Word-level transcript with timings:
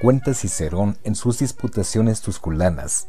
Cuenta 0.00 0.32
Cicerón 0.32 0.96
en 1.04 1.14
sus 1.14 1.40
disputaciones 1.40 2.22
tusculanas 2.22 3.08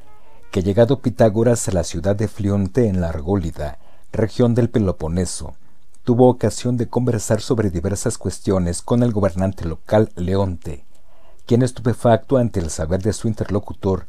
que 0.51 0.61
llegado 0.61 1.01
Pitágoras 1.01 1.69
a 1.69 1.71
la 1.71 1.85
ciudad 1.85 2.17
de 2.17 2.27
Flionte 2.27 2.87
en 2.87 2.99
la 2.99 3.07
Argólida, 3.07 3.79
región 4.11 4.55
del 4.55 4.69
Peloponeso, 4.69 5.55
tuvo 6.11 6.27
ocasión 6.27 6.75
de 6.75 6.89
conversar 6.89 7.39
sobre 7.39 7.69
diversas 7.69 8.17
cuestiones 8.17 8.81
con 8.81 9.01
el 9.01 9.13
gobernante 9.13 9.63
local 9.63 10.11
Leonte, 10.17 10.83
quien 11.45 11.61
estupefacto 11.61 12.35
ante 12.35 12.59
el 12.59 12.69
saber 12.69 13.01
de 13.01 13.13
su 13.13 13.29
interlocutor, 13.29 14.07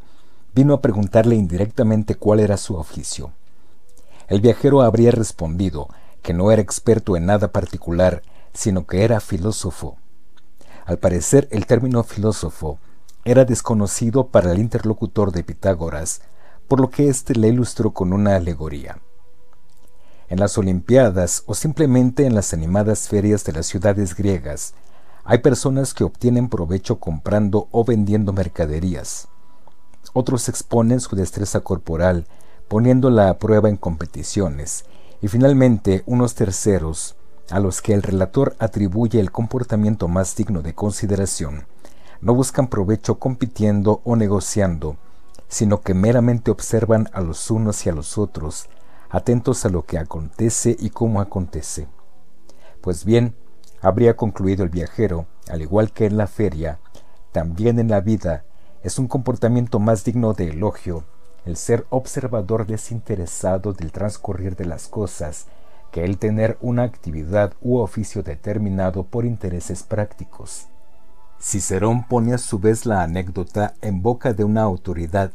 vino 0.52 0.75
a 0.75 0.80
preguntarle 0.80 1.37
indirectamente 1.37 2.16
cuál 2.16 2.41
era 2.41 2.56
su 2.56 2.75
oficio. 2.75 3.30
El 4.27 4.41
viajero 4.41 4.83
habría 4.83 5.12
respondido 5.12 5.87
que 6.23 6.33
no 6.33 6.51
era 6.51 6.61
experto 6.61 7.16
en 7.16 7.27
nada 7.27 7.52
particular, 7.52 8.23
sino 8.53 8.84
que 8.84 9.05
era 9.05 9.20
filósofo. 9.20 9.97
Al 10.84 10.98
parecer, 10.98 11.47
el 11.53 11.66
término 11.66 12.03
filósofo 12.03 12.81
era 13.25 13.44
desconocido 13.44 14.27
para 14.27 14.50
el 14.50 14.59
interlocutor 14.59 15.31
de 15.31 15.44
Pitágoras, 15.44 16.22
por 16.66 16.81
lo 16.81 16.91
que 16.91 17.09
éste 17.09 17.37
le 17.37 17.47
ilustró 17.47 17.92
con 17.92 18.12
una 18.12 18.34
alegoría. 18.34 18.98
En 20.33 20.41
las 20.41 20.56
Olimpiadas 20.56 21.42
o 21.44 21.55
simplemente 21.55 22.25
en 22.25 22.34
las 22.34 22.55
animadas 22.55 23.06
ferias 23.06 23.44
de 23.44 23.52
las 23.52 23.66
ciudades 23.66 24.16
griegas, 24.16 24.72
hay 25.25 25.41
personas 25.41 25.92
que 25.92 26.05
obtienen 26.05 26.48
provecho 26.48 26.98
comprando 26.98 27.69
o 27.70 27.84
vendiendo 27.84 28.33
mercaderías. 28.33 29.28
Otros 30.14 30.48
exponen 30.48 31.00
su 31.00 31.16
destreza 31.16 31.60
corporal 31.60 32.27
poniéndola 32.66 33.28
a 33.28 33.38
prueba 33.38 33.69
en 33.69 33.77
competiciones, 33.77 34.86
y 35.20 35.28
finalmente 35.28 36.03
unos 36.06 36.34
terceros 36.34 37.14
a 37.50 37.60
los 37.60 37.83
que 37.83 37.92
el 37.92 38.03
relator 38.03 38.56
atribuye 38.58 39.20
el 39.20 39.33
comportamiento 39.33 40.08
más 40.08 40.34
digno 40.34 40.62
de 40.62 40.75
consideración, 40.75 41.66
no 42.22 42.34
buscan 42.34 42.69
provecho 42.69 43.19
compitiendo 43.19 44.00
o 44.05 44.16
negociando, 44.16 44.97
sino 45.48 45.83
que 45.83 45.92
meramente 45.92 46.50
observan 46.50 47.10
a 47.12 47.20
los 47.20 47.50
unos 47.50 47.84
y 47.84 47.91
a 47.91 47.92
los 47.92 48.16
otros, 48.16 48.70
atentos 49.13 49.65
a 49.65 49.69
lo 49.69 49.85
que 49.85 49.99
acontece 49.99 50.77
y 50.77 50.91
cómo 50.91 51.21
acontece. 51.21 51.87
Pues 52.81 53.05
bien, 53.05 53.37
habría 53.81 54.17
concluido 54.17 54.65
el 54.65 54.71
viajero, 54.71 55.27
al 55.49 55.63
igual 55.63 55.93
que 55.93 56.07
en 56.07 56.17
la 56.17 56.27
feria, 56.27 56.81
también 57.31 57.79
en 57.79 57.89
la 57.89 58.01
vida 58.01 58.45
es 58.83 58.99
un 58.99 59.07
comportamiento 59.07 59.79
más 59.79 60.03
digno 60.03 60.33
de 60.33 60.49
elogio 60.49 61.05
el 61.45 61.57
ser 61.57 61.87
observador 61.91 62.67
desinteresado 62.67 63.73
del 63.73 63.91
transcurrir 63.91 64.57
de 64.57 64.65
las 64.65 64.89
cosas 64.89 65.47
que 65.91 66.05
el 66.05 66.19
tener 66.19 66.57
una 66.61 66.85
actividad 66.85 67.53
u 67.61 67.79
oficio 67.79 68.23
determinado 68.23 69.03
por 69.03 69.25
intereses 69.25 69.83
prácticos. 69.83 70.69
Cicerón 71.41 72.07
pone 72.07 72.33
a 72.33 72.39
su 72.39 72.59
vez 72.59 72.87
la 72.87 73.03
anécdota 73.03 73.75
en 73.83 74.01
boca 74.01 74.33
de 74.33 74.45
una 74.45 74.62
autoridad, 74.62 75.33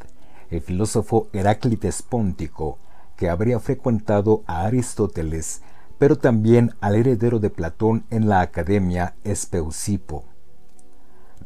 el 0.50 0.62
filósofo 0.62 1.28
Heráclites 1.34 2.02
Póntico, 2.02 2.80
que 3.18 3.30
habría 3.30 3.60
frecuentado 3.60 4.44
a 4.48 4.62
Aristóteles, 4.62 5.62
pero 5.98 6.18
también 6.18 6.76
al 6.80 6.96
heredero 6.96 7.40
de 7.40 7.50
Platón 7.50 8.06
en 8.12 8.30
la 8.30 8.42
academia 8.42 9.16
Espeusipo. 9.24 10.24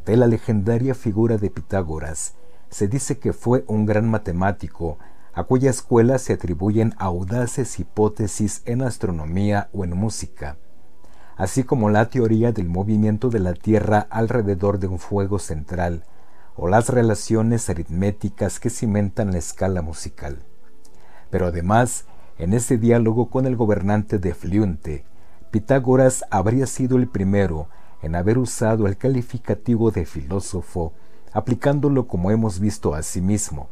De 0.06 0.18
la 0.18 0.28
legendaria 0.28 0.94
figura 0.94 1.38
de 1.38 1.50
Pitágoras, 1.50 2.36
se 2.70 2.88
dice 2.88 3.18
que 3.18 3.34
fue 3.34 3.64
un 3.68 3.86
gran 3.86 4.10
matemático, 4.10 5.00
a 5.34 5.46
cuya 5.46 5.70
escuela 5.70 6.18
se 6.18 6.34
atribuyen 6.34 6.94
audaces 6.98 7.80
hipótesis 7.80 8.62
en 8.66 8.82
astronomía 8.82 9.70
o 9.72 9.86
en 9.86 9.96
música, 9.96 10.58
así 11.38 11.64
como 11.64 11.90
la 11.90 12.10
teoría 12.10 12.52
del 12.52 12.68
movimiento 12.68 13.30
de 13.30 13.40
la 13.40 13.54
Tierra 13.54 14.08
alrededor 14.10 14.80
de 14.80 14.88
un 14.88 15.00
fuego 15.00 15.40
central, 15.40 16.04
o 16.56 16.68
las 16.68 16.90
relaciones 16.90 17.70
aritméticas 17.70 18.60
que 18.60 18.70
cimentan 18.70 19.32
la 19.32 19.38
escala 19.38 19.82
musical. 19.82 20.44
Pero 21.32 21.48
además, 21.48 22.06
en 22.38 22.54
ese 22.54 22.78
diálogo 22.78 23.32
con 23.32 23.48
el 23.48 23.56
gobernante 23.56 24.20
de 24.20 24.36
Fliunte, 24.36 25.04
Pitágoras 25.50 26.24
habría 26.30 26.68
sido 26.68 26.98
el 26.98 27.08
primero 27.08 27.68
en 28.04 28.16
haber 28.16 28.38
usado 28.38 28.86
el 28.86 28.98
calificativo 28.98 29.90
de 29.90 30.06
filósofo, 30.06 30.94
aplicándolo 31.34 32.08
como 32.08 32.30
hemos 32.30 32.60
visto 32.60 32.94
a 32.94 33.02
sí 33.02 33.22
mismo 33.22 33.70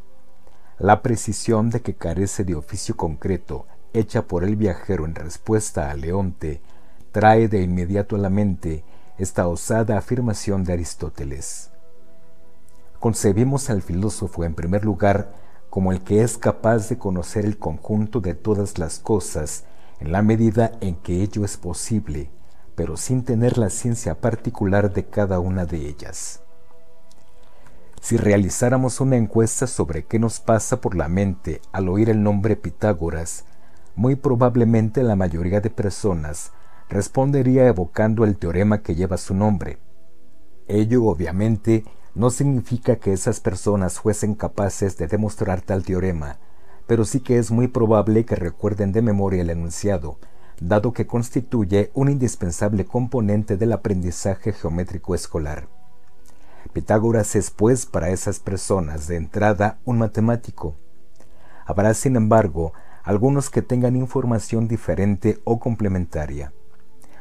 la 0.80 1.02
precisión 1.02 1.70
de 1.70 1.82
que 1.82 1.94
carece 1.94 2.46
de 2.46 2.56
oficio 2.56 2.96
concreto, 2.96 3.68
hecha 3.92 4.28
por 4.28 4.46
el 4.46 4.56
viajero 4.56 5.06
en 5.06 5.14
respuesta 5.14 5.92
a 5.92 5.94
Leonte, 5.94 6.62
trae 7.12 7.50
de 7.50 7.62
inmediato 7.62 8.16
a 8.16 8.20
la 8.20 8.30
mente 8.30 8.86
esta 9.18 9.48
osada 9.48 9.98
afirmación 9.98 10.64
de 10.64 10.74
Aristóteles. 10.74 11.72
Concebimos 13.00 13.70
al 13.70 13.82
filósofo 13.82 14.46
en 14.46 14.56
primer 14.56 14.86
lugar 14.86 15.34
como 15.70 15.92
el 15.92 16.02
que 16.02 16.24
es 16.24 16.38
capaz 16.38 16.90
de 16.90 16.98
conocer 16.98 17.46
el 17.46 17.58
conjunto 17.58 18.22
de 18.22 18.34
todas 18.34 18.78
las 18.78 19.00
cosas 19.00 19.66
en 20.00 20.12
la 20.12 20.22
medida 20.22 20.72
en 20.82 20.96
que 20.96 21.22
ello 21.22 21.46
es 21.46 21.58
posible, 21.58 22.32
pero 22.76 22.98
sin 22.98 23.24
tener 23.24 23.58
la 23.58 23.70
ciencia 23.70 24.20
particular 24.20 24.94
de 24.94 25.06
cada 25.06 25.40
una 25.40 25.66
de 25.66 25.88
ellas. 25.88 26.42
Si 28.02 28.16
realizáramos 28.16 29.02
una 29.02 29.18
encuesta 29.18 29.68
sobre 29.68 30.06
qué 30.06 30.20
nos 30.20 30.40
pasa 30.40 30.80
por 30.80 30.96
la 30.96 31.10
mente 31.10 31.62
al 31.74 31.90
oír 31.90 32.10
el 32.10 32.24
nombre 32.24 32.56
Pitágoras, 32.56 33.44
muy 33.96 34.16
probablemente 34.16 35.04
la 35.04 35.18
mayoría 35.18 35.60
de 35.60 35.70
personas 35.70 36.54
respondería 36.88 37.68
evocando 37.68 38.24
el 38.24 38.38
teorema 38.38 38.82
que 38.82 38.96
lleva 38.96 39.18
su 39.18 39.36
nombre. 39.36 39.78
Ello 40.68 41.06
obviamente 41.06 41.84
no 42.16 42.30
significa 42.30 42.98
que 42.98 43.14
esas 43.14 43.40
personas 43.40 44.00
fuesen 44.00 44.36
capaces 44.36 44.98
de 44.98 45.08
demostrar 45.08 45.62
tal 45.62 45.84
teorema, 45.84 46.38
pero 46.88 47.06
sí 47.06 47.20
que 47.20 47.38
es 47.38 47.52
muy 47.52 47.68
probable 47.68 48.26
que 48.26 48.36
recuerden 48.36 48.92
de 48.92 49.02
memoria 49.02 49.42
el 49.42 49.50
enunciado, 49.50 50.18
dado 50.60 50.92
que 50.92 51.08
constituye 51.08 51.92
un 51.94 52.10
indispensable 52.10 52.86
componente 52.86 53.58
del 53.58 53.74
aprendizaje 53.74 54.54
geométrico 54.54 55.16
escolar. 55.16 55.68
Pitágoras 56.74 57.36
es 57.36 57.52
pues 57.52 57.86
para 57.86 58.10
esas 58.10 58.40
personas 58.40 59.08
de 59.08 59.16
entrada 59.16 59.80
un 59.86 60.00
matemático. 60.00 60.76
Habrá, 61.66 61.94
sin 61.94 62.16
embargo, 62.16 62.74
algunos 63.04 63.50
que 63.50 63.62
tengan 63.62 63.96
información 63.96 64.68
diferente 64.68 65.40
o 65.46 65.60
complementaria. 65.60 66.54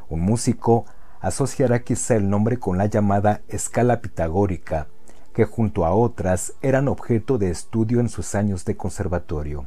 Un 0.08 0.20
músico 0.20 0.86
asociará 1.20 1.80
quizá 1.80 2.16
el 2.16 2.28
nombre 2.28 2.58
con 2.58 2.78
la 2.78 2.86
llamada 2.86 3.42
escala 3.48 4.00
pitagórica, 4.00 4.86
que 5.34 5.44
junto 5.44 5.84
a 5.84 5.92
otras 5.92 6.54
eran 6.62 6.88
objeto 6.88 7.38
de 7.38 7.50
estudio 7.50 8.00
en 8.00 8.08
sus 8.08 8.34
años 8.34 8.64
de 8.64 8.76
conservatorio. 8.76 9.66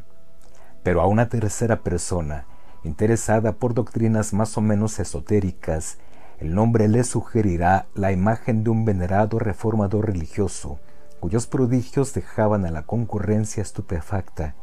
Pero 0.83 1.01
a 1.01 1.07
una 1.07 1.29
tercera 1.29 1.81
persona, 1.81 2.45
interesada 2.83 3.53
por 3.53 3.73
doctrinas 3.73 4.33
más 4.33 4.57
o 4.57 4.61
menos 4.61 4.99
esotéricas 4.99 5.97
el 6.41 6.55
nombre 6.55 6.87
le 6.87 7.03
sugerirá 7.03 7.85
la 7.93 8.11
imagen 8.11 8.63
de 8.63 8.71
un 8.71 8.83
venerado 8.83 9.37
reformador 9.37 10.07
religioso, 10.07 10.79
cuyos 11.19 11.45
prodigios 11.45 12.15
dejaban 12.15 12.65
a 12.65 12.71
la 12.71 12.81
concurrencia 12.81 13.61
estupefacta, 13.61 14.55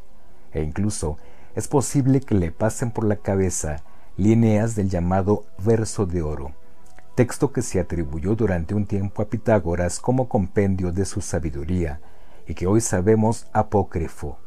e 0.50 0.61
incluso 0.62 1.19
es 1.55 1.69
posible 1.69 2.20
que 2.20 2.34
le 2.34 2.50
pasen 2.50 2.91
por 2.91 3.05
la 3.05 3.14
cabeza 3.14 3.84
líneas 4.17 4.75
del 4.75 4.91
llamado 4.91 5.44
verso 5.64 6.05
de 6.05 6.20
oro, 6.20 6.50
texto 7.19 7.53
que 7.53 7.62
se 7.62 7.81
atribuyó 7.81 8.37
durante 8.37 8.76
un 8.76 8.87
tiempo 8.87 9.23
a 9.23 9.25
Pitágoras 9.25 9.99
como 9.99 10.29
compendio 10.29 10.93
de 10.93 11.05
su 11.05 11.20
sabiduría, 11.20 12.00
y 12.47 12.55
que 12.55 12.69
hoy 12.69 12.81
sabemos 12.81 13.49
apócrifo. 13.53 14.38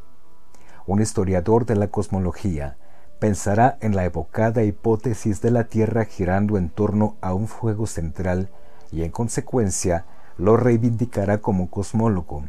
Un 0.87 1.01
historiador 1.01 1.65
de 1.65 1.75
la 1.75 1.89
cosmología 1.89 2.77
pensará 3.19 3.77
en 3.81 3.93
la 3.93 4.05
evocada 4.05 4.63
hipótesis 4.63 5.41
de 5.41 5.51
la 5.51 5.65
Tierra 5.65 6.05
girando 6.05 6.57
en 6.57 6.69
torno 6.69 7.17
a 7.19 7.33
un 7.33 7.49
fuego 7.49 7.87
central 7.87 8.49
y 8.89 9.03
en 9.03 9.11
consecuencia 9.11 10.05
lo 10.37 10.55
reivindicará 10.55 11.39
como 11.39 11.69
cosmólogo. 11.69 12.45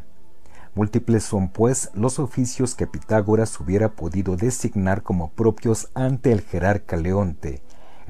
Múltiples 0.76 1.24
son 1.24 1.48
pues 1.48 1.90
los 1.94 2.20
oficios 2.20 2.76
que 2.76 2.86
Pitágoras 2.86 3.58
hubiera 3.58 3.88
podido 3.88 4.36
designar 4.36 5.02
como 5.02 5.32
propios 5.32 5.88
ante 5.94 6.30
el 6.30 6.42
jerarca 6.42 6.96
Leonte, 6.96 7.60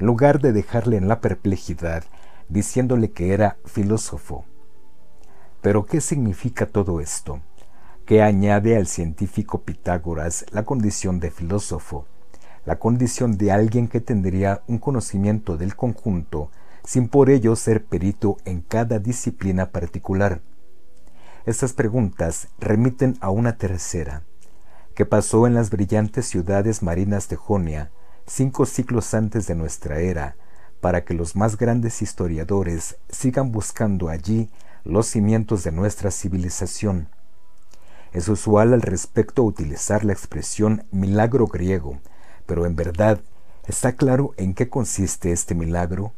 en 0.03 0.07
lugar 0.07 0.41
de 0.41 0.51
dejarle 0.51 0.97
en 0.97 1.07
la 1.07 1.21
perplejidad, 1.21 2.03
diciéndole 2.49 3.11
que 3.11 3.33
era 3.33 3.55
filósofo. 3.63 4.43
Pero 5.61 5.85
¿qué 5.85 6.01
significa 6.01 6.65
todo 6.65 6.99
esto? 6.99 7.39
¿Qué 8.05 8.21
añade 8.21 8.75
al 8.75 8.87
científico 8.87 9.61
Pitágoras 9.61 10.45
la 10.51 10.65
condición 10.65 11.21
de 11.21 11.31
filósofo? 11.31 12.05
la 12.65 12.79
condición 12.79 13.37
de 13.37 13.53
alguien 13.53 13.87
que 13.87 14.01
tendría 14.01 14.61
un 14.67 14.77
conocimiento 14.77 15.55
del 15.55 15.75
conjunto 15.75 16.49
sin 16.83 17.07
por 17.07 17.29
ello 17.29 17.55
ser 17.55 17.85
perito 17.85 18.37
en 18.43 18.59
cada 18.59 18.99
disciplina 18.99 19.71
particular. 19.71 20.41
Estas 21.45 21.71
preguntas 21.71 22.49
remiten 22.59 23.15
a 23.21 23.29
una 23.29 23.57
tercera, 23.57 24.23
que 24.95 25.05
pasó 25.05 25.47
en 25.47 25.53
las 25.53 25.69
brillantes 25.69 26.25
ciudades 26.25 26.83
marinas 26.83 27.29
de 27.29 27.37
Jonia, 27.37 27.89
cinco 28.25 28.65
siglos 28.65 29.13
antes 29.13 29.47
de 29.47 29.55
nuestra 29.55 29.99
era, 29.99 30.35
para 30.81 31.05
que 31.05 31.13
los 31.13 31.35
más 31.35 31.57
grandes 31.57 32.01
historiadores 32.01 32.97
sigan 33.09 33.51
buscando 33.51 34.09
allí 34.09 34.49
los 34.83 35.07
cimientos 35.07 35.63
de 35.63 35.71
nuestra 35.71 36.11
civilización. 36.11 37.07
Es 38.11 38.27
usual 38.27 38.73
al 38.73 38.81
respecto 38.81 39.43
utilizar 39.43 40.03
la 40.03 40.13
expresión 40.13 40.85
milagro 40.91 41.47
griego, 41.47 41.99
pero 42.45 42.65
en 42.65 42.75
verdad, 42.75 43.21
¿está 43.65 43.93
claro 43.93 44.33
en 44.37 44.53
qué 44.53 44.69
consiste 44.69 45.31
este 45.31 45.55
milagro? 45.55 46.13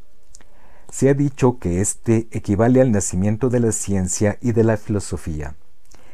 Se 0.92 1.10
ha 1.10 1.13
dicho 1.13 1.60
que 1.60 1.81
éste 1.81 2.28
equivale 2.31 2.81
al 2.81 2.92
nacimiento 2.92 3.50
de 3.50 3.60
la 3.60 3.72
ciencia 3.72 4.38
y 4.42 4.52
de 4.52 4.63
la 4.63 4.78
filosofía. 4.78 5.56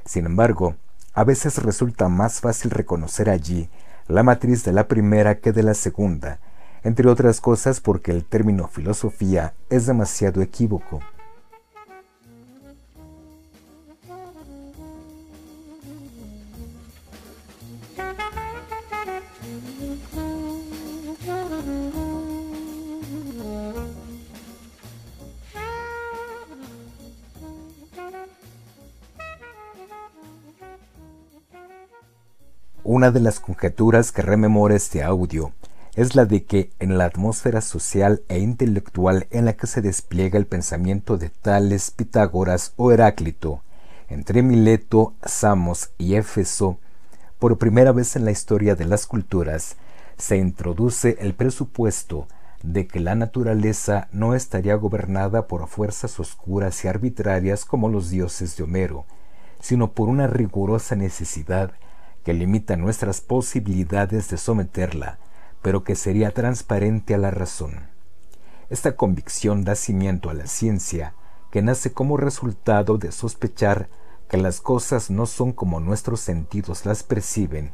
Sin 0.05 0.25
embargo, 0.25 0.75
a 1.13 1.23
veces 1.23 1.57
resulta 1.61 2.09
más 2.09 2.39
fácil 2.39 2.71
reconocer 2.71 3.29
allí 3.29 3.69
la 4.07 4.23
matriz 4.23 4.63
de 4.63 4.73
la 4.73 4.87
primera 4.87 5.39
que 5.39 5.51
de 5.51 5.63
la 5.63 5.73
segunda, 5.73 6.39
entre 6.83 7.07
otras 7.09 7.41
cosas 7.41 7.79
porque 7.79 8.11
el 8.11 8.25
término 8.25 8.67
filosofía 8.67 9.53
es 9.69 9.85
demasiado 9.85 10.41
equívoco. 10.41 10.99
Una 32.83 33.11
de 33.11 33.19
las 33.19 33.39
conjeturas 33.39 34.11
que 34.11 34.23
rememora 34.23 34.75
este 34.75 35.03
audio 35.03 35.53
es 35.95 36.15
la 36.15 36.25
de 36.25 36.45
que 36.45 36.71
en 36.79 36.97
la 36.97 37.05
atmósfera 37.05 37.61
social 37.61 38.23
e 38.27 38.39
intelectual 38.39 39.27
en 39.29 39.45
la 39.45 39.53
que 39.53 39.67
se 39.67 39.83
despliega 39.83 40.39
el 40.39 40.47
pensamiento 40.47 41.19
de 41.19 41.29
Tales, 41.29 41.91
Pitágoras 41.91 42.73
o 42.77 42.91
Heráclito, 42.91 43.61
entre 44.09 44.41
Mileto, 44.41 45.13
Samos 45.23 45.91
y 45.99 46.15
Éfeso, 46.15 46.79
por 47.37 47.59
primera 47.59 47.91
vez 47.91 48.15
en 48.15 48.25
la 48.25 48.31
historia 48.31 48.73
de 48.73 48.85
las 48.85 49.05
culturas, 49.05 49.75
se 50.17 50.37
introduce 50.37 51.17
el 51.19 51.35
presupuesto 51.35 52.27
de 52.63 52.87
que 52.87 52.99
la 52.99 53.13
naturaleza 53.13 54.07
no 54.11 54.33
estaría 54.33 54.73
gobernada 54.73 55.45
por 55.45 55.67
fuerzas 55.67 56.19
oscuras 56.19 56.83
y 56.83 56.87
arbitrarias 56.87 57.63
como 57.63 57.89
los 57.89 58.09
dioses 58.09 58.57
de 58.57 58.63
Homero, 58.63 59.05
sino 59.59 59.91
por 59.91 60.09
una 60.09 60.25
rigurosa 60.25 60.95
necesidad 60.95 61.73
que 62.23 62.33
limita 62.33 62.77
nuestras 62.77 63.21
posibilidades 63.21 64.29
de 64.29 64.37
someterla, 64.37 65.19
pero 65.61 65.83
que 65.83 65.95
sería 65.95 66.31
transparente 66.31 67.13
a 67.13 67.17
la 67.17 67.31
razón. 67.31 67.89
Esta 68.69 68.95
convicción 68.95 69.63
da 69.63 69.75
cimiento 69.75 70.29
a 70.29 70.33
la 70.33 70.47
ciencia, 70.47 71.13
que 71.51 71.61
nace 71.61 71.91
como 71.91 72.17
resultado 72.17 72.97
de 72.97 73.11
sospechar 73.11 73.89
que 74.29 74.37
las 74.37 74.61
cosas 74.61 75.09
no 75.09 75.25
son 75.25 75.51
como 75.51 75.79
nuestros 75.81 76.21
sentidos 76.21 76.85
las 76.85 77.03
perciben, 77.03 77.71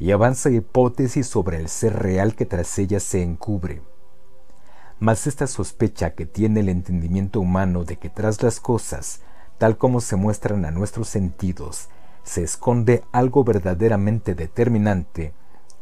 y 0.00 0.10
avanza 0.10 0.50
hipótesis 0.50 1.26
sobre 1.26 1.58
el 1.58 1.68
ser 1.68 1.94
real 2.00 2.34
que 2.34 2.46
tras 2.46 2.78
ellas 2.78 3.02
se 3.02 3.22
encubre. 3.22 3.82
Mas 4.98 5.26
esta 5.26 5.46
sospecha 5.46 6.14
que 6.14 6.26
tiene 6.26 6.60
el 6.60 6.68
entendimiento 6.68 7.40
humano 7.40 7.84
de 7.84 7.96
que 7.96 8.08
tras 8.08 8.42
las 8.42 8.60
cosas, 8.60 9.20
tal 9.58 9.76
como 9.76 10.00
se 10.00 10.16
muestran 10.16 10.64
a 10.64 10.70
nuestros 10.70 11.08
sentidos, 11.08 11.88
se 12.22 12.42
esconde 12.42 13.02
algo 13.12 13.44
verdaderamente 13.44 14.34
determinante, 14.34 15.32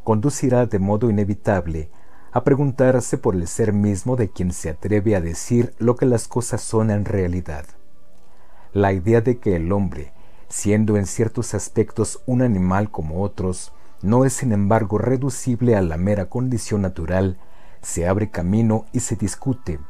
conducirá 0.04 0.66
de 0.66 0.78
modo 0.78 1.10
inevitable 1.10 1.90
a 2.32 2.44
preguntarse 2.44 3.18
por 3.18 3.34
el 3.34 3.48
ser 3.48 3.72
mismo 3.72 4.16
de 4.16 4.30
quien 4.30 4.52
se 4.52 4.70
atreve 4.70 5.16
a 5.16 5.20
decir 5.20 5.74
lo 5.78 5.96
que 5.96 6.06
las 6.06 6.28
cosas 6.28 6.60
son 6.60 6.90
en 6.90 7.04
realidad. 7.04 7.66
La 8.72 8.92
idea 8.92 9.20
de 9.20 9.38
que 9.38 9.56
el 9.56 9.72
hombre, 9.72 10.12
siendo 10.48 10.96
en 10.96 11.06
ciertos 11.06 11.54
aspectos 11.54 12.22
un 12.26 12.42
animal 12.42 12.90
como 12.90 13.22
otros, 13.22 13.72
no 14.02 14.24
es 14.24 14.34
sin 14.34 14.52
embargo 14.52 14.98
reducible 14.98 15.74
a 15.74 15.82
la 15.82 15.96
mera 15.96 16.26
condición 16.26 16.82
natural, 16.82 17.38
se 17.82 18.06
abre 18.06 18.30
camino 18.30 18.86
y 18.92 19.00
se 19.00 19.16
discute. 19.16 19.80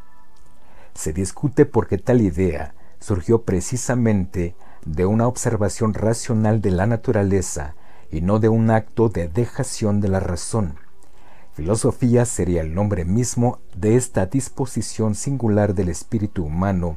Se 0.95 1.13
discute 1.13 1.67
porque 1.67 1.99
tal 1.99 2.21
idea 2.21 2.75
surgió 3.01 3.43
precisamente 3.43 4.57
de 4.95 5.05
una 5.05 5.27
observación 5.27 5.93
racional 5.93 6.63
de 6.63 6.71
la 6.71 6.87
naturaleza 6.87 7.75
y 8.11 8.23
no 8.23 8.39
de 8.39 8.49
un 8.49 8.71
acto 8.71 9.11
de 9.11 9.29
dejación 9.29 10.01
de 10.01 10.09
la 10.09 10.19
razón. 10.19 10.77
Filosofía 11.53 12.25
sería 12.25 12.63
el 12.63 12.75
nombre 12.75 13.05
mismo 13.05 13.59
de 13.77 13.97
esta 13.97 14.25
disposición 14.27 15.15
singular 15.15 15.75
del 15.75 15.91
espíritu 15.91 16.45
humano 16.45 16.97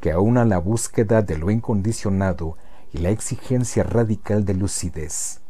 que 0.00 0.12
aúna 0.12 0.46
la 0.46 0.58
búsqueda 0.58 1.20
de 1.20 1.36
lo 1.36 1.50
incondicionado 1.50 2.56
y 2.92 2.98
la 2.98 3.10
exigencia 3.10 3.82
radical 3.82 4.46
de 4.46 4.54
lucidez. 4.54 5.40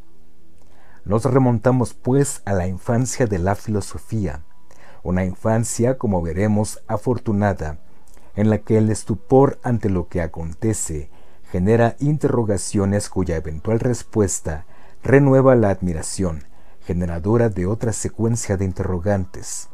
Nos 1.05 1.25
remontamos 1.25 1.95
pues 1.95 2.43
a 2.47 2.53
la 2.53 2.67
infancia 2.67 3.27
de 3.27 3.39
la 3.39 3.55
filosofía, 3.55 4.43
una 5.05 5.25
infancia, 5.25 5.99
como 5.99 6.21
veremos, 6.21 6.81
afortunada, 6.89 7.79
en 8.35 8.51
la 8.51 8.59
que 8.59 8.77
el 8.77 8.91
estupor 8.91 9.61
ante 9.63 9.89
lo 9.89 10.09
que 10.09 10.21
acontece 10.21 11.11
genera 11.57 11.97
interrogaciones 12.01 13.09
cuya 13.09 13.37
eventual 13.37 13.81
respuesta 13.81 14.67
renueva 15.03 15.55
la 15.55 15.71
admiración, 15.71 16.45
generadora 16.83 17.49
de 17.49 17.65
otra 17.65 17.95
secuencia 17.95 18.59
de 18.59 18.67
interrogantes. 18.67 19.71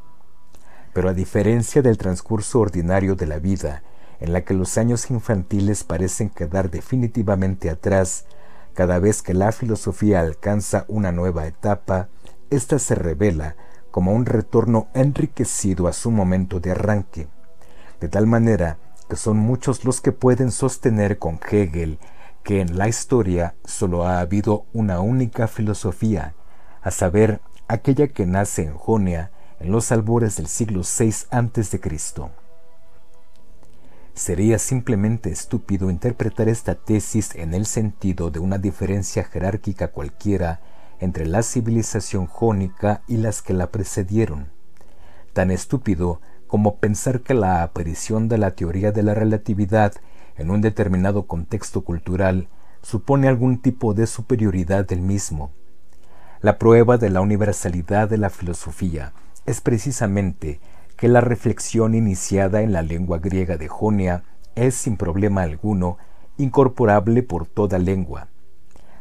Pero 0.93 1.09
a 1.09 1.13
diferencia 1.13 1.83
del 1.83 1.99
transcurso 1.99 2.61
ordinario 2.61 3.17
de 3.17 3.27
la 3.27 3.41
vida, 3.41 3.83
en 4.21 4.33
la 4.33 4.43
que 4.43 4.55
los 4.55 4.79
años 4.79 5.11
infantiles 5.11 5.83
parecen 5.83 6.31
quedar 6.31 6.71
definitivamente 6.71 7.69
atrás, 7.69 8.27
cada 8.75 9.01
vez 9.01 9.21
que 9.21 9.35
la 9.35 9.51
filosofía 9.51 10.21
alcanza 10.21 10.85
una 10.87 11.11
nueva 11.11 11.49
etapa, 11.49 12.11
ésta 12.51 12.79
se 12.79 12.95
revela 12.95 13.57
como 13.91 14.13
un 14.13 14.25
retorno 14.25 14.87
enriquecido 14.95 15.89
a 15.89 15.93
su 15.93 16.13
momento 16.13 16.61
de 16.61 16.71
arranque, 16.71 17.27
de 18.01 18.09
tal 18.09 18.29
manera 18.29 18.79
que 19.13 19.17
son 19.17 19.37
muchos 19.37 19.85
los 19.85 20.01
que 20.01 20.11
pueden 20.11 20.51
sostener 20.51 21.19
con 21.19 21.39
Hegel 21.39 21.99
que 22.43 22.63
en 22.63 22.79
la 22.79 22.89
historia 22.89 23.55
solo 23.63 24.07
ha 24.07 24.21
habido 24.21 24.65
una 24.73 25.01
única 25.01 25.49
filosofía, 25.49 26.35
a 26.81 26.91
saber, 26.91 27.43
aquella 27.69 28.09
que 28.09 28.25
nace 28.25 28.63
en 28.63 28.73
Jonia 28.73 29.31
en 29.61 29.71
los 29.71 29.93
albores 29.93 30.37
del 30.37 30.47
siglo 30.47 30.81
VI 30.81 31.27
a.C. 31.31 31.79
Sería 34.15 34.59
simplemente 34.59 35.31
estúpido 35.31 35.91
interpretar 35.91 36.49
esta 36.49 36.75
tesis 36.75 37.35
en 37.35 37.53
el 37.53 37.67
sentido 37.67 38.31
de 38.31 38.39
una 38.39 38.57
diferencia 38.57 39.25
jerárquica 39.25 39.89
cualquiera 39.89 40.63
entre 41.01 41.27
la 41.27 41.43
civilización 41.43 42.25
jónica 42.25 43.03
y 43.07 43.19
las 43.19 43.43
que 43.43 43.53
la 43.53 43.67
precedieron. 43.67 44.53
Tan 45.35 45.51
estúpido 45.51 46.23
como 46.53 46.77
pensar 46.77 47.23
que 47.23 47.33
la 47.33 47.63
aparición 47.63 48.29
de 48.29 48.37
la 48.37 48.51
teoría 48.51 48.93
de 48.93 49.03
la 49.03 49.15
relatividad 49.15 49.95
en 50.37 50.51
un 50.51 50.61
determinado 50.61 51.27
contexto 51.27 51.81
cultural 51.81 52.49
supone 52.83 53.27
algún 53.27 53.63
tipo 53.63 53.95
de 53.95 54.07
superioridad 54.07 54.87
del 54.87 55.01
mismo. 55.01 55.51
La 56.43 56.59
prueba 56.59 56.99
de 56.99 57.09
la 57.09 57.23
universalidad 57.23 58.11
de 58.11 58.19
la 58.19 58.29
filosofía 58.29 59.15
es 59.47 59.63
precisamente 59.63 60.61
que 60.99 61.09
la 61.09 61.23
reflexión 61.23 61.95
iniciada 61.95 62.61
en 62.61 62.75
la 62.75 62.83
lengua 62.83 63.19
griega 63.19 63.57
de 63.57 63.69
Jonia 63.69 64.23
es 64.55 64.75
sin 64.75 64.99
problema 64.99 65.41
alguno 65.41 65.97
incorporable 66.37 67.23
por 67.23 67.47
toda 67.47 67.79
lengua. 67.79 68.29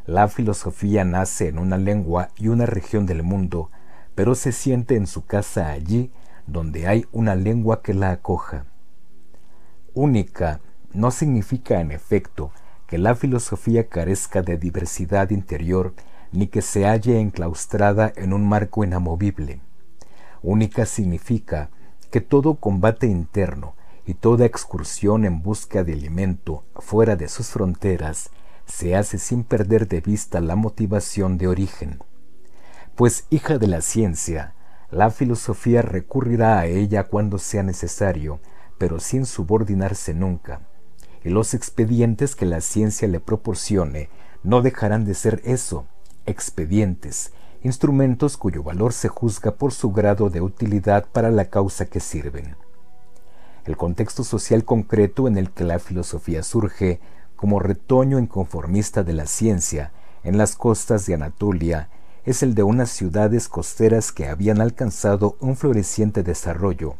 La 0.06 0.30
filosofía 0.30 1.04
nace 1.04 1.50
en 1.50 1.60
una 1.60 1.78
lengua 1.78 2.30
y 2.38 2.48
una 2.48 2.66
región 2.66 3.06
del 3.06 3.24
mundo, 3.24 3.72
pero 4.16 4.36
se 4.36 4.54
siente 4.54 4.96
en 4.96 5.06
su 5.06 5.26
casa 5.26 5.68
allí 5.68 6.14
donde 6.48 6.88
hay 6.88 7.06
una 7.12 7.36
lengua 7.36 7.82
que 7.82 7.94
la 7.94 8.12
acoja. 8.12 8.66
Única 9.94 10.62
no 10.94 11.12
significa 11.12 11.82
en 11.82 11.92
efecto 11.92 12.52
que 12.88 12.98
la 12.98 13.16
filosofía 13.16 13.88
carezca 13.88 14.42
de 14.42 14.58
diversidad 14.58 15.30
interior 15.30 15.94
ni 16.32 16.48
que 16.48 16.62
se 16.62 16.86
halle 16.86 17.20
enclaustrada 17.20 18.12
en 18.16 18.34
un 18.34 18.48
marco 18.48 18.84
inamovible. 18.84 19.62
Única 20.42 20.86
significa 20.86 21.70
que 22.10 22.22
todo 22.22 22.56
combate 22.56 23.08
interno 23.08 23.76
y 24.06 24.16
toda 24.16 24.46
excursión 24.46 25.26
en 25.26 25.42
busca 25.42 25.84
de 25.84 25.94
alimento 25.94 26.64
fuera 26.76 27.16
de 27.16 27.28
sus 27.28 27.48
fronteras 27.50 28.30
se 28.66 28.96
hace 28.96 29.20
sin 29.20 29.44
perder 29.44 29.88
de 29.88 30.02
vista 30.02 30.40
la 30.42 30.56
motivación 30.56 31.38
de 31.38 31.48
origen. 31.48 32.00
Pues 32.96 33.26
hija 33.30 33.58
de 33.58 33.68
la 33.68 33.82
ciencia, 33.82 34.56
la 34.92 35.10
filosofía 35.10 35.82
recurrirá 35.82 36.60
a 36.60 36.66
ella 36.66 37.06
cuando 37.06 37.38
sea 37.38 37.64
necesario 37.64 38.40
pero 38.82 39.00
sin 39.00 39.28
subordinarse 39.28 40.16
nunca. 40.16 40.62
Y 41.24 41.30
los 41.30 41.54
expedientes 41.54 42.36
que 42.36 42.48
la 42.48 42.62
ciencia 42.62 43.08
le 43.08 43.20
proporcione 43.20 44.10
no 44.42 44.64
dejarán 44.64 45.06
de 45.06 45.14
ser 45.14 45.40
eso, 45.46 45.86
expedientes, 46.26 47.32
instrumentos 47.62 48.38
cuyo 48.38 48.64
valor 48.64 48.92
se 48.92 49.08
juzga 49.08 49.52
por 49.52 49.72
su 49.72 49.92
grado 49.92 50.32
de 50.32 50.42
utilidad 50.42 51.06
para 51.06 51.30
la 51.30 51.46
causa 51.46 51.86
que 51.86 52.00
sirven. 52.00 52.56
El 53.66 53.78
contexto 53.78 54.24
social 54.24 54.66
concreto 54.66 55.28
en 55.28 55.38
el 55.38 55.52
que 55.52 55.64
la 55.64 55.78
filosofía 55.78 56.42
surge 56.42 57.00
como 57.36 57.60
retoño 57.60 58.18
inconformista 58.18 59.04
de 59.04 59.14
la 59.14 59.28
ciencia 59.28 59.92
en 60.24 60.40
las 60.40 60.56
costas 60.56 61.06
de 61.06 61.14
Anatolia 61.14 61.90
es 62.26 62.44
el 62.44 62.54
de 62.54 62.64
unas 62.64 62.90
ciudades 62.90 63.48
costeras 63.48 64.12
que 64.12 64.28
habían 64.28 64.62
alcanzado 64.62 65.38
un 65.40 65.56
floreciente 65.56 66.24
desarrollo 66.24 66.96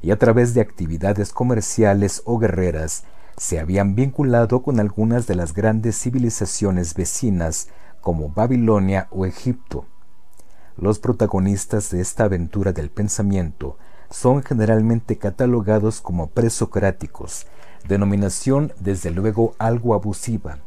y 0.00 0.10
a 0.10 0.18
través 0.18 0.54
de 0.54 0.60
actividades 0.60 1.32
comerciales 1.32 2.22
o 2.24 2.38
guerreras 2.38 3.04
se 3.36 3.58
habían 3.58 3.94
vinculado 3.94 4.62
con 4.62 4.80
algunas 4.80 5.26
de 5.26 5.34
las 5.34 5.54
grandes 5.54 5.98
civilizaciones 5.98 6.94
vecinas 6.94 7.68
como 8.00 8.30
Babilonia 8.30 9.08
o 9.10 9.26
Egipto. 9.26 9.86
Los 10.76 10.98
protagonistas 10.98 11.90
de 11.90 12.00
esta 12.00 12.24
aventura 12.24 12.72
del 12.72 12.90
pensamiento 12.90 13.76
son 14.10 14.42
generalmente 14.42 15.16
catalogados 15.16 16.00
como 16.00 16.28
presocráticos, 16.28 17.46
denominación 17.86 18.72
desde 18.80 19.10
luego 19.10 19.54
algo 19.58 19.94
abusiva. 19.94 20.58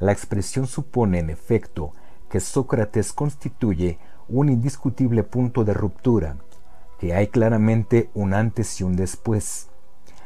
La 0.00 0.12
expresión 0.12 0.66
supone 0.66 1.18
en 1.18 1.30
efecto 1.30 1.92
que 2.32 2.40
Sócrates 2.40 3.12
constituye 3.12 3.98
un 4.26 4.48
indiscutible 4.48 5.22
punto 5.22 5.64
de 5.64 5.74
ruptura, 5.74 6.38
que 6.98 7.12
hay 7.14 7.26
claramente 7.26 8.08
un 8.14 8.32
antes 8.32 8.80
y 8.80 8.84
un 8.84 8.96
después. 8.96 9.68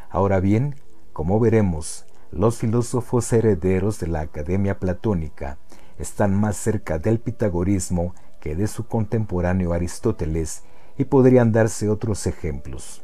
Ahora 0.09 0.39
bien, 0.39 0.77
como 1.13 1.41
veremos, 1.41 2.07
los 2.31 2.59
filósofos 2.59 3.33
herederos 3.33 3.99
de 3.99 4.07
la 4.07 4.21
Academia 4.21 4.79
Platónica 4.79 5.59
están 5.99 6.33
más 6.33 6.57
cerca 6.57 7.01
del 7.01 7.19
pitagorismo 7.19 8.15
que 8.39 8.55
de 8.55 8.69
su 8.69 8.87
contemporáneo 8.87 9.73
Aristóteles 9.73 10.63
y 10.97 11.07
podrían 11.07 11.51
darse 11.51 11.89
otros 11.89 12.29
ejemplos. 12.29 13.03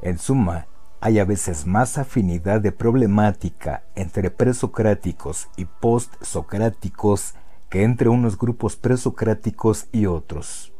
En 0.00 0.16
suma, 0.18 0.68
hay 1.02 1.18
a 1.18 1.26
veces 1.26 1.66
más 1.66 1.98
afinidad 1.98 2.62
de 2.62 2.72
problemática 2.72 3.84
entre 3.94 4.30
presocráticos 4.30 5.50
y 5.58 5.66
postsocráticos 5.66 7.34
que 7.68 7.82
entre 7.82 8.08
unos 8.08 8.38
grupos 8.38 8.76
presocráticos 8.76 9.88
y 9.92 10.06
otros. 10.06 10.72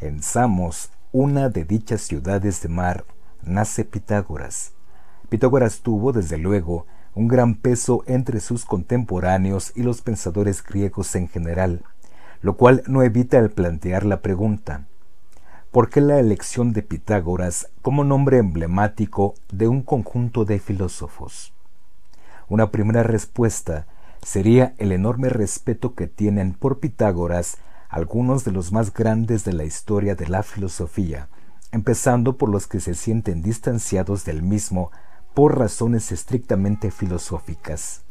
En 0.00 0.22
Samos, 0.22 0.90
una 1.12 1.48
de 1.48 1.64
dichas 1.64 2.00
ciudades 2.00 2.62
de 2.62 2.68
mar, 2.68 3.04
nace 3.42 3.84
Pitágoras. 3.84 4.72
Pitágoras 5.28 5.80
tuvo, 5.80 6.12
desde 6.12 6.38
luego, 6.38 6.86
un 7.14 7.28
gran 7.28 7.54
peso 7.54 8.02
entre 8.06 8.40
sus 8.40 8.64
contemporáneos 8.64 9.72
y 9.74 9.82
los 9.82 10.00
pensadores 10.00 10.62
griegos 10.62 11.14
en 11.14 11.28
general, 11.28 11.82
lo 12.40 12.56
cual 12.56 12.82
no 12.86 13.02
evita 13.02 13.38
el 13.38 13.50
plantear 13.50 14.04
la 14.04 14.22
pregunta, 14.22 14.86
¿por 15.70 15.90
qué 15.90 16.00
la 16.00 16.18
elección 16.18 16.72
de 16.72 16.82
Pitágoras 16.82 17.68
como 17.82 18.04
nombre 18.04 18.38
emblemático 18.38 19.34
de 19.52 19.68
un 19.68 19.82
conjunto 19.82 20.44
de 20.44 20.58
filósofos? 20.58 21.52
Una 22.48 22.70
primera 22.70 23.02
respuesta 23.02 23.86
sería 24.22 24.74
el 24.78 24.92
enorme 24.92 25.28
respeto 25.28 25.94
que 25.94 26.06
tienen 26.06 26.54
por 26.54 26.80
Pitágoras 26.80 27.58
algunos 27.88 28.44
de 28.44 28.52
los 28.52 28.72
más 28.72 28.94
grandes 28.94 29.44
de 29.44 29.52
la 29.52 29.64
historia 29.64 30.14
de 30.14 30.26
la 30.28 30.42
filosofía, 30.42 31.28
empezando 31.72 32.38
por 32.38 32.48
los 32.48 32.66
que 32.66 32.80
se 32.80 32.94
sienten 32.94 33.42
distanciados 33.42 34.24
del 34.24 34.42
mismo 34.42 34.90
por 35.34 35.58
razones 35.58 36.12
estrictamente 36.12 36.90
filosóficas. 36.90 38.04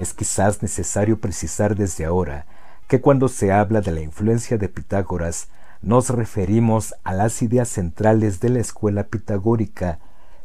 Es 0.00 0.14
quizás 0.14 0.62
necesario 0.62 1.20
precisar 1.20 1.76
desde 1.76 2.06
ahora 2.06 2.46
que 2.88 3.02
cuando 3.02 3.28
se 3.28 3.52
habla 3.52 3.82
de 3.82 3.92
la 3.92 4.00
influencia 4.00 4.56
de 4.56 4.70
Pitágoras, 4.70 5.48
nos 5.82 6.08
referimos 6.08 6.94
a 7.04 7.12
las 7.12 7.42
ideas 7.42 7.68
centrales 7.68 8.40
de 8.40 8.48
la 8.48 8.60
escuela 8.60 9.04
pitagórica, 9.04 9.98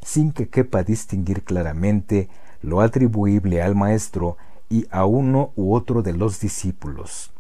sin 0.04 0.34
que 0.34 0.50
quepa 0.50 0.84
distinguir 0.84 1.46
claramente 1.46 2.28
lo 2.62 2.82
atribuible 2.82 3.62
al 3.62 3.76
maestro 3.76 4.36
y 4.70 4.88
a 4.92 5.06
uno 5.06 5.54
u 5.56 5.74
otro 5.74 6.02
de 6.02 6.12
los 6.12 6.42
discípulos. 6.42 7.32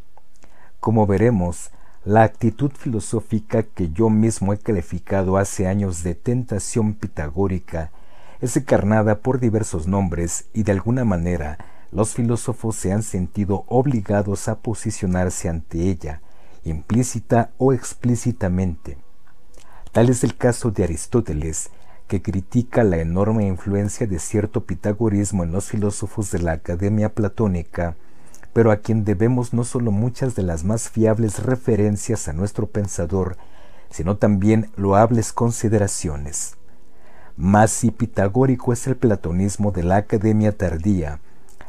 Como 0.79 1.05
veremos, 1.05 1.69
la 2.05 2.23
actitud 2.23 2.71
filosófica 2.71 3.63
que 3.63 3.89
yo 3.89 4.09
mismo 4.09 4.53
he 4.53 4.57
calificado 4.57 5.35
hace 5.35 5.67
años 5.67 6.01
de 6.01 6.15
tentación 6.15 6.93
pitagórica 6.93 7.91
es 8.39 8.55
encarnada 8.55 9.19
por 9.19 9.41
diversos 9.41 9.85
nombres 9.85 10.45
y 10.53 10.63
de 10.63 10.71
alguna 10.71 11.03
manera 11.03 11.57
los 11.95 12.13
filósofos 12.13 12.75
se 12.75 12.91
han 12.91 13.03
sentido 13.03 13.63
obligados 13.67 14.49
a 14.49 14.59
posicionarse 14.59 15.47
ante 15.47 15.89
ella, 15.89 16.21
implícita 16.65 17.51
o 17.57 17.71
explícitamente. 17.71 18.97
Tal 19.93 20.09
es 20.09 20.25
el 20.25 20.35
caso 20.35 20.71
de 20.71 20.83
Aristóteles, 20.83 21.69
que 22.09 22.21
critica 22.21 22.83
la 22.83 22.97
enorme 22.97 23.47
influencia 23.47 24.07
de 24.07 24.19
cierto 24.19 24.65
pitagorismo 24.65 25.45
en 25.45 25.53
los 25.53 25.69
filósofos 25.69 26.31
de 26.31 26.39
la 26.39 26.51
Academia 26.51 27.13
Platónica, 27.13 27.95
pero 28.51 28.71
a 28.71 28.77
quien 28.77 29.05
debemos 29.05 29.53
no 29.53 29.63
solo 29.63 29.91
muchas 29.91 30.35
de 30.35 30.43
las 30.43 30.65
más 30.65 30.89
fiables 30.89 31.43
referencias 31.43 32.27
a 32.27 32.33
nuestro 32.33 32.67
pensador, 32.67 33.37
sino 33.89 34.17
también 34.17 34.69
loables 34.75 35.31
consideraciones. 35.31 36.57
Más 37.37 37.71
si 37.71 37.91
pitagórico 37.91 38.73
es 38.73 38.85
el 38.85 38.97
platonismo 38.97 39.71
de 39.71 39.83
la 39.83 39.95
Academia 39.95 40.51
tardía, 40.51 41.21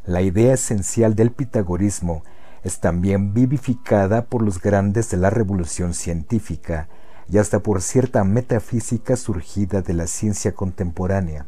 la 0.07 0.23
idea 0.23 0.55
esencial 0.55 1.17
del 1.17 1.33
pitagorismo 1.33 2.23
es 2.63 2.81
también 2.81 3.35
vivificada 3.35 4.25
por 4.25 4.43
los 4.43 4.61
grandes 4.61 5.11
de 5.11 5.17
la 5.17 5.31
revolución 5.31 5.95
científica 5.95 6.89
y 7.29 7.39
hasta 7.39 7.61
por 7.61 7.83
cierta 7.83 8.23
metafísica 8.23 9.17
surgida 9.17 9.83
de 9.83 9.95
la 9.95 10.07
ciencia 10.07 10.53
contemporánea. 10.53 11.47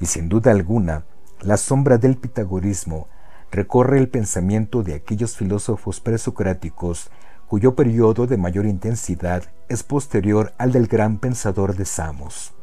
Y 0.00 0.06
sin 0.06 0.30
duda 0.30 0.50
alguna, 0.50 1.04
la 1.42 1.58
sombra 1.58 1.98
del 1.98 2.16
pitagorismo 2.16 3.08
recorre 3.50 3.98
el 3.98 4.08
pensamiento 4.08 4.82
de 4.82 4.94
aquellos 4.94 5.36
filósofos 5.36 6.00
presocráticos 6.00 7.10
cuyo 7.46 7.74
periodo 7.74 8.26
de 8.26 8.36
mayor 8.36 8.66
intensidad 8.66 9.44
es 9.68 9.82
posterior 9.82 10.54
al 10.58 10.72
del 10.72 10.86
gran 10.86 11.18
pensador 11.18 11.76
de 11.76 11.84
Samos. 11.84 12.54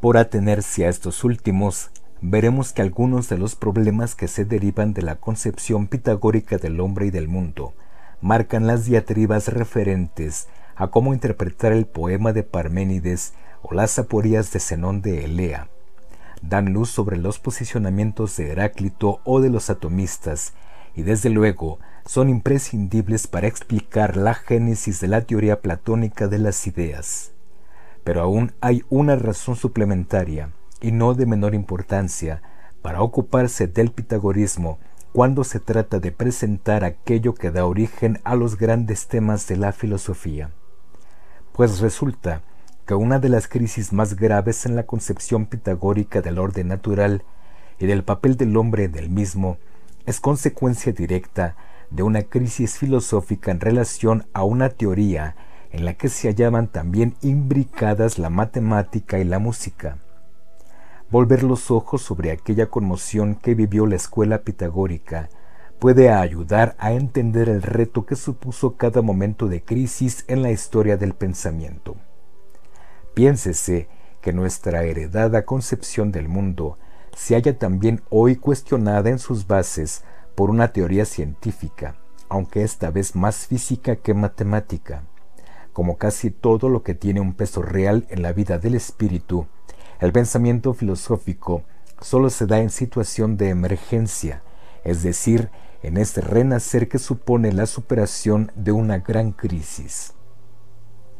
Por 0.00 0.16
atenerse 0.16 0.86
a 0.86 0.88
estos 0.88 1.22
últimos, 1.22 1.90
veremos 2.22 2.72
que 2.72 2.82
algunos 2.82 3.28
de 3.28 3.36
los 3.36 3.56
problemas 3.56 4.14
que 4.14 4.28
se 4.28 4.44
derivan 4.44 4.94
de 4.94 5.02
la 5.02 5.16
concepción 5.16 5.88
pitagórica 5.88 6.56
del 6.56 6.80
hombre 6.80 7.06
y 7.06 7.10
del 7.10 7.26
mundo 7.26 7.74
marcan 8.20 8.68
las 8.68 8.84
diatribas 8.84 9.48
referentes 9.48 10.46
a 10.76 10.86
cómo 10.86 11.14
interpretar 11.14 11.72
el 11.72 11.84
poema 11.84 12.32
de 12.32 12.44
Parménides 12.44 13.34
o 13.60 13.74
las 13.74 13.98
aporías 13.98 14.52
de 14.52 14.60
Zenón 14.60 15.02
de 15.02 15.24
Elea. 15.24 15.68
Dan 16.42 16.72
luz 16.72 16.90
sobre 16.90 17.16
los 17.16 17.40
posicionamientos 17.40 18.36
de 18.36 18.52
Heráclito 18.52 19.20
o 19.24 19.40
de 19.40 19.50
los 19.50 19.68
atomistas 19.68 20.54
y 20.94 21.02
desde 21.02 21.28
luego 21.28 21.80
son 22.06 22.28
imprescindibles 22.28 23.26
para 23.26 23.48
explicar 23.48 24.16
la 24.16 24.34
génesis 24.34 25.00
de 25.00 25.08
la 25.08 25.22
teoría 25.22 25.60
platónica 25.60 26.28
de 26.28 26.38
las 26.38 26.68
ideas. 26.68 27.32
Pero 28.04 28.22
aún 28.22 28.52
hay 28.60 28.84
una 28.90 29.16
razón 29.16 29.56
suplementaria 29.56 30.50
y 30.82 30.92
no 30.92 31.14
de 31.14 31.24
menor 31.24 31.54
importancia 31.54 32.42
para 32.82 33.00
ocuparse 33.00 33.68
del 33.68 33.92
pitagorismo 33.92 34.78
cuando 35.12 35.44
se 35.44 35.60
trata 35.60 36.00
de 36.00 36.10
presentar 36.10 36.84
aquello 36.84 37.34
que 37.34 37.50
da 37.50 37.64
origen 37.64 38.20
a 38.24 38.34
los 38.34 38.58
grandes 38.58 39.06
temas 39.06 39.46
de 39.46 39.56
la 39.56 39.72
filosofía. 39.72 40.50
Pues 41.52 41.80
resulta 41.80 42.42
que 42.86 42.94
una 42.94 43.20
de 43.20 43.28
las 43.28 43.46
crisis 43.46 43.92
más 43.92 44.16
graves 44.16 44.66
en 44.66 44.74
la 44.74 44.82
concepción 44.82 45.46
pitagórica 45.46 46.20
del 46.20 46.38
orden 46.38 46.68
natural 46.68 47.22
y 47.78 47.86
del 47.86 48.02
papel 48.02 48.36
del 48.36 48.56
hombre 48.56 48.84
en 48.84 48.96
el 48.96 49.08
mismo 49.08 49.58
es 50.04 50.18
consecuencia 50.18 50.92
directa 50.92 51.56
de 51.90 52.02
una 52.02 52.22
crisis 52.22 52.78
filosófica 52.78 53.52
en 53.52 53.60
relación 53.60 54.26
a 54.32 54.42
una 54.42 54.70
teoría 54.70 55.36
en 55.70 55.84
la 55.84 55.94
que 55.94 56.08
se 56.08 56.28
hallaban 56.28 56.66
también 56.66 57.14
imbricadas 57.22 58.18
la 58.18 58.30
matemática 58.30 59.18
y 59.20 59.24
la 59.24 59.38
música 59.38 59.98
volver 61.12 61.42
los 61.42 61.70
ojos 61.70 62.00
sobre 62.00 62.30
aquella 62.30 62.70
conmoción 62.70 63.34
que 63.34 63.54
vivió 63.54 63.84
la 63.84 63.96
escuela 63.96 64.44
pitagórica 64.44 65.28
puede 65.78 66.08
ayudar 66.08 66.74
a 66.78 66.92
entender 66.92 67.50
el 67.50 67.60
reto 67.60 68.06
que 68.06 68.16
supuso 68.16 68.78
cada 68.78 69.02
momento 69.02 69.46
de 69.46 69.62
crisis 69.62 70.24
en 70.26 70.40
la 70.40 70.50
historia 70.52 70.96
del 70.96 71.12
pensamiento. 71.12 71.96
Piénsese 73.12 73.88
que 74.22 74.32
nuestra 74.32 74.84
heredada 74.84 75.44
concepción 75.44 76.12
del 76.12 76.30
mundo 76.30 76.78
se 77.14 77.34
halla 77.34 77.58
también 77.58 78.00
hoy 78.08 78.36
cuestionada 78.36 79.10
en 79.10 79.18
sus 79.18 79.46
bases 79.46 80.04
por 80.34 80.48
una 80.48 80.72
teoría 80.72 81.04
científica, 81.04 81.96
aunque 82.30 82.62
esta 82.62 82.90
vez 82.90 83.14
más 83.14 83.46
física 83.46 83.96
que 83.96 84.14
matemática. 84.14 85.02
Como 85.74 85.98
casi 85.98 86.30
todo 86.30 86.70
lo 86.70 86.82
que 86.82 86.94
tiene 86.94 87.20
un 87.20 87.34
peso 87.34 87.60
real 87.60 88.06
en 88.08 88.22
la 88.22 88.32
vida 88.32 88.56
del 88.56 88.76
espíritu, 88.76 89.46
el 90.02 90.10
pensamiento 90.10 90.74
filosófico 90.74 91.62
solo 92.00 92.28
se 92.28 92.46
da 92.46 92.58
en 92.58 92.70
situación 92.70 93.36
de 93.36 93.50
emergencia, 93.50 94.42
es 94.82 95.04
decir, 95.04 95.48
en 95.84 95.96
este 95.96 96.20
renacer 96.20 96.88
que 96.88 96.98
supone 96.98 97.52
la 97.52 97.66
superación 97.66 98.50
de 98.56 98.72
una 98.72 98.98
gran 98.98 99.30
crisis. 99.30 100.14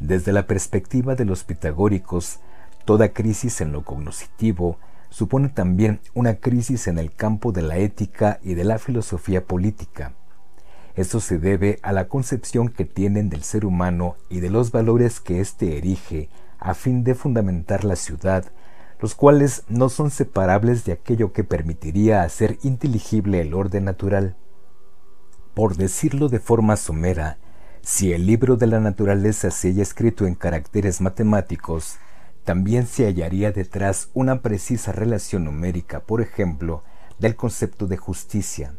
Desde 0.01 0.33
la 0.33 0.49
perspectiva 0.49 1.15
de 1.15 1.25
los 1.25 1.45
pitagóricos, 1.45 2.41
toda 2.85 3.13
crisis 3.13 3.61
en 3.61 3.71
lo 3.71 3.85
cognoscitivo 3.85 4.79
supone 5.11 5.49
también 5.49 6.01
una 6.13 6.41
crisis 6.41 6.89
en 6.89 6.99
el 6.99 7.15
campo 7.15 7.53
de 7.53 7.63
la 7.63 7.77
ética 7.77 8.41
y 8.43 8.55
de 8.55 8.65
la 8.65 8.81
filosofía 8.81 9.45
política. 9.45 10.15
Esto 10.97 11.21
se 11.21 11.39
debe 11.39 11.79
a 11.85 11.93
la 11.93 12.09
concepción 12.09 12.69
que 12.69 12.85
tienen 12.85 13.31
del 13.31 13.45
ser 13.45 13.65
humano 13.65 14.17
y 14.29 14.41
de 14.41 14.51
los 14.51 14.73
valores 14.73 15.21
que 15.21 15.39
éste 15.39 15.79
erige 15.79 16.31
a 16.59 16.75
fin 16.75 17.05
de 17.05 17.15
fundamentar 17.15 17.85
la 17.85 17.95
ciudad, 17.95 18.51
los 19.03 19.17
cuales 19.17 19.65
no 19.69 19.89
son 19.89 20.13
separables 20.13 20.85
de 20.85 20.93
aquello 20.93 21.33
que 21.33 21.43
permitiría 21.43 22.23
hacer 22.23 22.59
inteligible 22.63 23.41
el 23.41 23.53
orden 23.53 23.85
natural. 23.85 24.37
Por 25.55 25.77
decirlo 25.77 26.29
de 26.29 26.39
forma 26.39 26.77
somera, 26.77 27.39
si 27.81 28.13
el 28.13 28.27
libro 28.27 28.57
de 28.57 28.69
la 28.69 28.79
naturaleza 28.79 29.51
se 29.51 29.69
haya 29.69 29.83
escrito 29.83 30.25
en 30.25 30.37
caracteres 30.37 31.01
matemáticos, 31.01 31.97
también 32.45 32.87
se 32.87 33.07
hallaría 33.07 33.51
detrás 33.51 34.09
una 34.15 34.41
precisa 34.41 34.93
relación 34.93 35.47
numérica, 35.47 35.99
por 35.99 36.21
ejemplo, 36.21 36.85
del 37.19 37.35
concepto 37.35 37.89
de 37.89 37.97
justicia. 37.97 38.77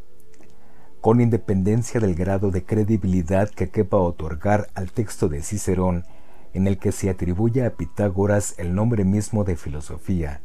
Con 1.01 1.20
independencia 1.20 2.00
del 2.00 2.15
grado 2.15 2.50
de 2.50 2.63
credibilidad 2.63 3.50
que 3.50 3.70
quepa 3.70 3.98
otorgar 3.98 4.70
al 4.74 4.89
texto 4.94 5.27
de 5.27 5.42
Cicerón, 5.42 6.06
en 6.53 6.67
el 6.67 6.77
que 6.77 6.91
se 6.91 7.10
atribuye 7.10 7.65
a 7.65 7.75
Pitágoras 7.75 8.55
el 8.57 8.75
nombre 8.75 9.05
mismo 9.05 9.43
de 9.43 9.55
filosofía, 9.55 10.41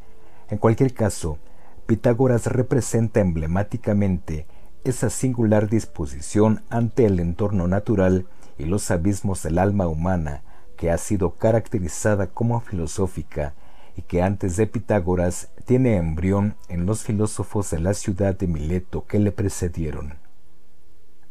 en 0.49 0.59
cualquier 0.59 0.95
caso, 0.95 1.38
Pitágoras 1.87 2.47
representa 2.47 3.21
emblemáticamente 3.21 4.47
esa 4.85 5.11
singular 5.11 5.69
disposición 5.69 6.62
ante 6.71 7.05
el 7.05 7.21
entorno 7.21 7.69
natural 7.69 8.27
y 8.57 8.65
los 8.65 8.91
abismos 8.91 9.43
del 9.43 9.59
alma 9.59 9.87
humana 9.88 10.43
que 10.77 10.91
ha 10.91 10.97
sido 10.97 11.35
caracterizada 11.35 12.29
como 12.29 12.61
filosófica 12.61 13.55
y 13.97 14.03
que 14.03 14.23
antes 14.23 14.57
de 14.57 14.67
Pitágoras 14.67 15.50
tiene 15.67 15.97
embrión 15.97 16.57
en 16.69 16.87
los 16.87 17.03
filósofos 17.03 17.71
de 17.71 17.81
la 17.81 17.95
ciudad 17.95 18.38
de 18.38 18.47
Mileto 18.47 19.05
que 19.07 19.19
le 19.19 19.33
precedieron. 19.33 20.19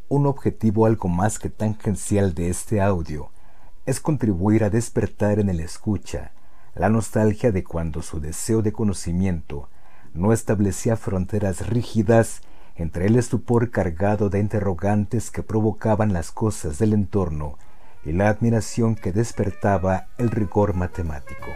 Un 0.10 0.28
objetivo 0.28 0.86
algo 0.86 1.08
más 1.08 1.40
que 1.40 1.50
tangencial 1.50 2.34
de 2.34 2.50
este 2.50 2.82
audio 2.82 3.32
es 3.88 4.02
contribuir 4.02 4.66
a 4.66 4.70
despertar 4.70 5.40
en 5.40 5.50
el 5.50 5.62
escucha 5.62 6.32
la 6.76 6.90
nostalgia 6.90 7.52
de 7.52 7.64
cuando 7.64 8.02
su 8.02 8.20
deseo 8.20 8.62
de 8.62 8.74
conocimiento 8.74 9.70
no 10.14 10.34
establecía 10.34 10.98
fronteras 10.98 11.68
rígidas 11.68 12.42
entre 12.76 13.08
el 13.08 13.16
estupor 13.16 13.72
cargado 13.72 14.30
de 14.30 14.40
interrogantes 14.40 15.32
que 15.32 15.42
provocaban 15.42 16.12
las 16.12 16.32
cosas 16.32 16.78
del 16.78 16.94
entorno 16.94 17.58
y 18.04 18.12
la 18.12 18.28
admiración 18.28 18.96
que 18.96 19.14
despertaba 19.14 20.08
el 20.18 20.32
rigor 20.32 20.76
matemático. 20.76 21.48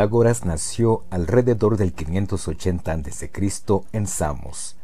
Pitágoras 0.00 0.46
nació 0.46 1.04
alrededor 1.10 1.76
del 1.76 1.92
580 1.92 2.90
a.C. 2.90 3.30
en 3.92 4.06
Samos. 4.06 4.78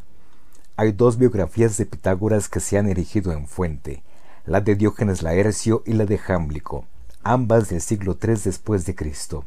Hay 0.76 0.92
dos 0.92 1.16
biografías 1.16 1.78
de 1.78 1.86
Pitágoras 1.86 2.50
que 2.50 2.60
se 2.60 2.76
han 2.76 2.86
erigido 2.86 3.32
en 3.32 3.46
fuente, 3.48 4.02
la 4.44 4.60
de 4.60 4.74
Diógenes 4.74 5.22
Laercio 5.22 5.82
y 5.86 5.94
la 5.94 6.04
de 6.04 6.18
Jámblico, 6.18 6.84
ambas 7.22 7.70
del 7.70 7.80
siglo 7.80 8.18
III 8.22 8.34
después 8.44 8.84
de 8.84 8.94
Cristo. 8.94 9.46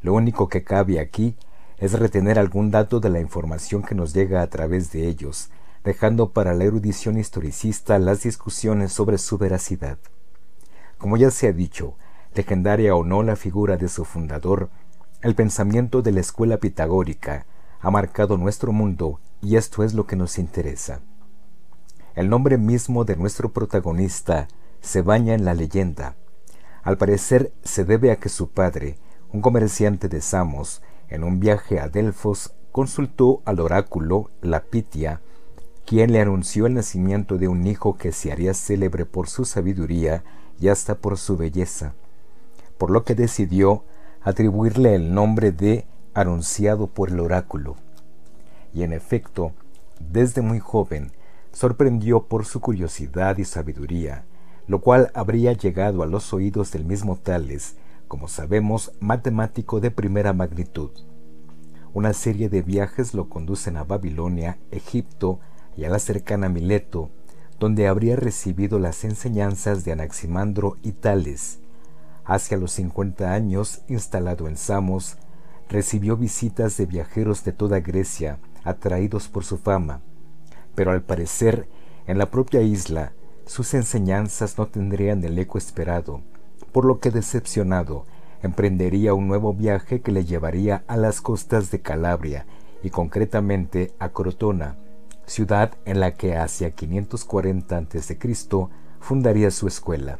Lo 0.00 0.14
único 0.14 0.48
que 0.48 0.62
cabe 0.62 1.00
aquí 1.00 1.34
es 1.78 1.98
retener 1.98 2.38
algún 2.38 2.70
dato 2.70 3.00
de 3.00 3.10
la 3.10 3.18
información 3.18 3.82
que 3.82 3.96
nos 3.96 4.14
llega 4.14 4.42
a 4.42 4.46
través 4.46 4.92
de 4.92 5.08
ellos, 5.08 5.50
dejando 5.82 6.30
para 6.30 6.54
la 6.54 6.62
erudición 6.62 7.18
historicista 7.18 7.98
las 7.98 8.22
discusiones 8.22 8.92
sobre 8.92 9.18
su 9.18 9.38
veracidad. 9.38 9.98
Como 10.98 11.16
ya 11.16 11.32
se 11.32 11.48
ha 11.48 11.52
dicho, 11.52 11.96
legendaria 12.32 12.94
o 12.94 13.04
no 13.04 13.24
la 13.24 13.34
figura 13.34 13.76
de 13.76 13.88
su 13.88 14.04
fundador, 14.04 14.70
el 15.24 15.34
pensamiento 15.34 16.02
de 16.02 16.12
la 16.12 16.20
escuela 16.20 16.58
pitagórica 16.58 17.46
ha 17.80 17.90
marcado 17.90 18.36
nuestro 18.36 18.72
mundo 18.72 19.20
y 19.40 19.56
esto 19.56 19.82
es 19.82 19.94
lo 19.94 20.06
que 20.06 20.16
nos 20.16 20.38
interesa. 20.38 21.00
El 22.14 22.28
nombre 22.28 22.58
mismo 22.58 23.06
de 23.06 23.16
nuestro 23.16 23.50
protagonista 23.50 24.48
se 24.82 25.00
baña 25.00 25.32
en 25.32 25.46
la 25.46 25.54
leyenda. 25.54 26.14
Al 26.82 26.98
parecer 26.98 27.54
se 27.62 27.86
debe 27.86 28.10
a 28.10 28.16
que 28.16 28.28
su 28.28 28.50
padre, 28.50 28.98
un 29.32 29.40
comerciante 29.40 30.10
de 30.10 30.20
Samos, 30.20 30.82
en 31.08 31.24
un 31.24 31.40
viaje 31.40 31.80
a 31.80 31.88
Delfos, 31.88 32.52
consultó 32.70 33.40
al 33.46 33.60
oráculo 33.60 34.30
la 34.42 34.60
Pitia, 34.60 35.22
quien 35.86 36.12
le 36.12 36.20
anunció 36.20 36.66
el 36.66 36.74
nacimiento 36.74 37.38
de 37.38 37.48
un 37.48 37.66
hijo 37.66 37.96
que 37.96 38.12
se 38.12 38.30
haría 38.30 38.52
célebre 38.52 39.06
por 39.06 39.30
su 39.30 39.46
sabiduría 39.46 40.22
y 40.60 40.68
hasta 40.68 40.96
por 40.96 41.16
su 41.16 41.38
belleza 41.38 41.94
por 42.78 42.90
lo 42.90 43.04
que 43.04 43.14
decidió 43.14 43.84
atribuirle 44.24 44.94
el 44.94 45.14
nombre 45.14 45.52
de 45.52 45.86
anunciado 46.14 46.86
por 46.86 47.10
el 47.10 47.20
oráculo. 47.20 47.76
Y 48.72 48.82
en 48.82 48.92
efecto, 48.92 49.52
desde 50.00 50.40
muy 50.40 50.58
joven, 50.58 51.12
sorprendió 51.52 52.24
por 52.24 52.46
su 52.46 52.60
curiosidad 52.60 53.36
y 53.38 53.44
sabiduría, 53.44 54.24
lo 54.66 54.80
cual 54.80 55.10
habría 55.14 55.52
llegado 55.52 56.02
a 56.02 56.06
los 56.06 56.32
oídos 56.32 56.72
del 56.72 56.84
mismo 56.84 57.16
Tales, 57.16 57.76
como 58.08 58.28
sabemos, 58.28 58.92
matemático 58.98 59.80
de 59.80 59.90
primera 59.90 60.32
magnitud. 60.32 60.90
Una 61.92 62.12
serie 62.12 62.48
de 62.48 62.62
viajes 62.62 63.14
lo 63.14 63.28
conducen 63.28 63.76
a 63.76 63.84
Babilonia, 63.84 64.58
Egipto 64.70 65.38
y 65.76 65.84
a 65.84 65.90
la 65.90 65.98
cercana 65.98 66.48
Mileto, 66.48 67.10
donde 67.60 67.86
habría 67.86 68.16
recibido 68.16 68.78
las 68.78 69.04
enseñanzas 69.04 69.84
de 69.84 69.92
Anaximandro 69.92 70.76
y 70.82 70.92
Tales, 70.92 71.60
Hacia 72.24 72.56
los 72.56 72.72
50 72.72 73.32
años, 73.32 73.82
instalado 73.88 74.48
en 74.48 74.56
Samos, 74.56 75.18
recibió 75.68 76.16
visitas 76.16 76.76
de 76.76 76.86
viajeros 76.86 77.44
de 77.44 77.52
toda 77.52 77.80
Grecia, 77.80 78.38
atraídos 78.64 79.28
por 79.28 79.44
su 79.44 79.58
fama, 79.58 80.00
pero 80.74 80.90
al 80.90 81.02
parecer 81.02 81.68
En 82.06 82.18
la 82.18 82.30
propia 82.30 82.60
isla, 82.60 83.12
sus 83.46 83.72
enseñanzas 83.72 84.58
no 84.58 84.66
tendrían 84.66 85.24
el 85.24 85.38
eco 85.38 85.56
esperado, 85.56 86.20
por 86.70 86.84
lo 86.84 87.00
que 87.00 87.10
decepcionado, 87.10 88.04
emprendería 88.42 89.14
un 89.14 89.26
nuevo 89.26 89.54
viaje 89.54 90.02
que 90.02 90.12
le 90.12 90.26
llevaría 90.26 90.84
a 90.86 90.98
las 90.98 91.22
costas 91.22 91.70
de 91.70 91.80
Calabria 91.80 92.44
y 92.82 92.90
concretamente 92.90 93.94
a 93.98 94.10
Crotona, 94.10 94.76
ciudad 95.24 95.72
en 95.86 96.00
la 96.00 96.12
que 96.12 96.36
hacia 96.36 96.72
540 96.72 97.78
a.C. 97.78 98.18
fundaría 99.00 99.50
su 99.50 99.66
escuela. 99.66 100.18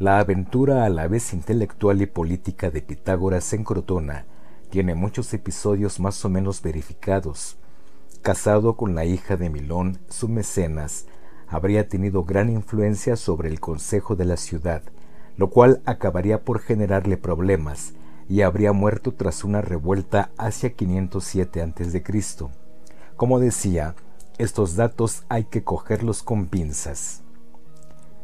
La 0.00 0.18
aventura 0.18 0.86
a 0.86 0.88
la 0.88 1.08
vez 1.08 1.34
intelectual 1.34 2.00
y 2.00 2.06
política 2.06 2.70
de 2.70 2.80
Pitágoras 2.80 3.52
en 3.52 3.64
Crotona 3.64 4.24
tiene 4.70 4.94
muchos 4.94 5.34
episodios 5.34 6.00
más 6.00 6.24
o 6.24 6.30
menos 6.30 6.62
verificados. 6.62 7.58
Casado 8.22 8.78
con 8.78 8.94
la 8.94 9.04
hija 9.04 9.36
de 9.36 9.50
Milón, 9.50 9.98
su 10.08 10.26
mecenas, 10.30 11.04
habría 11.46 11.86
tenido 11.86 12.24
gran 12.24 12.48
influencia 12.48 13.14
sobre 13.14 13.50
el 13.50 13.60
consejo 13.60 14.16
de 14.16 14.24
la 14.24 14.38
ciudad, 14.38 14.80
lo 15.36 15.50
cual 15.50 15.82
acabaría 15.84 16.44
por 16.44 16.60
generarle 16.60 17.18
problemas, 17.18 17.92
y 18.26 18.40
habría 18.40 18.72
muerto 18.72 19.12
tras 19.12 19.44
una 19.44 19.60
revuelta 19.60 20.30
hacia 20.38 20.70
507 20.70 21.60
a.C. 21.60 22.02
Como 23.16 23.38
decía, 23.38 23.94
estos 24.38 24.76
datos 24.76 25.24
hay 25.28 25.44
que 25.44 25.62
cogerlos 25.62 26.22
con 26.22 26.46
pinzas. 26.46 27.22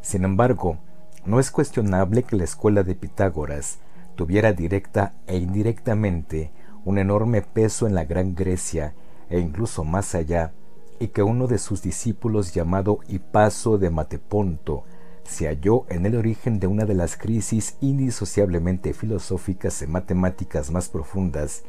Sin 0.01 0.25
embargo, 0.25 0.79
no 1.27 1.41
es 1.41 1.51
cuestionable 1.51 2.23
que 2.23 2.37
la 2.37 2.45
escuela 2.45 2.83
de 2.83 2.95
Pitágoras 2.95 3.79
tuviera 4.15 4.53
directa 4.53 5.15
e 5.27 5.37
indirectamente 5.37 6.53
un 6.85 6.99
enorme 6.99 7.43
peso 7.43 7.87
en 7.87 7.95
la 7.95 8.05
Gran 8.05 8.35
Grecia 8.35 8.95
e 9.29 9.41
incluso 9.41 9.85
más 9.85 10.15
allá, 10.15 10.53
y 10.99 11.09
que 11.09 11.23
uno 11.23 11.47
de 11.47 11.59
sus 11.59 11.83
discípulos 11.83 12.55
llamado 12.55 13.01
Hipaso 13.09 13.77
de 13.77 13.91
Mateponto 13.91 14.85
se 15.25 15.49
halló 15.49 15.85
en 15.89 16.07
el 16.07 16.17
origen 16.17 16.61
de 16.61 16.69
una 16.69 16.85
de 16.85 16.95
las 16.95 17.17
crisis 17.17 17.77
indisociablemente 17.81 18.95
filosóficas 18.95 19.83
y 19.83 19.87
matemáticas 19.87 20.71
más 20.71 20.89
profundas 20.89 21.65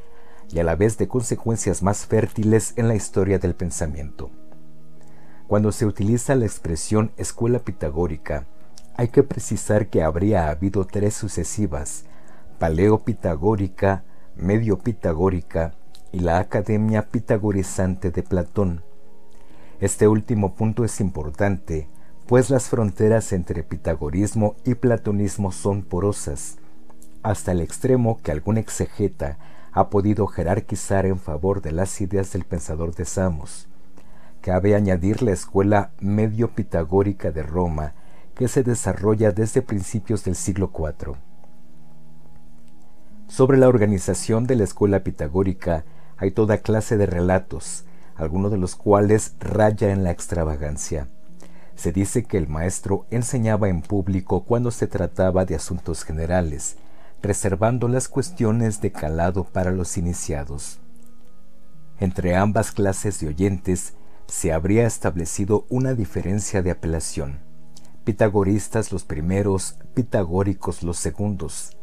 y 0.49 0.59
a 0.59 0.63
la 0.63 0.75
vez 0.75 0.97
de 0.97 1.07
consecuencias 1.07 1.83
más 1.83 2.05
fértiles 2.05 2.73
en 2.77 2.87
la 2.87 2.95
historia 2.95 3.39
del 3.39 3.55
pensamiento. 3.55 4.29
Cuando 5.47 5.71
se 5.71 5.85
utiliza 5.85 6.35
la 6.35 6.45
expresión 6.45 7.11
escuela 7.17 7.59
pitagórica, 7.59 8.45
hay 8.97 9.10
que 9.10 9.21
precisar 9.21 9.88
que 9.88 10.01
habría 10.01 10.49
habido 10.49 10.86
tres 10.86 11.13
sucesivas, 11.13 12.05
paleopitagórica, 12.57 14.03
medio 14.36 14.79
pitagórica 14.79 15.75
y 16.12 16.19
la 16.19 16.39
Academia 16.39 17.07
Pitagorizante 17.07 18.10
de 18.10 18.23
Platón. 18.23 18.81
Este 19.79 20.07
último 20.07 20.55
punto 20.55 20.83
es 20.83 20.99
importante, 20.99 21.88
pues 22.25 22.49
las 22.49 22.69
fronteras 22.69 23.33
entre 23.33 23.62
pitagorismo 23.62 24.55
y 24.65 24.73
platonismo 24.73 25.51
son 25.51 25.83
porosas, 25.83 26.57
hasta 27.21 27.51
el 27.51 27.62
extremo 27.62 28.19
que 28.23 28.31
algún 28.31 28.57
exegeta 28.57 29.38
ha 29.73 29.91
podido 29.91 30.25
jerarquizar 30.25 31.05
en 31.05 31.19
favor 31.19 31.62
de 31.62 31.71
las 31.71 32.01
ideas 32.01 32.33
del 32.33 32.45
pensador 32.45 32.95
de 32.95 33.05
Samos. 33.05 33.67
Cabe 34.41 34.73
añadir 34.73 35.21
la 35.21 35.33
escuela 35.33 35.91
medio 35.99 36.49
pitagórica 36.55 37.31
de 37.31 37.43
Roma, 37.43 37.93
que 38.38 38.47
se 38.47 38.62
desarrolla 38.62 39.32
desde 39.32 39.63
principios 39.63 40.23
del 40.23 40.36
siglo 40.36 40.71
IV. 40.71 41.15
Sobre 43.28 43.58
la 43.58 43.67
organización 43.67 44.45
de 44.45 44.56
la 44.56 44.63
escuela 44.63 45.04
pitagórica 45.04 45.86
hay 46.17 46.32
toda 46.32 46.60
clase 46.60 46.97
de 46.97 47.08
relatos, 47.08 47.86
algunos 48.15 48.52
de 48.52 48.60
los 48.60 48.76
cuales 48.76 49.36
raya 49.39 49.91
en 49.91 50.04
la 50.04 50.12
extravagancia. 50.12 51.10
Se 51.76 51.91
dice 51.91 52.26
que 52.26 52.38
el 52.38 52.47
maestro 52.47 53.08
enseñaba 53.10 53.69
en 53.69 53.82
público 53.82 54.43
cuando 54.43 54.69
se 54.69 54.86
trataba 54.86 55.45
de 55.45 55.56
asuntos 55.56 56.04
generales, 56.04 56.78
reservando 57.23 57.88
las 57.88 58.08
cuestiones 58.08 58.82
de 58.82 58.91
calado 58.91 59.45
para 59.45 59.71
los 59.71 59.97
iniciados. 59.97 60.80
Entre 62.00 62.36
ambas 62.36 62.71
clases 62.71 63.19
de 63.19 63.30
oyentes 63.30 63.95
se 64.28 64.54
habría 64.54 64.86
establecido 64.86 65.65
una 65.69 65.95
diferencia 65.95 66.62
de 66.62 66.69
apelación. 66.69 67.46
Pitagoristas 68.07 68.93
los 68.93 69.03
primeros, 69.03 69.75
pitagóricos 69.93 70.81
los 70.81 70.95
segundos. 70.95 71.75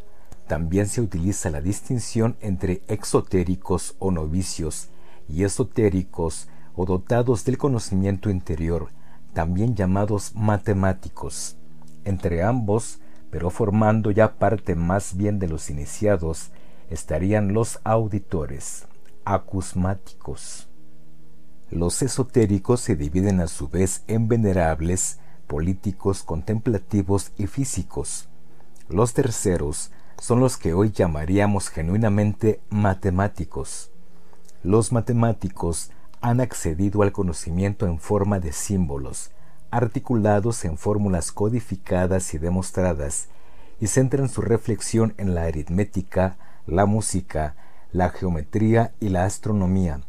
También 0.48 0.87
se 0.87 1.02
utiliza 1.02 1.50
la 1.50 1.60
distinción 1.60 2.38
entre 2.40 2.80
exotéricos 2.88 3.94
o 3.98 4.10
novicios 4.10 4.88
y 5.28 5.44
esotéricos 5.44 6.48
o 6.76 6.87
dotados 6.87 7.44
del 7.44 7.58
conocimiento 7.58 8.30
interior, 8.30 8.88
también 9.34 9.74
llamados 9.74 10.34
matemáticos. 10.34 11.58
Entre 12.04 12.42
ambos, 12.42 13.00
pero 13.30 13.50
formando 13.50 14.10
ya 14.10 14.38
parte 14.38 14.76
más 14.76 15.18
bien 15.18 15.38
de 15.38 15.48
los 15.48 15.68
iniciados, 15.68 16.52
estarían 16.88 17.52
los 17.52 17.80
auditores, 17.84 18.87
acusmáticos. 19.26 20.70
Los 21.70 22.00
esotéricos 22.00 22.80
se 22.80 22.96
dividen 22.96 23.42
a 23.42 23.46
su 23.46 23.68
vez 23.68 24.04
en 24.06 24.26
venerables, 24.26 25.18
políticos, 25.46 26.22
contemplativos 26.22 27.33
y 27.38 27.46
físicos. 27.46 28.28
Los 28.88 29.14
terceros 29.14 29.90
son 30.18 30.40
los 30.40 30.57
que 30.57 30.74
hoy 30.74 30.90
llamaríamos 30.90 31.68
genuinamente 31.68 32.61
matemáticos. 32.70 33.90
Los 34.62 34.92
matemáticos 34.92 35.90
han 36.20 36.40
accedido 36.40 37.02
al 37.02 37.12
conocimiento 37.12 37.87
en 37.87 37.98
forma 37.98 38.40
de 38.40 38.52
símbolos, 38.52 39.30
articulados 39.70 40.64
en 40.64 40.78
fórmulas 40.78 41.33
codificadas 41.33 42.33
y 42.33 42.38
demostradas, 42.38 43.28
y 43.80 43.88
centran 43.88 44.28
su 44.28 44.40
reflexión 44.40 45.14
en 45.18 45.35
la 45.35 45.42
aritmética, 45.44 46.37
la 46.66 46.87
música, 46.87 47.57
la 47.92 48.11
geometría 48.11 48.92
y 49.00 49.11
la 49.11 49.24
astronomía, 49.24 50.00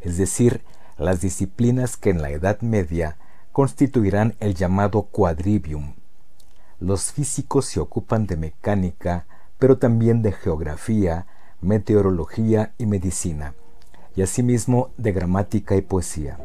es 0.00 0.18
decir, 0.18 0.62
las 0.98 1.20
disciplinas 1.20 1.96
que 1.96 2.10
en 2.10 2.22
la 2.22 2.30
Edad 2.30 2.60
Media 2.60 3.16
constituirán 3.54 4.34
el 4.40 4.56
llamado 4.56 5.02
quadrivium. 5.02 5.94
Los 6.80 7.12
físicos 7.12 7.66
se 7.66 7.78
ocupan 7.78 8.26
de 8.26 8.36
mecánica, 8.36 9.26
pero 9.60 9.78
también 9.78 10.22
de 10.22 10.32
geografía, 10.32 11.28
meteorología 11.60 12.74
y 12.78 12.86
medicina 12.86 13.54
y 14.16 14.22
asimismo 14.22 14.90
de 14.96 15.12
gramática 15.12 15.76
y 15.76 15.82
poesía. 15.82 16.36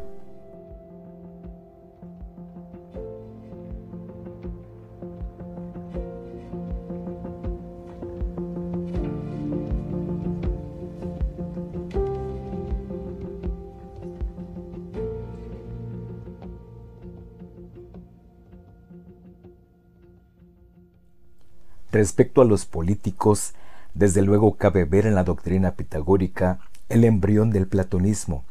Respecto 21.92 22.40
a 22.40 22.44
los 22.44 22.66
políticos, 22.66 23.54
desde 23.94 24.22
luego 24.22 24.56
cabe 24.56 24.84
ver 24.84 25.06
en 25.06 25.14
la 25.14 25.24
doctrina 25.24 25.72
pitagórica 25.72 26.60
el 26.88 27.04
embrión 27.04 27.50
del 27.50 27.66
platonismo, 27.66 28.44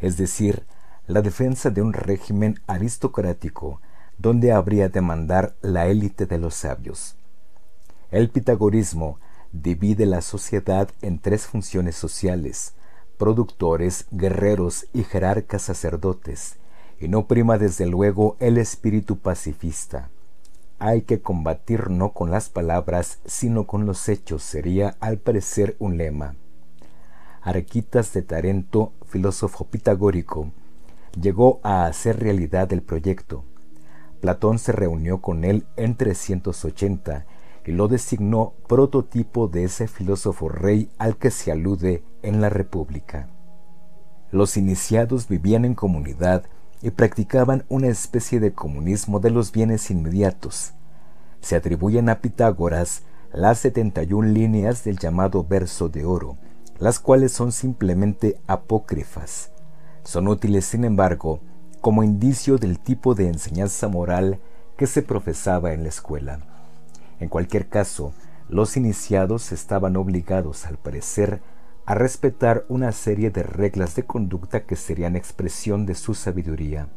es 0.00 0.16
decir, 0.16 0.64
la 1.06 1.22
defensa 1.22 1.70
de 1.70 1.80
un 1.82 1.92
régimen 1.92 2.60
aristocrático 2.66 3.80
donde 4.18 4.52
habría 4.52 4.88
de 4.88 5.00
mandar 5.00 5.54
la 5.62 5.86
élite 5.86 6.26
de 6.26 6.38
los 6.38 6.54
sabios. 6.54 7.16
El 8.10 8.28
pitagorismo 8.30 9.18
divide 9.52 10.06
la 10.06 10.20
sociedad 10.20 10.88
en 11.00 11.18
tres 11.18 11.46
funciones 11.46 11.96
sociales, 11.96 12.74
productores, 13.16 14.06
guerreros 14.10 14.86
y 14.92 15.04
jerarcas 15.04 15.62
sacerdotes, 15.62 16.56
y 17.00 17.08
no 17.08 17.26
prima 17.26 17.58
desde 17.58 17.86
luego 17.86 18.36
el 18.40 18.58
espíritu 18.58 19.18
pacifista. 19.18 20.10
Hay 20.86 21.00
que 21.00 21.22
combatir 21.22 21.88
no 21.88 22.12
con 22.12 22.30
las 22.30 22.50
palabras, 22.50 23.18
sino 23.24 23.66
con 23.66 23.86
los 23.86 24.06
hechos, 24.10 24.42
sería 24.42 24.98
al 25.00 25.16
parecer 25.16 25.76
un 25.78 25.96
lema. 25.96 26.34
Arquitas 27.40 28.12
de 28.12 28.20
Tarento, 28.20 28.92
filósofo 29.06 29.64
pitagórico, 29.64 30.50
llegó 31.18 31.58
a 31.62 31.86
hacer 31.86 32.20
realidad 32.20 32.70
el 32.74 32.82
proyecto. 32.82 33.44
Platón 34.20 34.58
se 34.58 34.72
reunió 34.72 35.22
con 35.22 35.46
él 35.46 35.64
en 35.78 35.96
380 35.96 37.24
y 37.64 37.72
lo 37.72 37.88
designó 37.88 38.52
prototipo 38.68 39.48
de 39.48 39.64
ese 39.64 39.88
filósofo 39.88 40.50
rey 40.50 40.90
al 40.98 41.16
que 41.16 41.30
se 41.30 41.50
alude 41.50 42.04
en 42.20 42.42
la 42.42 42.50
República. 42.50 43.30
Los 44.30 44.58
iniciados 44.58 45.28
vivían 45.28 45.64
en 45.64 45.76
comunidad 45.76 46.44
y 46.84 46.90
practicaban 46.90 47.64
una 47.70 47.86
especie 47.86 48.40
de 48.40 48.52
comunismo 48.52 49.18
de 49.18 49.30
los 49.30 49.52
bienes 49.52 49.90
inmediatos. 49.90 50.74
Se 51.40 51.56
atribuyen 51.56 52.10
a 52.10 52.20
Pitágoras 52.20 53.04
las 53.32 53.60
71 53.60 54.28
líneas 54.28 54.84
del 54.84 54.98
llamado 54.98 55.44
verso 55.44 55.88
de 55.88 56.04
oro, 56.04 56.36
las 56.78 57.00
cuales 57.00 57.32
son 57.32 57.52
simplemente 57.52 58.38
apócrifas. 58.46 59.50
Son 60.02 60.28
útiles, 60.28 60.66
sin 60.66 60.84
embargo, 60.84 61.40
como 61.80 62.02
indicio 62.02 62.58
del 62.58 62.78
tipo 62.78 63.14
de 63.14 63.28
enseñanza 63.28 63.88
moral 63.88 64.38
que 64.76 64.86
se 64.86 65.00
profesaba 65.00 65.72
en 65.72 65.84
la 65.84 65.88
escuela. 65.88 66.40
En 67.18 67.30
cualquier 67.30 67.70
caso, 67.70 68.12
los 68.50 68.76
iniciados 68.76 69.52
estaban 69.52 69.96
obligados, 69.96 70.66
al 70.66 70.76
parecer, 70.76 71.40
a 71.86 71.94
respetar 71.94 72.64
una 72.68 72.92
serie 72.92 73.30
de 73.30 73.42
reglas 73.42 73.94
de 73.94 74.04
conducta 74.04 74.64
que 74.64 74.76
serían 74.76 75.16
expresión 75.16 75.84
de 75.84 75.94
su 75.94 76.14
sabiduría. 76.14 76.88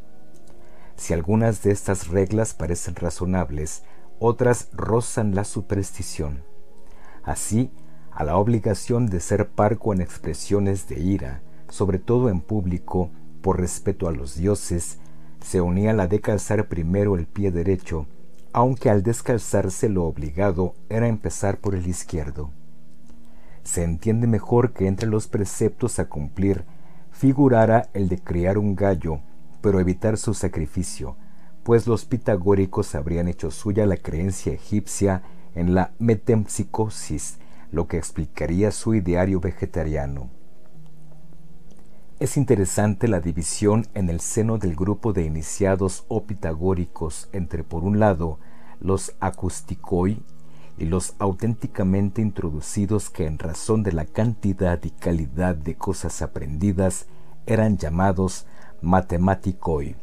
Si 0.95 1.13
algunas 1.13 1.61
de 1.61 1.71
estas 1.71 2.07
reglas 2.07 2.53
parecen 2.53 2.95
razonables, 2.95 3.83
otras 4.19 4.69
rozan 4.73 5.35
la 5.35 5.43
superstición. 5.43 6.43
Así, 7.23 7.71
a 8.11 8.23
la 8.23 8.37
obligación 8.37 9.07
de 9.07 9.19
ser 9.19 9.49
parco 9.49 9.93
en 9.93 10.01
expresiones 10.01 10.87
de 10.87 10.99
ira, 10.99 11.41
sobre 11.69 11.99
todo 11.99 12.29
en 12.29 12.39
público, 12.39 13.11
por 13.41 13.59
respeto 13.59 14.07
a 14.07 14.11
los 14.11 14.35
dioses, 14.35 14.97
se 15.41 15.61
unía 15.61 15.93
la 15.93 16.07
de 16.07 16.21
calzar 16.21 16.67
primero 16.67 17.15
el 17.15 17.27
pie 17.27 17.51
derecho, 17.51 18.07
aunque 18.53 18.89
al 18.89 19.03
descalzarse 19.03 19.89
lo 19.89 20.05
obligado 20.05 20.73
era 20.89 21.07
empezar 21.07 21.59
por 21.59 21.75
el 21.75 21.85
izquierdo. 21.85 22.51
Se 23.67 23.83
entiende 23.83 24.27
mejor 24.27 24.71
que 24.71 24.87
entre 24.87 25.09
los 25.09 25.27
preceptos 25.27 25.99
a 25.99 26.05
cumplir 26.05 26.63
figurara 27.11 27.89
el 27.93 28.07
de 28.07 28.17
criar 28.17 28.57
un 28.57 28.77
gallo, 28.77 29.19
pero 29.59 29.81
evitar 29.81 30.17
su 30.17 30.33
sacrificio, 30.33 31.17
pues 31.63 31.85
los 31.85 32.05
pitagóricos 32.05 32.95
habrían 32.95 33.27
hecho 33.27 33.51
suya 33.51 33.85
la 33.85 33.97
creencia 33.97 34.53
egipcia 34.53 35.21
en 35.53 35.75
la 35.75 35.91
metempsicosis, 35.99 37.39
lo 37.69 37.89
que 37.89 37.97
explicaría 37.97 38.71
su 38.71 38.95
ideario 38.95 39.41
vegetariano. 39.41 40.29
Es 42.21 42.37
interesante 42.37 43.09
la 43.09 43.19
división 43.19 43.85
en 43.95 44.09
el 44.09 44.21
seno 44.21 44.59
del 44.59 44.77
grupo 44.77 45.11
de 45.11 45.25
iniciados 45.25 46.05
o 46.07 46.23
pitagóricos 46.23 47.27
entre, 47.33 47.65
por 47.65 47.83
un 47.83 47.99
lado, 47.99 48.39
los 48.79 49.13
acusticoi 49.19 50.23
y 50.77 50.85
los 50.85 51.15
auténticamente 51.19 52.21
introducidos 52.21 53.09
que 53.09 53.25
en 53.25 53.39
razón 53.39 53.83
de 53.83 53.91
la 53.91 54.05
cantidad 54.05 54.81
y 54.83 54.91
calidad 54.91 55.55
de 55.55 55.75
cosas 55.75 56.21
aprendidas 56.21 57.07
eran 57.45 57.77
llamados 57.77 58.45
matematicoi. 58.81 59.95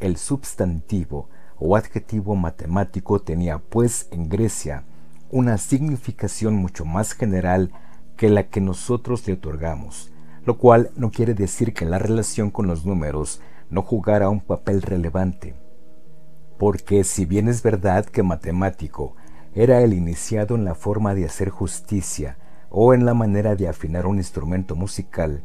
El 0.00 0.16
substantivo 0.16 1.28
o 1.58 1.76
adjetivo 1.76 2.34
matemático 2.36 3.20
tenía 3.20 3.58
pues 3.58 4.08
en 4.10 4.28
Grecia 4.28 4.84
una 5.30 5.58
significación 5.58 6.54
mucho 6.54 6.84
más 6.84 7.12
general 7.12 7.72
que 8.16 8.28
la 8.28 8.48
que 8.48 8.60
nosotros 8.60 9.26
le 9.26 9.34
otorgamos, 9.34 10.12
lo 10.44 10.58
cual 10.58 10.90
no 10.96 11.10
quiere 11.10 11.34
decir 11.34 11.74
que 11.74 11.84
la 11.84 11.98
relación 11.98 12.50
con 12.50 12.66
los 12.66 12.86
números 12.86 13.40
no 13.68 13.82
jugara 13.82 14.30
un 14.30 14.40
papel 14.40 14.82
relevante. 14.82 15.54
Porque 16.58 17.04
si 17.04 17.26
bien 17.26 17.48
es 17.48 17.62
verdad 17.62 18.06
que 18.06 18.22
matemático 18.22 19.16
era 19.56 19.80
el 19.80 19.94
iniciado 19.94 20.54
en 20.54 20.66
la 20.66 20.74
forma 20.74 21.14
de 21.14 21.24
hacer 21.24 21.48
justicia 21.48 22.36
o 22.68 22.92
en 22.92 23.06
la 23.06 23.14
manera 23.14 23.56
de 23.56 23.68
afinar 23.68 24.06
un 24.06 24.18
instrumento 24.18 24.76
musical, 24.76 25.42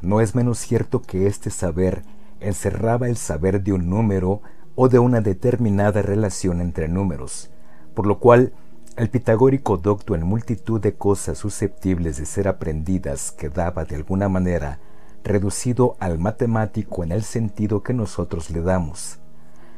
no 0.00 0.22
es 0.22 0.34
menos 0.34 0.58
cierto 0.58 1.02
que 1.02 1.26
este 1.26 1.50
saber 1.50 2.02
encerraba 2.40 3.06
el 3.06 3.18
saber 3.18 3.62
de 3.62 3.74
un 3.74 3.90
número 3.90 4.40
o 4.76 4.88
de 4.88 4.98
una 4.98 5.20
determinada 5.20 6.00
relación 6.00 6.62
entre 6.62 6.88
números, 6.88 7.50
por 7.94 8.06
lo 8.06 8.18
cual 8.18 8.54
el 8.96 9.10
pitagórico 9.10 9.76
docto 9.76 10.14
en 10.14 10.22
multitud 10.22 10.80
de 10.80 10.94
cosas 10.94 11.36
susceptibles 11.36 12.16
de 12.16 12.24
ser 12.24 12.48
aprendidas 12.48 13.30
quedaba 13.30 13.84
de 13.84 13.96
alguna 13.96 14.30
manera 14.30 14.78
reducido 15.22 15.96
al 16.00 16.18
matemático 16.18 17.04
en 17.04 17.12
el 17.12 17.24
sentido 17.24 17.82
que 17.82 17.92
nosotros 17.92 18.48
le 18.48 18.62
damos. 18.62 19.18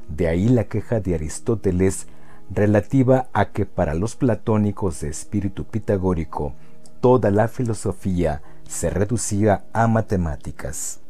De 0.08 0.28
ahí 0.28 0.48
la 0.48 0.64
queja 0.64 1.00
de 1.00 1.16
Aristóteles 1.16 2.06
relativa 2.54 3.28
a 3.32 3.52
que 3.52 3.66
para 3.66 3.94
los 3.94 4.16
platónicos 4.16 5.00
de 5.00 5.08
espíritu 5.08 5.64
pitagórico 5.64 6.54
toda 7.00 7.30
la 7.30 7.48
filosofía 7.48 8.42
se 8.68 8.90
reducía 8.90 9.64
a 9.72 9.86
matemáticas. 9.88 11.00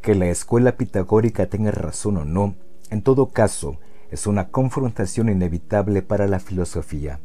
Que 0.00 0.14
la 0.14 0.26
escuela 0.26 0.76
pitagórica 0.76 1.46
tenga 1.46 1.70
razón 1.70 2.16
o 2.16 2.24
no, 2.24 2.54
en 2.90 3.02
todo 3.02 3.30
caso, 3.30 3.78
es 4.10 4.26
una 4.26 4.48
confrontación 4.48 5.28
inevitable 5.28 6.02
para 6.02 6.26
la 6.26 6.38
filosofía, 6.38 7.20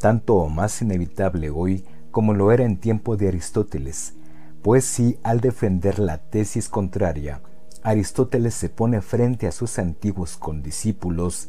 tanto 0.00 0.36
o 0.36 0.48
más 0.48 0.80
inevitable 0.80 1.50
hoy 1.50 1.84
como 2.10 2.34
lo 2.34 2.52
era 2.52 2.64
en 2.64 2.78
tiempo 2.78 3.16
de 3.16 3.28
Aristóteles, 3.28 4.14
pues 4.62 4.84
si 4.84 5.18
al 5.22 5.40
defender 5.40 5.98
la 5.98 6.18
tesis 6.18 6.68
contraria, 6.68 7.40
Aristóteles 7.82 8.54
se 8.54 8.68
pone 8.68 9.00
frente 9.00 9.46
a 9.46 9.52
sus 9.52 9.78
antiguos 9.78 10.36
condiscípulos, 10.36 11.48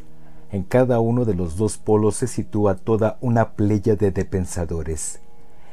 en 0.54 0.62
cada 0.62 1.00
uno 1.00 1.26
de 1.26 1.34
los 1.34 1.58
dos 1.58 1.80
polos 1.80 2.18
se 2.18 2.28
sitúa 2.28 2.76
toda 2.76 3.18
una 3.22 3.54
pléyade 3.54 4.12
de 4.12 4.24
pensadores. 4.24 5.20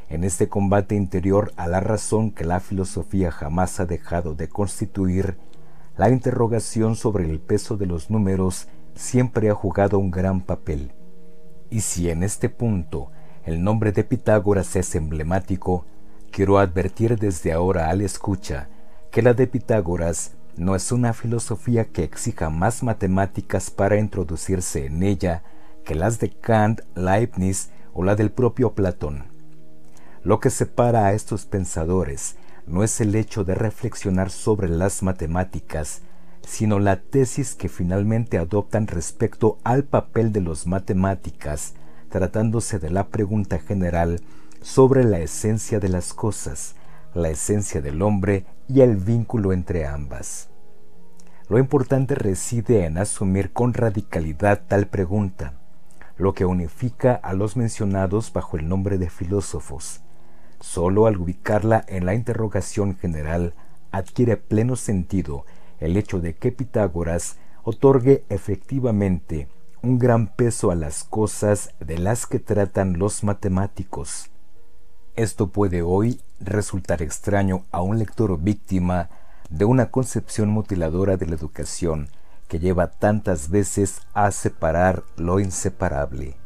En 0.08 0.24
este 0.24 0.48
combate 0.48 0.94
interior 0.94 1.52
a 1.58 1.68
la 1.68 1.80
razón 1.80 2.30
que 2.30 2.46
la 2.46 2.60
filosofía 2.60 3.30
jamás 3.30 3.78
ha 3.78 3.84
dejado 3.84 4.34
de 4.34 4.48
constituir, 4.48 5.36
la 5.98 6.08
interrogación 6.08 6.96
sobre 6.96 7.28
el 7.28 7.40
peso 7.40 7.76
de 7.76 7.84
los 7.84 8.08
números 8.08 8.68
siempre 8.94 9.50
ha 9.50 9.54
jugado 9.54 9.98
un 9.98 10.10
gran 10.10 10.40
papel. 10.40 10.92
Y 11.68 11.82
si 11.82 12.08
en 12.08 12.22
este 12.22 12.48
punto 12.48 13.10
el 13.44 13.62
nombre 13.62 13.92
de 13.92 14.02
Pitágoras 14.02 14.76
es 14.76 14.94
emblemático, 14.94 15.84
quiero 16.30 16.58
advertir 16.58 17.18
desde 17.18 17.52
ahora 17.52 17.90
al 17.90 18.00
escucha 18.00 18.70
que 19.10 19.20
la 19.20 19.34
de 19.34 19.46
Pitágoras 19.46 20.36
no 20.60 20.74
es 20.74 20.92
una 20.92 21.14
filosofía 21.14 21.86
que 21.86 22.04
exija 22.04 22.50
más 22.50 22.82
matemáticas 22.82 23.70
para 23.70 23.96
introducirse 23.96 24.84
en 24.84 25.02
ella 25.02 25.42
que 25.86 25.94
las 25.94 26.20
de 26.20 26.28
Kant, 26.28 26.82
Leibniz 26.94 27.70
o 27.94 28.04
la 28.04 28.14
del 28.14 28.30
propio 28.30 28.74
Platón. 28.74 29.24
Lo 30.22 30.38
que 30.38 30.50
separa 30.50 31.06
a 31.06 31.14
estos 31.14 31.46
pensadores 31.46 32.36
no 32.66 32.84
es 32.84 33.00
el 33.00 33.14
hecho 33.14 33.42
de 33.42 33.54
reflexionar 33.54 34.28
sobre 34.28 34.68
las 34.68 35.02
matemáticas, 35.02 36.02
sino 36.46 36.78
la 36.78 37.00
tesis 37.00 37.54
que 37.54 37.70
finalmente 37.70 38.36
adoptan 38.36 38.86
respecto 38.86 39.56
al 39.64 39.84
papel 39.84 40.30
de 40.30 40.42
los 40.42 40.66
matemáticas, 40.66 41.72
tratándose 42.10 42.78
de 42.78 42.90
la 42.90 43.08
pregunta 43.08 43.60
general 43.60 44.20
sobre 44.60 45.04
la 45.04 45.20
esencia 45.20 45.80
de 45.80 45.88
las 45.88 46.12
cosas, 46.12 46.74
la 47.14 47.30
esencia 47.30 47.80
del 47.80 48.02
hombre 48.02 48.44
y 48.68 48.82
el 48.82 48.96
vínculo 48.96 49.54
entre 49.54 49.86
ambas. 49.86 50.49
Lo 51.50 51.58
importante 51.58 52.14
reside 52.14 52.84
en 52.84 52.96
asumir 52.96 53.52
con 53.52 53.74
radicalidad 53.74 54.62
tal 54.68 54.86
pregunta, 54.86 55.54
lo 56.16 56.32
que 56.32 56.44
unifica 56.44 57.14
a 57.14 57.32
los 57.32 57.56
mencionados 57.56 58.32
bajo 58.32 58.56
el 58.56 58.68
nombre 58.68 58.98
de 58.98 59.10
filósofos. 59.10 60.00
Solo 60.60 61.06
al 61.08 61.16
ubicarla 61.16 61.84
en 61.88 62.06
la 62.06 62.14
interrogación 62.14 62.96
general 62.96 63.54
adquiere 63.90 64.36
pleno 64.36 64.76
sentido 64.76 65.44
el 65.80 65.96
hecho 65.96 66.20
de 66.20 66.36
que 66.36 66.52
Pitágoras 66.52 67.36
otorgue 67.64 68.22
efectivamente 68.28 69.48
un 69.82 69.98
gran 69.98 70.28
peso 70.28 70.70
a 70.70 70.76
las 70.76 71.02
cosas 71.02 71.74
de 71.80 71.98
las 71.98 72.26
que 72.26 72.38
tratan 72.38 73.00
los 73.00 73.24
matemáticos. 73.24 74.30
Esto 75.16 75.48
puede 75.48 75.82
hoy 75.82 76.20
resultar 76.38 77.02
extraño 77.02 77.64
a 77.72 77.82
un 77.82 77.98
lector 77.98 78.40
víctima 78.40 79.10
de 79.50 79.64
una 79.64 79.90
concepción 79.90 80.48
mutiladora 80.48 81.16
de 81.16 81.26
la 81.26 81.34
educación 81.34 82.08
que 82.48 82.58
lleva 82.58 82.88
tantas 82.90 83.50
veces 83.50 84.00
a 84.14 84.30
separar 84.30 85.04
lo 85.16 85.38
inseparable. 85.38 86.39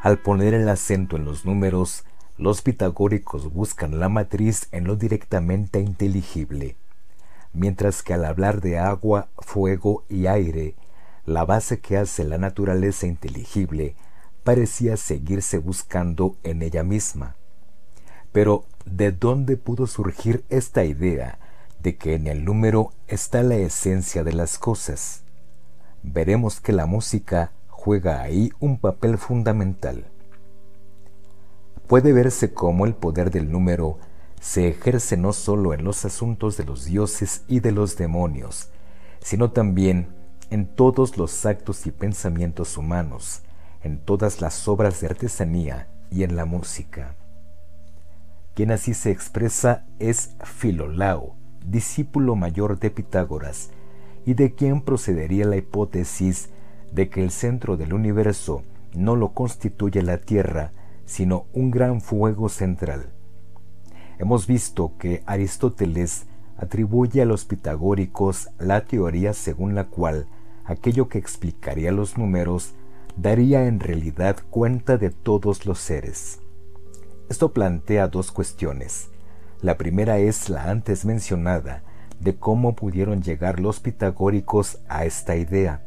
Al 0.00 0.18
poner 0.18 0.54
el 0.54 0.66
acento 0.68 1.16
en 1.16 1.26
los 1.26 1.44
números, 1.44 2.04
los 2.38 2.62
pitagóricos 2.62 3.52
buscan 3.52 4.00
la 4.00 4.08
matriz 4.08 4.68
en 4.72 4.84
lo 4.84 4.96
directamente 4.96 5.78
inteligible, 5.80 6.76
mientras 7.52 8.02
que 8.02 8.14
al 8.14 8.24
hablar 8.24 8.62
de 8.62 8.78
agua, 8.78 9.28
fuego 9.36 10.04
y 10.08 10.26
aire, 10.26 10.74
la 11.26 11.44
base 11.44 11.80
que 11.80 11.98
hace 11.98 12.24
la 12.24 12.38
naturaleza 12.38 13.06
inteligible 13.06 13.94
parecía 14.42 14.96
seguirse 14.96 15.58
buscando 15.58 16.36
en 16.44 16.62
ella 16.62 16.82
misma. 16.82 17.36
Pero, 18.32 18.64
¿de 18.86 19.12
dónde 19.12 19.58
pudo 19.58 19.86
surgir 19.86 20.44
esta 20.48 20.82
idea 20.84 21.38
de 21.82 21.96
que 21.96 22.14
en 22.14 22.26
el 22.26 22.46
número 22.46 22.92
está 23.06 23.42
la 23.42 23.56
esencia 23.56 24.24
de 24.24 24.32
las 24.32 24.56
cosas? 24.56 25.24
Veremos 26.02 26.58
que 26.62 26.72
la 26.72 26.86
música 26.86 27.52
juega 27.80 28.20
ahí 28.20 28.52
un 28.60 28.78
papel 28.78 29.16
fundamental. 29.16 30.04
Puede 31.86 32.12
verse 32.12 32.52
cómo 32.52 32.84
el 32.84 32.94
poder 32.94 33.30
del 33.30 33.50
número 33.50 33.98
se 34.38 34.68
ejerce 34.68 35.16
no 35.16 35.32
solo 35.32 35.72
en 35.72 35.82
los 35.82 36.04
asuntos 36.04 36.58
de 36.58 36.64
los 36.64 36.84
dioses 36.84 37.42
y 37.48 37.60
de 37.60 37.72
los 37.72 37.96
demonios, 37.96 38.68
sino 39.20 39.52
también 39.52 40.08
en 40.50 40.66
todos 40.66 41.16
los 41.16 41.46
actos 41.46 41.86
y 41.86 41.90
pensamientos 41.90 42.76
humanos, 42.76 43.40
en 43.82 43.98
todas 43.98 44.42
las 44.42 44.68
obras 44.68 45.00
de 45.00 45.06
artesanía 45.06 45.88
y 46.10 46.22
en 46.24 46.36
la 46.36 46.44
música. 46.44 47.16
Quien 48.54 48.72
así 48.72 48.92
se 48.92 49.10
expresa 49.10 49.86
es 49.98 50.36
Filolao, 50.44 51.34
discípulo 51.64 52.36
mayor 52.36 52.78
de 52.78 52.90
Pitágoras, 52.90 53.70
y 54.26 54.34
de 54.34 54.54
quien 54.54 54.82
procedería 54.82 55.46
la 55.46 55.56
hipótesis 55.56 56.50
de 56.92 57.08
que 57.08 57.22
el 57.22 57.30
centro 57.30 57.76
del 57.76 57.92
universo 57.92 58.62
no 58.94 59.16
lo 59.16 59.32
constituye 59.32 60.02
la 60.02 60.18
Tierra, 60.18 60.72
sino 61.04 61.46
un 61.52 61.70
gran 61.70 62.00
fuego 62.00 62.48
central. 62.48 63.10
Hemos 64.18 64.46
visto 64.46 64.92
que 64.98 65.22
Aristóteles 65.26 66.26
atribuye 66.56 67.22
a 67.22 67.24
los 67.24 67.44
pitagóricos 67.44 68.50
la 68.58 68.84
teoría 68.84 69.32
según 69.32 69.74
la 69.74 69.84
cual 69.84 70.26
aquello 70.64 71.08
que 71.08 71.18
explicaría 71.18 71.90
los 71.90 72.18
números 72.18 72.74
daría 73.16 73.66
en 73.66 73.80
realidad 73.80 74.36
cuenta 74.50 74.98
de 74.98 75.10
todos 75.10 75.66
los 75.66 75.78
seres. 75.78 76.40
Esto 77.28 77.52
plantea 77.52 78.08
dos 78.08 78.30
cuestiones. 78.30 79.08
La 79.62 79.78
primera 79.78 80.18
es 80.18 80.48
la 80.48 80.70
antes 80.70 81.04
mencionada, 81.04 81.82
de 82.18 82.36
cómo 82.36 82.74
pudieron 82.74 83.22
llegar 83.22 83.60
los 83.60 83.80
pitagóricos 83.80 84.80
a 84.88 85.04
esta 85.04 85.36
idea. 85.36 85.82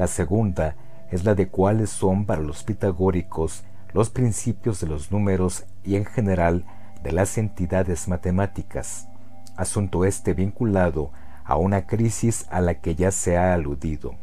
La 0.00 0.06
segunda 0.06 0.76
es 1.10 1.24
la 1.24 1.34
de 1.34 1.48
cuáles 1.48 1.90
son 1.90 2.24
para 2.24 2.40
los 2.40 2.64
pitagóricos 2.64 3.64
los 3.92 4.08
principios 4.08 4.80
de 4.80 4.86
los 4.86 5.12
números 5.12 5.66
y 5.84 5.96
en 5.96 6.06
general 6.06 6.64
de 7.02 7.12
las 7.12 7.36
entidades 7.36 8.08
matemáticas, 8.08 9.08
asunto 9.56 10.06
este 10.06 10.32
vinculado 10.32 11.10
a 11.44 11.56
una 11.58 11.86
crisis 11.86 12.46
a 12.48 12.62
la 12.62 12.80
que 12.80 12.94
ya 12.94 13.10
se 13.10 13.36
ha 13.36 13.52
aludido. 13.52 14.14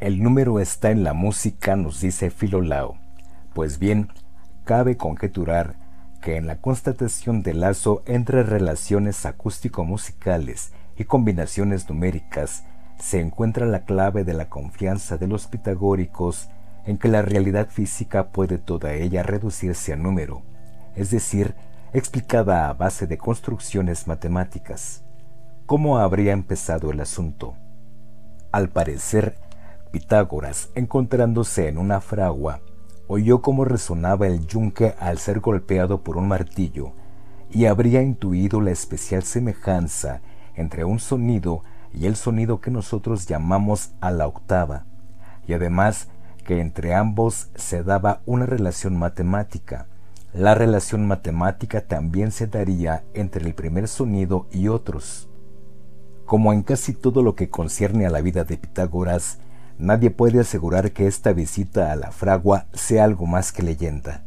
El 0.00 0.22
número 0.22 0.58
está 0.58 0.90
en 0.90 1.04
la 1.04 1.12
música, 1.12 1.76
nos 1.76 2.00
dice 2.00 2.30
Filolao. 2.30 2.96
Pues 3.52 3.78
bien, 3.78 4.08
cabe 4.64 4.96
conjeturar 4.96 5.76
que 6.22 6.36
en 6.36 6.46
la 6.46 6.62
constatación 6.62 7.42
del 7.42 7.60
lazo 7.60 8.02
entre 8.06 8.42
relaciones 8.42 9.26
acústico-musicales 9.26 10.72
y 10.96 11.04
combinaciones 11.04 11.90
numéricas 11.90 12.64
se 12.98 13.20
encuentra 13.20 13.66
la 13.66 13.84
clave 13.84 14.24
de 14.24 14.34
la 14.34 14.48
confianza 14.48 15.16
de 15.16 15.28
los 15.28 15.46
pitagóricos 15.46 16.48
en 16.84 16.98
que 16.98 17.08
la 17.08 17.22
realidad 17.22 17.68
física 17.68 18.28
puede 18.28 18.58
toda 18.58 18.94
ella 18.94 19.22
reducirse 19.22 19.92
a 19.92 19.96
número, 19.96 20.42
es 20.96 21.10
decir, 21.10 21.54
explicada 21.92 22.68
a 22.68 22.72
base 22.74 23.06
de 23.06 23.18
construcciones 23.18 24.06
matemáticas. 24.06 25.04
¿Cómo 25.66 25.98
habría 25.98 26.32
empezado 26.32 26.90
el 26.90 27.00
asunto? 27.00 27.54
Al 28.52 28.70
parecer, 28.70 29.36
Pitágoras, 29.90 30.70
encontrándose 30.74 31.68
en 31.68 31.78
una 31.78 32.00
fragua, 32.00 32.60
oyó 33.06 33.40
cómo 33.40 33.64
resonaba 33.64 34.26
el 34.26 34.46
yunque 34.46 34.94
al 34.98 35.18
ser 35.18 35.40
golpeado 35.40 36.02
por 36.02 36.18
un 36.18 36.28
martillo, 36.28 36.92
y 37.50 37.64
habría 37.64 38.02
intuido 38.02 38.60
la 38.60 38.70
especial 38.70 39.22
semejanza 39.22 40.20
entre 40.54 40.84
un 40.84 40.98
sonido 40.98 41.62
y 41.92 42.06
el 42.06 42.16
sonido 42.16 42.60
que 42.60 42.70
nosotros 42.70 43.26
llamamos 43.26 43.90
a 44.00 44.10
la 44.10 44.26
octava, 44.26 44.84
y 45.46 45.54
además 45.54 46.08
que 46.44 46.60
entre 46.60 46.94
ambos 46.94 47.50
se 47.54 47.82
daba 47.82 48.22
una 48.24 48.46
relación 48.46 48.96
matemática. 48.96 49.86
La 50.32 50.54
relación 50.54 51.06
matemática 51.06 51.82
también 51.82 52.32
se 52.32 52.46
daría 52.46 53.04
entre 53.14 53.46
el 53.46 53.54
primer 53.54 53.88
sonido 53.88 54.46
y 54.50 54.68
otros. 54.68 55.28
Como 56.24 56.52
en 56.52 56.62
casi 56.62 56.92
todo 56.92 57.22
lo 57.22 57.34
que 57.34 57.50
concierne 57.50 58.06
a 58.06 58.10
la 58.10 58.20
vida 58.20 58.44
de 58.44 58.58
Pitágoras, 58.58 59.38
nadie 59.78 60.10
puede 60.10 60.40
asegurar 60.40 60.92
que 60.92 61.06
esta 61.06 61.32
visita 61.32 61.92
a 61.92 61.96
la 61.96 62.12
fragua 62.12 62.66
sea 62.72 63.04
algo 63.04 63.26
más 63.26 63.52
que 63.52 63.62
leyenda. 63.62 64.24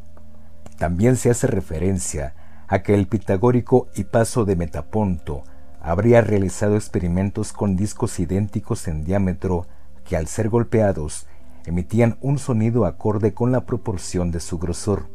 También 0.78 1.15
se 1.15 1.30
hace 1.30 1.47
referencia 1.47 2.36
a 2.67 2.84
que 2.84 2.93
el 2.93 3.08
pitagórico 3.08 3.89
Hipaso 3.95 4.45
de 4.45 4.56
Metaponto 4.56 5.43
habría 5.81 6.21
realizado 6.21 6.75
experimentos 6.75 7.53
con 7.53 7.75
discos 7.75 8.19
idénticos 8.19 8.87
en 8.87 9.03
diámetro 9.03 9.65
que 10.05 10.15
al 10.15 10.27
ser 10.27 10.49
golpeados 10.49 11.27
emitían 11.65 12.17
un 12.21 12.37
sonido 12.37 12.85
acorde 12.85 13.33
con 13.33 13.51
la 13.51 13.61
proporción 13.61 14.31
de 14.31 14.39
su 14.39 14.59
grosor. 14.59 15.07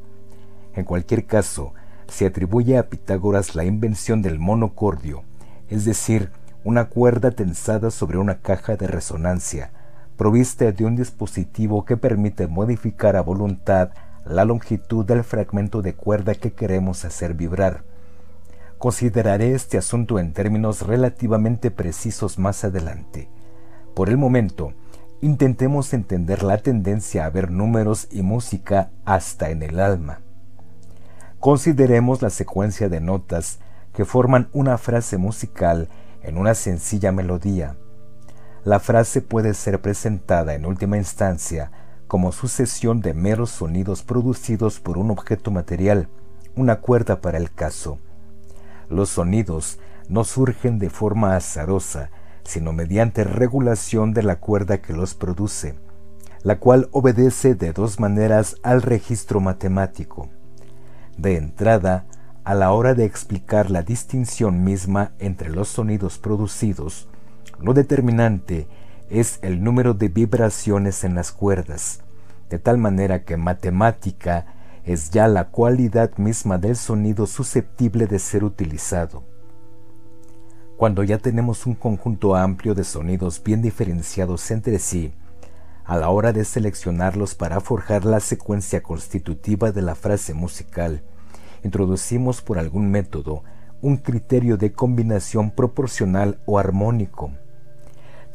En 0.74 0.84
cualquier 0.84 1.26
caso, 1.26 1.72
se 2.08 2.26
atribuye 2.26 2.78
a 2.78 2.88
Pitágoras 2.88 3.54
la 3.54 3.64
invención 3.64 4.22
del 4.22 4.38
monocordio, 4.38 5.22
es 5.68 5.84
decir, 5.84 6.30
una 6.64 6.86
cuerda 6.86 7.30
tensada 7.30 7.90
sobre 7.90 8.18
una 8.18 8.38
caja 8.38 8.76
de 8.76 8.86
resonancia, 8.86 9.70
provista 10.16 10.70
de 10.72 10.84
un 10.84 10.96
dispositivo 10.96 11.84
que 11.84 11.96
permite 11.96 12.46
modificar 12.46 13.16
a 13.16 13.22
voluntad 13.22 13.90
la 14.24 14.44
longitud 14.44 15.04
del 15.04 15.22
fragmento 15.22 15.82
de 15.82 15.94
cuerda 15.94 16.34
que 16.34 16.52
queremos 16.52 17.04
hacer 17.04 17.34
vibrar. 17.34 17.84
Consideraré 18.86 19.52
este 19.52 19.78
asunto 19.78 20.20
en 20.20 20.32
términos 20.32 20.86
relativamente 20.86 21.72
precisos 21.72 22.38
más 22.38 22.62
adelante. 22.62 23.28
Por 23.96 24.08
el 24.08 24.16
momento, 24.16 24.74
intentemos 25.20 25.92
entender 25.92 26.44
la 26.44 26.58
tendencia 26.58 27.26
a 27.26 27.30
ver 27.30 27.50
números 27.50 28.06
y 28.12 28.22
música 28.22 28.92
hasta 29.04 29.50
en 29.50 29.64
el 29.64 29.80
alma. 29.80 30.20
Consideremos 31.40 32.22
la 32.22 32.30
secuencia 32.30 32.88
de 32.88 33.00
notas 33.00 33.58
que 33.92 34.04
forman 34.04 34.48
una 34.52 34.78
frase 34.78 35.16
musical 35.16 35.88
en 36.22 36.38
una 36.38 36.54
sencilla 36.54 37.10
melodía 37.10 37.74
la 38.62 38.78
frase 38.78 39.20
puede 39.20 39.54
ser 39.54 39.80
presentada 39.80 40.54
en 40.54 40.64
última 40.64 40.96
instancia 40.96 41.72
como 42.06 42.30
sucesión 42.30 43.00
de 43.00 43.14
meros 43.14 43.50
sonidos 43.50 44.04
producidos 44.04 44.78
por 44.78 44.96
un 44.96 45.10
objeto 45.10 45.50
material, 45.50 46.08
una 46.56 46.80
cuerda 46.80 47.20
para 47.20 47.38
el 47.38 47.52
caso. 47.52 47.98
Los 48.88 49.10
sonidos 49.10 49.78
no 50.08 50.24
surgen 50.24 50.78
de 50.78 50.90
forma 50.90 51.36
azarosa, 51.36 52.10
sino 52.44 52.72
mediante 52.72 53.24
regulación 53.24 54.12
de 54.12 54.22
la 54.22 54.36
cuerda 54.36 54.78
que 54.78 54.92
los 54.92 55.14
produce, 55.14 55.74
la 56.42 56.58
cual 56.58 56.88
obedece 56.92 57.54
de 57.54 57.72
dos 57.72 57.98
maneras 57.98 58.56
al 58.62 58.82
registro 58.82 59.40
matemático. 59.40 60.28
De 61.18 61.36
entrada, 61.36 62.06
a 62.44 62.54
la 62.54 62.70
hora 62.70 62.94
de 62.94 63.04
explicar 63.04 63.70
la 63.72 63.82
distinción 63.82 64.62
misma 64.62 65.10
entre 65.18 65.50
los 65.50 65.68
sonidos 65.68 66.18
producidos, 66.18 67.08
lo 67.58 67.74
determinante 67.74 68.68
es 69.10 69.40
el 69.42 69.64
número 69.64 69.94
de 69.94 70.08
vibraciones 70.08 71.02
en 71.02 71.16
las 71.16 71.32
cuerdas, 71.32 72.00
de 72.50 72.60
tal 72.60 72.78
manera 72.78 73.24
que 73.24 73.36
matemática 73.36 74.46
es 74.86 75.10
ya 75.10 75.28
la 75.28 75.48
cualidad 75.48 76.16
misma 76.16 76.56
del 76.56 76.76
sonido 76.76 77.26
susceptible 77.26 78.06
de 78.06 78.18
ser 78.18 78.44
utilizado. 78.44 79.24
Cuando 80.78 81.02
ya 81.02 81.18
tenemos 81.18 81.66
un 81.66 81.74
conjunto 81.74 82.36
amplio 82.36 82.74
de 82.74 82.84
sonidos 82.84 83.42
bien 83.42 83.60
diferenciados 83.60 84.50
entre 84.50 84.78
sí, 84.78 85.12
a 85.84 85.98
la 85.98 86.08
hora 86.08 86.32
de 86.32 86.44
seleccionarlos 86.44 87.34
para 87.34 87.60
forjar 87.60 88.04
la 88.04 88.20
secuencia 88.20 88.82
constitutiva 88.82 89.72
de 89.72 89.82
la 89.82 89.94
frase 89.94 90.32
musical, 90.32 91.02
introducimos 91.62 92.40
por 92.40 92.58
algún 92.58 92.90
método 92.90 93.42
un 93.82 93.98
criterio 93.98 94.56
de 94.56 94.72
combinación 94.72 95.50
proporcional 95.50 96.38
o 96.46 96.58
armónico, 96.58 97.32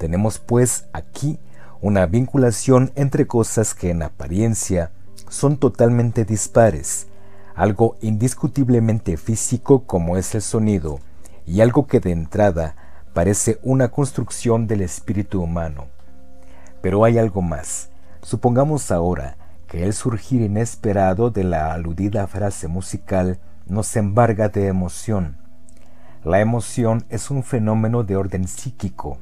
tenemos 0.02 0.39
pues 0.39 0.88
aquí 0.93 1.38
una 1.80 2.08
vinculación 2.08 2.91
entre 2.95 3.28
cosas 3.28 3.76
que 3.76 3.91
en 3.91 4.02
apariencia 4.02 4.91
son 5.32 5.55
totalmente 5.55 6.25
dispares, 6.25 7.07
algo 7.55 7.95
indiscutiblemente 8.01 9.15
físico 9.15 9.84
como 9.86 10.17
es 10.17 10.36
el 10.36 10.41
sonido 10.41 10.99
y 11.45 11.61
algo 11.61 11.88
que 11.88 12.01
de 12.01 12.11
entrada 12.11 12.75
parece 13.13 13.57
una 13.63 13.88
construcción 13.88 14.67
del 14.67 14.82
espíritu 14.82 15.41
humano. 15.41 15.88
Pero 16.82 17.05
hay 17.05 17.17
algo 17.17 17.41
más. 17.41 17.89
Supongamos 18.21 18.91
ahora 18.91 19.38
que 19.67 19.86
el 19.86 19.93
surgir 19.93 20.41
inesperado 20.41 21.32
de 21.32 21.45
la 21.45 21.71
aludida 21.71 22.27
frase 22.27 22.67
musical 22.67 23.39
nos 23.65 23.95
embarga 23.95 24.49
de 24.49 24.67
emoción. 24.67 25.38
La 26.25 26.41
emoción 26.41 27.05
es 27.07 27.32
un 27.32 27.43
fenómeno 27.43 28.03
de 28.03 28.17
orden 28.17 28.49
psíquico. 28.49 29.17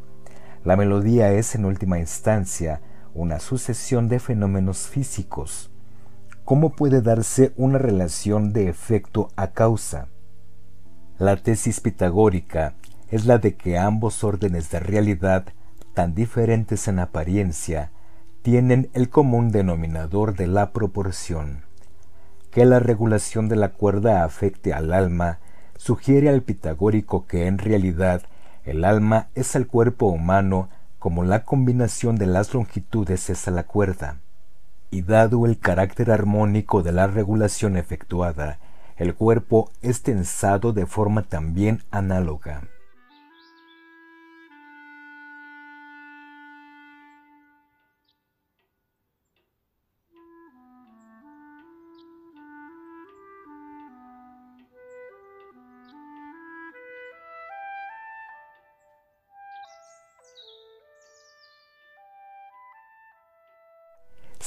La 0.64 0.76
melodía 0.76 1.32
es 1.34 1.54
en 1.54 1.66
última 1.66 2.00
instancia 2.00 2.82
una 3.14 3.40
sucesión 3.40 4.08
de 4.08 4.20
fenómenos 4.20 4.88
físicos. 4.88 5.69
¿Cómo 6.50 6.72
puede 6.72 7.04
darse 7.04 7.54
una 7.58 7.78
relación 7.78 8.54
de 8.54 8.70
efecto 8.70 9.30
a 9.36 9.52
causa? 9.52 10.08
La 11.20 11.36
tesis 11.36 11.80
pitagórica 11.80 12.74
es 13.12 13.28
la 13.28 13.38
de 13.38 13.54
que 13.54 13.78
ambos 13.78 14.24
órdenes 14.24 14.72
de 14.72 14.80
realidad, 14.80 15.46
tan 15.94 16.16
diferentes 16.16 16.88
en 16.88 16.98
apariencia, 16.98 17.92
tienen 18.42 18.90
el 18.94 19.10
común 19.12 19.52
denominador 19.52 20.36
de 20.36 20.48
la 20.48 20.72
proporción. 20.72 21.66
Que 22.50 22.66
la 22.66 22.80
regulación 22.80 23.48
de 23.48 23.56
la 23.56 23.74
cuerda 23.74 24.24
afecte 24.24 24.74
al 24.74 24.92
alma 24.92 25.38
sugiere 25.78 26.30
al 26.30 26.42
pitagórico 26.42 27.28
que 27.28 27.46
en 27.46 27.60
realidad 27.60 28.24
el 28.66 28.86
alma 28.86 29.28
es 29.36 29.56
al 29.56 29.68
cuerpo 29.68 30.08
humano 30.08 30.70
como 30.98 31.24
la 31.24 31.46
combinación 31.46 32.16
de 32.16 32.26
las 32.26 32.56
longitudes 32.56 33.30
es 33.30 33.48
a 33.48 33.52
la 33.52 33.68
cuerda. 33.68 34.18
Y 34.92 35.04
dado 35.04 35.46
el 35.46 35.60
carácter 35.60 36.12
armónico 36.12 36.82
de 36.82 36.92
la 36.92 37.08
regulación 37.08 37.78
efectuada, 37.78 38.60
el 38.98 39.16
cuerpo 39.16 39.72
es 39.82 40.02
tensado 40.02 40.74
de 40.74 40.86
forma 40.86 41.24
también 41.24 41.84
análoga. 41.92 42.64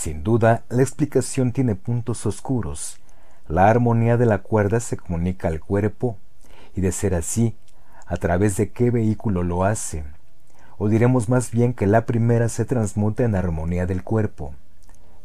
Sin 0.03 0.24
duda, 0.24 0.64
la 0.68 0.82
explicación 0.82 1.53
tiene 1.53 1.76
puntos 1.76 2.26
oscuros. 2.26 2.98
La 3.46 3.68
armonía 3.68 4.16
de 4.16 4.26
la 4.26 4.38
cuerda 4.38 4.80
se 4.80 4.96
comunica 4.96 5.46
al 5.46 5.61
cuerpo, 5.61 6.16
y 6.74 6.80
de 6.80 6.90
ser 6.90 7.14
así, 7.14 7.55
¿a 8.07 8.16
través 8.16 8.57
de 8.57 8.72
qué 8.72 8.90
vehículo 8.90 9.44
lo 9.44 9.62
hace? 9.62 10.03
O 10.76 10.88
diremos 10.88 11.28
más 11.28 11.53
bien 11.53 11.72
que 11.72 11.86
la 11.86 12.05
primera 12.05 12.48
se 12.48 12.64
transmuta 12.64 13.22
en 13.22 13.36
armonía 13.36 13.86
del 13.86 14.03
cuerpo. 14.03 14.57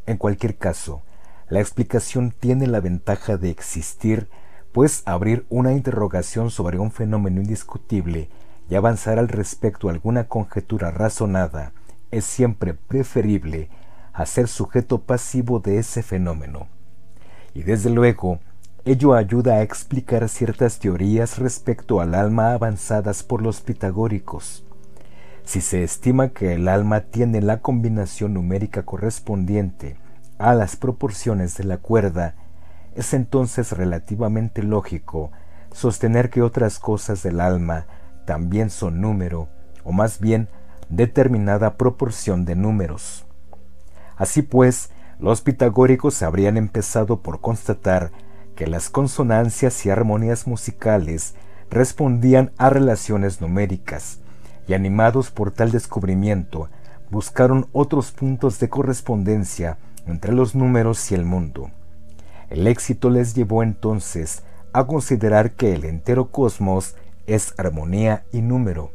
En 0.06 0.18
cualquier 0.18 0.58
caso, 0.58 1.02
la 1.50 1.60
explicación 1.60 2.30
tiene 2.30 2.68
la 2.68 2.80
ventaja 2.80 3.38
de 3.38 3.50
existir, 3.50 4.30
pues 4.74 5.02
abrir 5.06 5.48
una 5.50 5.74
interrogación 5.74 6.52
sobre 6.52 6.78
un 6.78 6.92
fenómeno 6.92 7.42
indiscutible 7.42 8.30
y 8.70 8.76
avanzar 8.76 9.18
al 9.18 9.28
respecto 9.28 9.88
a 9.88 9.92
alguna 9.94 10.26
conjetura 10.26 10.92
razonada 10.92 11.72
es 12.12 12.26
siempre 12.26 12.76
preferible 12.76 13.72
a 14.18 14.26
ser 14.26 14.48
sujeto 14.48 15.02
pasivo 15.02 15.60
de 15.60 15.78
ese 15.78 16.02
fenómeno. 16.02 16.68
Y 17.54 17.62
desde 17.62 17.92
luego, 17.92 18.40
ello 18.84 19.14
ayuda 19.14 19.54
a 19.54 19.62
explicar 19.62 20.28
ciertas 20.28 20.80
teorías 20.80 21.38
respecto 21.38 22.02
al 22.02 22.16
alma 22.16 22.54
avanzadas 22.54 23.22
por 23.22 23.44
los 23.44 23.62
pitagóricos. 23.62 24.66
Si 25.44 25.62
se 25.62 25.84
estima 25.84 26.30
que 26.30 26.56
el 26.56 26.68
alma 26.68 27.02
tiene 27.02 27.42
la 27.42 27.62
combinación 27.62 28.34
numérica 28.34 28.82
correspondiente 28.82 29.98
a 30.40 30.56
las 30.56 30.76
proporciones 30.76 31.56
de 31.56 31.66
la 31.66 31.78
cuerda, 31.78 32.34
es 32.96 33.14
entonces 33.14 33.72
relativamente 33.72 34.64
lógico 34.64 35.32
sostener 35.74 36.32
que 36.32 36.42
otras 36.42 36.80
cosas 36.80 37.22
del 37.22 37.40
alma 37.40 37.86
también 38.26 38.72
son 38.72 39.00
número, 39.00 39.48
o 39.84 39.92
más 39.92 40.20
bien 40.20 40.50
determinada 40.90 41.78
proporción 41.78 42.46
de 42.46 42.56
números. 42.56 43.27
Así 44.18 44.42
pues, 44.42 44.90
los 45.20 45.42
pitagóricos 45.42 46.22
habrían 46.22 46.58
empezado 46.58 47.22
por 47.22 47.42
constatar 47.42 48.12
que 48.56 48.68
las 48.68 48.90
consonancias 48.90 49.86
y 49.86 49.90
armonías 49.90 50.48
musicales 50.48 51.36
respondían 51.70 52.52
a 52.58 52.70
relaciones 52.70 53.42
numéricas, 53.42 54.20
y 54.68 54.74
animados 54.74 55.32
por 55.32 55.52
tal 55.52 55.72
descubrimiento, 55.72 56.70
buscaron 57.10 57.68
otros 57.72 58.12
puntos 58.12 58.60
de 58.60 58.70
correspondencia 58.70 59.78
entre 60.06 60.34
los 60.34 60.56
números 60.56 61.12
y 61.12 61.16
el 61.16 61.24
mundo. 61.24 61.72
El 62.50 62.68
éxito 62.68 63.10
les 63.10 63.34
llevó 63.34 63.64
entonces 63.64 64.44
a 64.74 64.86
considerar 64.86 65.52
que 65.52 65.74
el 65.74 65.86
entero 65.86 66.32
cosmos 66.32 66.96
es 67.26 67.54
armonía 67.58 68.26
y 68.32 68.42
número. 68.42 68.92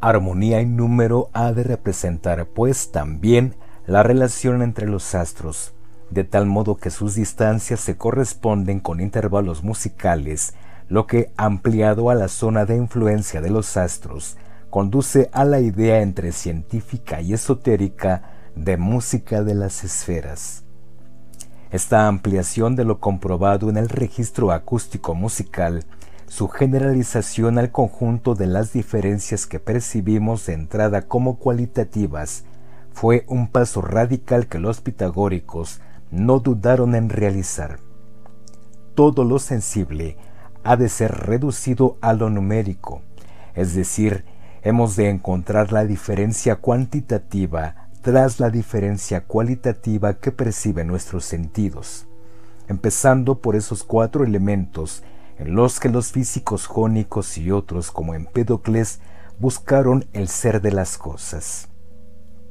Armonía 0.00 0.60
y 0.60 0.66
número 0.66 1.30
ha 1.32 1.52
de 1.52 1.62
representar 1.62 2.46
pues 2.46 2.90
también 2.90 3.54
la 3.90 4.04
relación 4.04 4.62
entre 4.62 4.86
los 4.86 5.16
astros, 5.16 5.72
de 6.10 6.22
tal 6.22 6.46
modo 6.46 6.76
que 6.76 6.90
sus 6.90 7.16
distancias 7.16 7.80
se 7.80 7.96
corresponden 7.96 8.78
con 8.78 9.00
intervalos 9.00 9.64
musicales, 9.64 10.54
lo 10.88 11.08
que, 11.08 11.32
ampliado 11.36 12.08
a 12.08 12.14
la 12.14 12.28
zona 12.28 12.66
de 12.66 12.76
influencia 12.76 13.40
de 13.40 13.50
los 13.50 13.76
astros, 13.76 14.36
conduce 14.70 15.28
a 15.32 15.44
la 15.44 15.58
idea 15.58 16.02
entre 16.02 16.30
científica 16.30 17.20
y 17.20 17.32
esotérica 17.32 18.22
de 18.54 18.76
música 18.76 19.42
de 19.42 19.56
las 19.56 19.82
esferas. 19.82 20.62
Esta 21.72 22.06
ampliación 22.06 22.76
de 22.76 22.84
lo 22.84 23.00
comprobado 23.00 23.70
en 23.70 23.76
el 23.76 23.88
registro 23.88 24.52
acústico 24.52 25.16
musical, 25.16 25.84
su 26.28 26.46
generalización 26.46 27.58
al 27.58 27.72
conjunto 27.72 28.36
de 28.36 28.46
las 28.46 28.72
diferencias 28.72 29.48
que 29.48 29.58
percibimos 29.58 30.46
de 30.46 30.52
entrada 30.52 31.02
como 31.08 31.40
cualitativas 31.40 32.44
fue 33.00 33.24
un 33.28 33.48
paso 33.48 33.80
radical 33.80 34.46
que 34.46 34.58
los 34.58 34.82
pitagóricos 34.82 35.80
no 36.10 36.38
dudaron 36.38 36.94
en 36.94 37.08
realizar. 37.08 37.78
Todo 38.94 39.24
lo 39.24 39.38
sensible 39.38 40.18
ha 40.64 40.76
de 40.76 40.90
ser 40.90 41.10
reducido 41.10 41.96
a 42.02 42.12
lo 42.12 42.28
numérico, 42.28 43.00
es 43.54 43.74
decir, 43.74 44.26
hemos 44.60 44.96
de 44.96 45.08
encontrar 45.08 45.72
la 45.72 45.86
diferencia 45.86 46.56
cuantitativa 46.56 47.88
tras 48.02 48.38
la 48.38 48.50
diferencia 48.50 49.24
cualitativa 49.24 50.18
que 50.18 50.30
perciben 50.30 50.86
nuestros 50.86 51.24
sentidos, 51.24 52.06
empezando 52.68 53.38
por 53.38 53.56
esos 53.56 53.82
cuatro 53.82 54.24
elementos 54.24 55.04
en 55.38 55.54
los 55.54 55.80
que 55.80 55.88
los 55.88 56.12
físicos 56.12 56.66
jónicos 56.66 57.38
y 57.38 57.50
otros 57.50 57.92
como 57.92 58.14
Empédocles 58.14 59.00
buscaron 59.38 60.04
el 60.12 60.28
ser 60.28 60.60
de 60.60 60.72
las 60.72 60.98
cosas. 60.98 61.69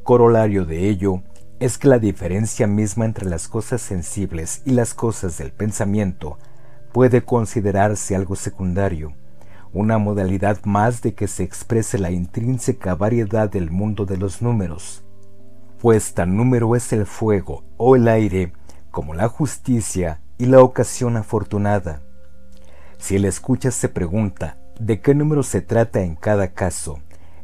Corolario 0.09 0.65
de 0.65 0.89
ello 0.89 1.21
es 1.59 1.77
que 1.77 1.87
la 1.87 1.99
diferencia 1.99 2.65
misma 2.65 3.05
entre 3.05 3.29
las 3.29 3.47
cosas 3.47 3.79
sensibles 3.79 4.63
y 4.65 4.71
las 4.71 4.95
cosas 4.95 5.37
del 5.37 5.51
pensamiento 5.51 6.39
puede 6.91 7.23
considerarse 7.23 8.15
algo 8.15 8.35
secundario, 8.35 9.13
una 9.71 9.99
modalidad 9.99 10.57
más 10.63 11.03
de 11.03 11.13
que 11.13 11.27
se 11.27 11.43
exprese 11.43 11.99
la 11.99 12.09
intrínseca 12.09 12.95
variedad 12.95 13.51
del 13.51 13.69
mundo 13.69 14.07
de 14.07 14.17
los 14.17 14.41
números, 14.41 15.03
pues 15.79 16.15
tan 16.15 16.35
número 16.35 16.75
es 16.75 16.91
el 16.91 17.05
fuego 17.05 17.63
o 17.77 17.95
el 17.95 18.07
aire 18.07 18.51
como 18.89 19.13
la 19.13 19.27
justicia 19.27 20.21
y 20.39 20.47
la 20.47 20.63
ocasión 20.63 21.17
afortunada. 21.17 22.01
Si 22.97 23.17
el 23.17 23.25
escucha 23.25 23.69
se 23.69 23.89
pregunta 23.89 24.57
de 24.79 25.01
qué 25.01 25.13
número 25.13 25.43
se 25.43 25.61
trata 25.61 26.01
en 26.01 26.15
cada 26.15 26.47
caso, 26.47 26.97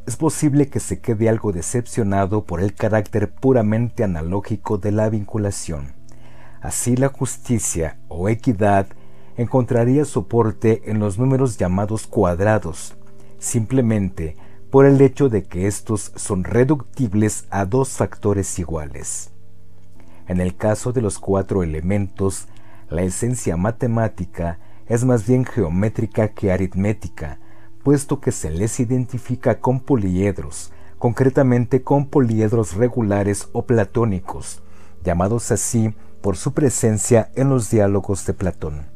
es 0.06 0.18
posible 0.18 0.70
que 0.70 0.80
se 0.80 1.00
quede 1.00 1.30
algo 1.30 1.52
decepcionado 1.52 2.46
por 2.46 2.62
el 2.62 2.76
carácter 2.76 3.34
puramente 3.34 4.04
analógico 4.04 4.78
de 4.78 4.92
la 4.92 5.10
vinculación. 5.10 5.94
Así 6.62 6.96
la 6.96 7.10
justicia 7.10 7.98
o 8.08 8.30
equidad 8.30 8.88
encontraría 9.38 10.06
soporte 10.06 10.84
en 10.90 11.00
los 11.00 11.18
números 11.18 11.58
llamados 11.58 12.08
cuadrados, 12.08 12.96
simplemente 13.40 14.38
por 14.70 14.86
el 14.86 15.02
hecho 15.02 15.30
de 15.30 15.44
que 15.44 15.68
estos 15.68 16.12
son 16.16 16.44
reductibles 16.44 17.46
a 17.50 17.66
dos 17.66 17.90
factores 17.90 18.60
iguales. 18.60 19.32
En 20.28 20.40
el 20.40 20.56
caso 20.56 20.92
de 20.92 21.02
los 21.02 21.20
cuatro 21.20 21.64
elementos, 21.64 22.48
la 22.90 23.04
esencia 23.04 23.58
matemática 23.58 24.60
es 24.88 25.04
más 25.04 25.28
bien 25.28 25.46
geométrica 25.46 26.30
que 26.30 26.52
aritmética, 26.52 27.40
puesto 27.86 28.20
que 28.20 28.32
se 28.32 28.50
les 28.50 28.80
identifica 28.80 29.60
con 29.60 29.80
poliedros, 29.80 30.72
concretamente 30.98 31.84
con 31.84 32.08
poliedros 32.08 32.74
regulares 32.74 33.48
o 33.54 33.68
platónicos, 33.68 34.64
llamados 35.04 35.52
así 35.52 35.94
por 36.24 36.36
su 36.36 36.56
presencia 36.56 37.30
en 37.36 37.50
los 37.50 37.70
diálogos 37.70 38.26
de 38.26 38.34
Platón. 38.34 38.88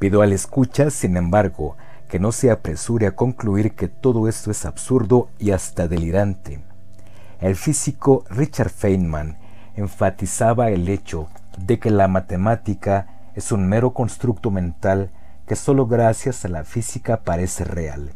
Pido 0.00 0.22
al 0.22 0.32
escucha, 0.32 0.90
sin 0.90 1.16
embargo, 1.16 1.76
que 2.08 2.18
no 2.18 2.32
se 2.32 2.50
apresure 2.50 3.06
a 3.06 3.14
concluir 3.14 3.76
que 3.76 3.86
todo 3.86 4.26
esto 4.26 4.50
es 4.50 4.64
absurdo 4.64 5.28
y 5.38 5.52
hasta 5.52 5.86
delirante. 5.86 6.64
El 7.38 7.54
físico 7.54 8.24
Richard 8.28 8.70
Feynman, 8.70 9.38
enfatizaba 9.76 10.70
el 10.70 10.88
hecho 10.88 11.28
de 11.58 11.78
que 11.78 11.92
la 11.92 12.08
matemática 12.08 13.30
es 13.36 13.52
un 13.52 13.68
mero 13.68 13.94
constructo 13.94 14.50
mental 14.50 15.12
que 15.46 15.56
sólo 15.56 15.86
gracias 15.86 16.44
a 16.44 16.48
la 16.48 16.64
física 16.64 17.22
parece 17.22 17.64
real. 17.64 18.14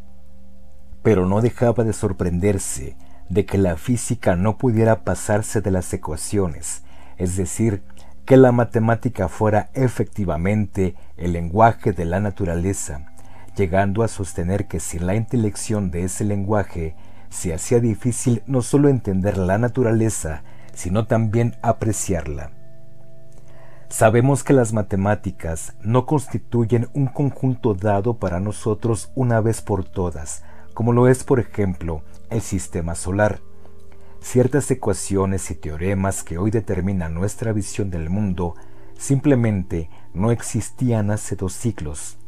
Pero 1.03 1.26
no 1.26 1.41
dejaba 1.41 1.85
de 1.85 1.93
sorprenderse 1.93 2.97
de 3.29 3.45
que 3.45 3.59
la 3.59 3.76
física 3.76 4.37
no 4.37 4.57
pudiera 4.57 5.05
pasarse 5.05 5.61
de 5.61 5.70
las 5.70 5.93
ecuaciones, 5.93 6.83
es 7.16 7.37
decir, 7.37 7.83
que 8.24 8.37
la 8.37 8.53
matemática 8.53 9.29
fuera 9.29 9.70
efectivamente 9.74 10.95
el 11.16 11.33
lenguaje 11.33 11.93
de 11.93 12.05
la 12.05 12.20
naturaleza, 12.20 13.12
llegando 13.57 14.03
a 14.03 14.09
sostener 14.09 14.66
que 14.66 14.81
sin 14.81 15.07
la 15.07 15.14
intelección 15.14 15.91
de 15.91 16.05
ese 16.05 16.24
lenguaje 16.24 16.95
se 17.31 17.53
hacía 17.53 17.81
difícil 17.81 18.43
no 18.47 18.62
solo 18.62 18.89
entender 18.89 19.37
la 19.37 19.59
naturaleza, 19.59 20.43
sino 20.74 21.07
también 21.07 21.57
apreciarla. 21.62 22.57
Sabemos 23.89 24.45
que 24.45 24.53
las 24.53 24.74
matemáticas 24.74 25.74
no 25.80 26.05
constituyen 26.05 26.89
un 26.93 27.07
conjunto 27.07 27.74
dado 27.74 28.18
para 28.18 28.39
nosotros 28.39 29.11
una 29.14 29.41
vez 29.41 29.62
por 29.62 29.84
todas, 29.84 30.45
como 30.74 30.93
lo 30.93 31.09
es 31.09 31.24
por 31.24 31.41
ejemplo 31.41 32.03
el 32.28 32.43
sistema 32.43 32.95
solar. 32.95 33.41
Ciertas 34.20 34.70
ecuaciones 34.70 35.51
y 35.51 35.55
teoremas 35.55 36.22
que 36.22 36.36
hoy 36.36 36.51
determinan 36.51 37.14
nuestra 37.14 37.53
visión 37.53 37.89
del 37.89 38.11
mundo 38.11 38.55
simplemente 38.99 39.89
no 40.12 40.32
existían 40.32 41.11
hace 41.11 41.34
dos 41.34 41.55
siglos. 41.55 42.18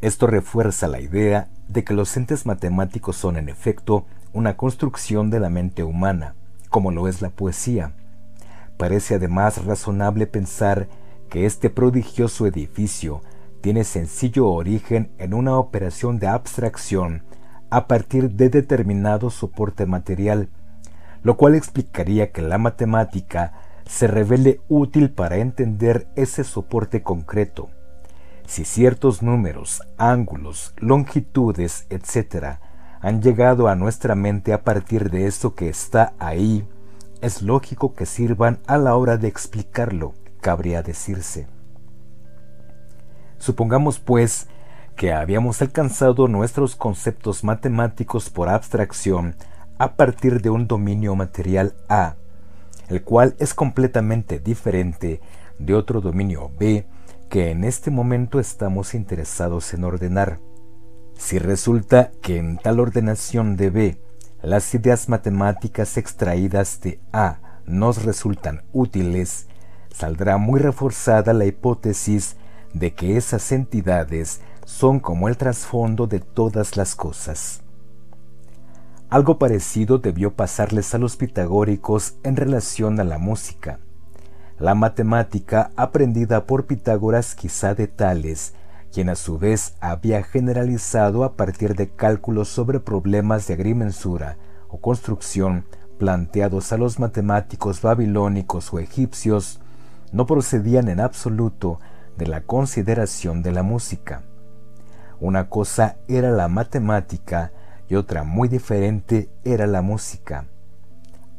Esto 0.00 0.26
refuerza 0.26 0.88
la 0.88 1.00
idea 1.00 1.50
de 1.68 1.84
que 1.84 1.94
los 1.94 2.16
entes 2.16 2.46
matemáticos 2.46 3.16
son 3.16 3.36
en 3.36 3.48
efecto 3.48 4.06
una 4.32 4.56
construcción 4.56 5.30
de 5.30 5.38
la 5.38 5.50
mente 5.50 5.84
humana, 5.84 6.34
como 6.68 6.90
lo 6.90 7.06
es 7.06 7.22
la 7.22 7.30
poesía. 7.30 7.94
Parece 8.80 9.16
además 9.16 9.62
razonable 9.66 10.26
pensar 10.26 10.88
que 11.28 11.44
este 11.44 11.68
prodigioso 11.68 12.46
edificio 12.46 13.20
tiene 13.60 13.84
sencillo 13.84 14.48
origen 14.48 15.12
en 15.18 15.34
una 15.34 15.58
operación 15.58 16.18
de 16.18 16.28
abstracción 16.28 17.22
a 17.68 17.86
partir 17.86 18.30
de 18.30 18.48
determinado 18.48 19.28
soporte 19.28 19.84
material, 19.84 20.48
lo 21.22 21.36
cual 21.36 21.56
explicaría 21.56 22.32
que 22.32 22.40
la 22.40 22.56
matemática 22.56 23.52
se 23.84 24.06
revele 24.06 24.62
útil 24.70 25.10
para 25.10 25.36
entender 25.36 26.08
ese 26.16 26.42
soporte 26.42 27.02
concreto. 27.02 27.68
Si 28.46 28.64
ciertos 28.64 29.20
números, 29.20 29.82
ángulos, 29.98 30.72
longitudes, 30.78 31.84
etc., 31.90 32.56
han 33.02 33.20
llegado 33.20 33.68
a 33.68 33.74
nuestra 33.74 34.14
mente 34.14 34.54
a 34.54 34.62
partir 34.62 35.10
de 35.10 35.26
eso 35.26 35.54
que 35.54 35.68
está 35.68 36.14
ahí, 36.18 36.66
es 37.20 37.42
lógico 37.42 37.94
que 37.94 38.06
sirvan 38.06 38.60
a 38.66 38.78
la 38.78 38.96
hora 38.96 39.16
de 39.16 39.28
explicarlo, 39.28 40.14
cabría 40.40 40.82
decirse. 40.82 41.46
Supongamos, 43.38 43.98
pues, 43.98 44.48
que 44.96 45.12
habíamos 45.12 45.62
alcanzado 45.62 46.28
nuestros 46.28 46.76
conceptos 46.76 47.42
matemáticos 47.44 48.28
por 48.28 48.48
abstracción 48.48 49.34
a 49.78 49.94
partir 49.94 50.42
de 50.42 50.50
un 50.50 50.66
dominio 50.66 51.14
material 51.14 51.74
A, 51.88 52.16
el 52.88 53.02
cual 53.02 53.34
es 53.38 53.54
completamente 53.54 54.38
diferente 54.40 55.20
de 55.58 55.74
otro 55.74 56.00
dominio 56.00 56.50
B 56.58 56.86
que 57.30 57.50
en 57.50 57.64
este 57.64 57.90
momento 57.90 58.40
estamos 58.40 58.92
interesados 58.94 59.72
en 59.72 59.84
ordenar. 59.84 60.40
Si 61.16 61.38
resulta 61.38 62.10
que 62.20 62.38
en 62.38 62.58
tal 62.58 62.80
ordenación 62.80 63.56
de 63.56 63.70
B 63.70 64.00
las 64.42 64.74
ideas 64.74 65.08
matemáticas 65.08 65.96
extraídas 65.96 66.80
de 66.80 67.00
A 67.12 67.38
nos 67.66 68.04
resultan 68.04 68.62
útiles, 68.72 69.46
saldrá 69.92 70.38
muy 70.38 70.60
reforzada 70.60 71.32
la 71.32 71.44
hipótesis 71.44 72.36
de 72.72 72.94
que 72.94 73.16
esas 73.16 73.52
entidades 73.52 74.40
son 74.64 75.00
como 75.00 75.28
el 75.28 75.36
trasfondo 75.36 76.06
de 76.06 76.20
todas 76.20 76.76
las 76.76 76.94
cosas. 76.94 77.62
Algo 79.10 79.38
parecido 79.38 79.98
debió 79.98 80.34
pasarles 80.34 80.94
a 80.94 80.98
los 80.98 81.16
pitagóricos 81.16 82.14
en 82.22 82.36
relación 82.36 83.00
a 83.00 83.04
la 83.04 83.18
música. 83.18 83.80
La 84.58 84.74
matemática 84.74 85.72
aprendida 85.74 86.46
por 86.46 86.66
Pitágoras 86.66 87.34
quizá 87.34 87.74
de 87.74 87.88
Tales 87.88 88.54
quien 88.92 89.08
a 89.08 89.14
su 89.14 89.38
vez 89.38 89.74
había 89.80 90.22
generalizado 90.22 91.24
a 91.24 91.34
partir 91.34 91.74
de 91.76 91.90
cálculos 91.90 92.48
sobre 92.48 92.80
problemas 92.80 93.46
de 93.46 93.54
agrimensura 93.54 94.36
o 94.68 94.80
construcción 94.80 95.64
planteados 95.98 96.72
a 96.72 96.78
los 96.78 96.98
matemáticos 96.98 97.82
babilónicos 97.82 98.72
o 98.72 98.78
egipcios, 98.78 99.60
no 100.12 100.26
procedían 100.26 100.88
en 100.88 100.98
absoluto 100.98 101.78
de 102.16 102.26
la 102.26 102.40
consideración 102.40 103.42
de 103.42 103.52
la 103.52 103.62
música. 103.62 104.22
Una 105.20 105.48
cosa 105.48 105.98
era 106.08 106.30
la 106.30 106.48
matemática 106.48 107.52
y 107.88 107.96
otra 107.96 108.24
muy 108.24 108.48
diferente 108.48 109.28
era 109.44 109.66
la 109.66 109.82
música, 109.82 110.46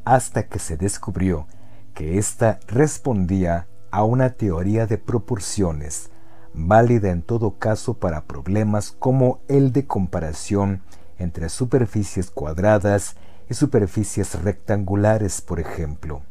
hasta 0.06 0.48
que 0.48 0.60
se 0.60 0.78
descubrió 0.78 1.48
que 1.94 2.18
ésta 2.18 2.60
respondía 2.68 3.68
a 3.90 4.04
una 4.04 4.30
teoría 4.30 4.86
de 4.86 4.98
proporciones 4.98 6.12
válida 6.54 7.10
en 7.10 7.22
todo 7.22 7.58
caso 7.58 7.96
para 7.96 8.26
problemas 8.26 8.92
como 8.92 9.40
el 9.48 9.72
de 9.72 9.86
comparación 9.88 10.82
entre 11.18 11.50
superficies 11.50 12.32
cuadradas 12.32 13.16
y 13.50 13.54
superficies 13.54 14.42
rectangulares, 14.42 15.42
por 15.42 15.60
ejemplo. 15.60 16.22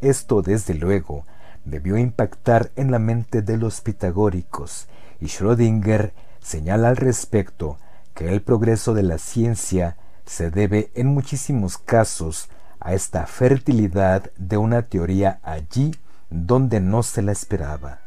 Esto, 0.00 0.42
desde 0.42 0.74
luego, 0.74 1.24
debió 1.64 1.96
impactar 1.96 2.72
en 2.76 2.90
la 2.90 2.98
mente 2.98 3.42
de 3.42 3.56
los 3.56 3.80
pitagóricos, 3.80 4.88
y 5.20 5.26
Schrödinger 5.26 6.12
señala 6.40 6.88
al 6.88 6.96
respecto 6.96 7.78
que 8.14 8.28
el 8.28 8.42
progreso 8.42 8.94
de 8.94 9.04
la 9.04 9.18
ciencia 9.18 9.96
se 10.26 10.50
debe 10.50 10.90
en 10.94 11.06
muchísimos 11.06 11.78
casos 11.78 12.48
a 12.80 12.94
esta 12.94 13.26
fertilidad 13.26 14.30
de 14.36 14.56
una 14.56 14.82
teoría 14.82 15.38
allí 15.42 15.94
donde 16.30 16.80
no 16.80 17.02
se 17.02 17.22
la 17.22 17.32
esperaba. 17.32 18.01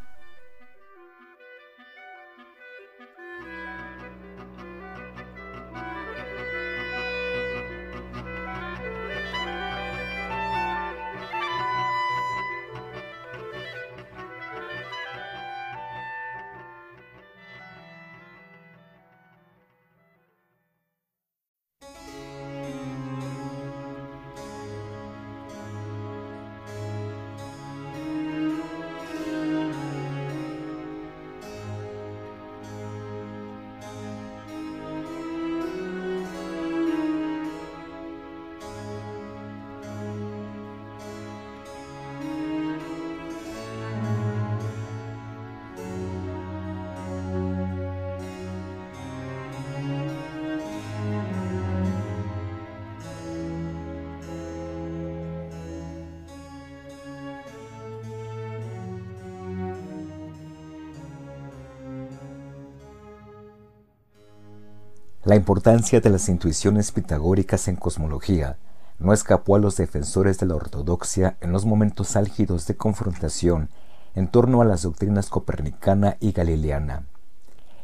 La 65.25 65.35
importancia 65.35 66.01
de 66.01 66.11
las 66.11 66.29
intuiciones 66.29 66.91
pitagóricas 66.91 67.67
en 67.67 67.77
cosmología 67.77 68.57
no 68.99 69.11
escapó 69.11 69.55
a 69.55 69.59
los 69.59 69.75
defensores 69.75 70.37
de 70.37 70.45
la 70.45 70.53
ortodoxia 70.53 71.35
en 71.41 71.51
los 71.51 71.65
momentos 71.65 72.15
álgidos 72.15 72.67
de 72.67 72.75
confrontación 72.75 73.69
en 74.13 74.27
torno 74.27 74.61
a 74.61 74.65
las 74.65 74.83
doctrinas 74.83 75.29
copernicana 75.29 76.17
y 76.19 76.31
galileana. 76.31 77.07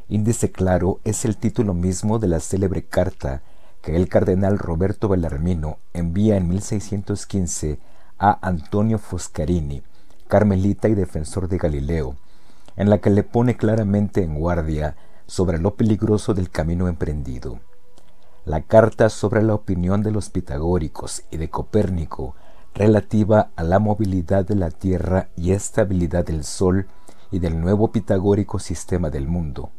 Índice 0.08 0.52
claro 0.52 1.00
es 1.04 1.26
el 1.26 1.36
título 1.36 1.74
mismo 1.74 2.20
de 2.20 2.28
la 2.28 2.40
célebre 2.40 2.86
carta 2.86 3.42
que 3.82 3.96
el 3.96 4.08
cardenal 4.08 4.60
Roberto 4.60 5.10
Bellarmino 5.10 5.80
envía 5.94 6.38
en 6.38 6.48
1615 6.48 7.80
a 8.20 8.38
Antonio 8.48 9.00
Foscarini, 9.00 9.82
carmelita 10.28 10.90
y 10.90 10.94
defensor 10.94 11.48
de 11.48 11.58
Galileo, 11.58 12.18
en 12.76 12.92
la 12.92 13.00
que 13.00 13.10
le 13.10 13.24
pone 13.24 13.58
claramente 13.58 14.22
en 14.22 14.36
guardia 14.36 14.96
sobre 15.28 15.60
lo 15.60 15.76
peligroso 15.76 16.34
del 16.34 16.50
camino 16.50 16.88
emprendido. 16.88 17.60
La 18.46 18.62
carta 18.62 19.10
sobre 19.10 19.44
la 19.44 19.54
opinión 19.54 20.04
de 20.04 20.12
los 20.12 20.30
pitagóricos 20.30 21.24
y 21.32 21.38
de 21.38 21.50
Copérnico 21.50 22.36
relativa 22.74 23.52
a 23.56 23.64
la 23.64 23.80
movilidad 23.80 24.46
de 24.46 24.56
la 24.56 24.72
Tierra 24.72 25.30
y 25.36 25.52
estabilidad 25.52 26.26
del 26.26 26.44
Sol 26.44 26.88
y 27.32 27.40
del 27.40 27.60
nuevo 27.60 27.92
pitagórico 27.92 28.60
sistema 28.60 29.10
del 29.10 29.28
mundo. 29.28 29.72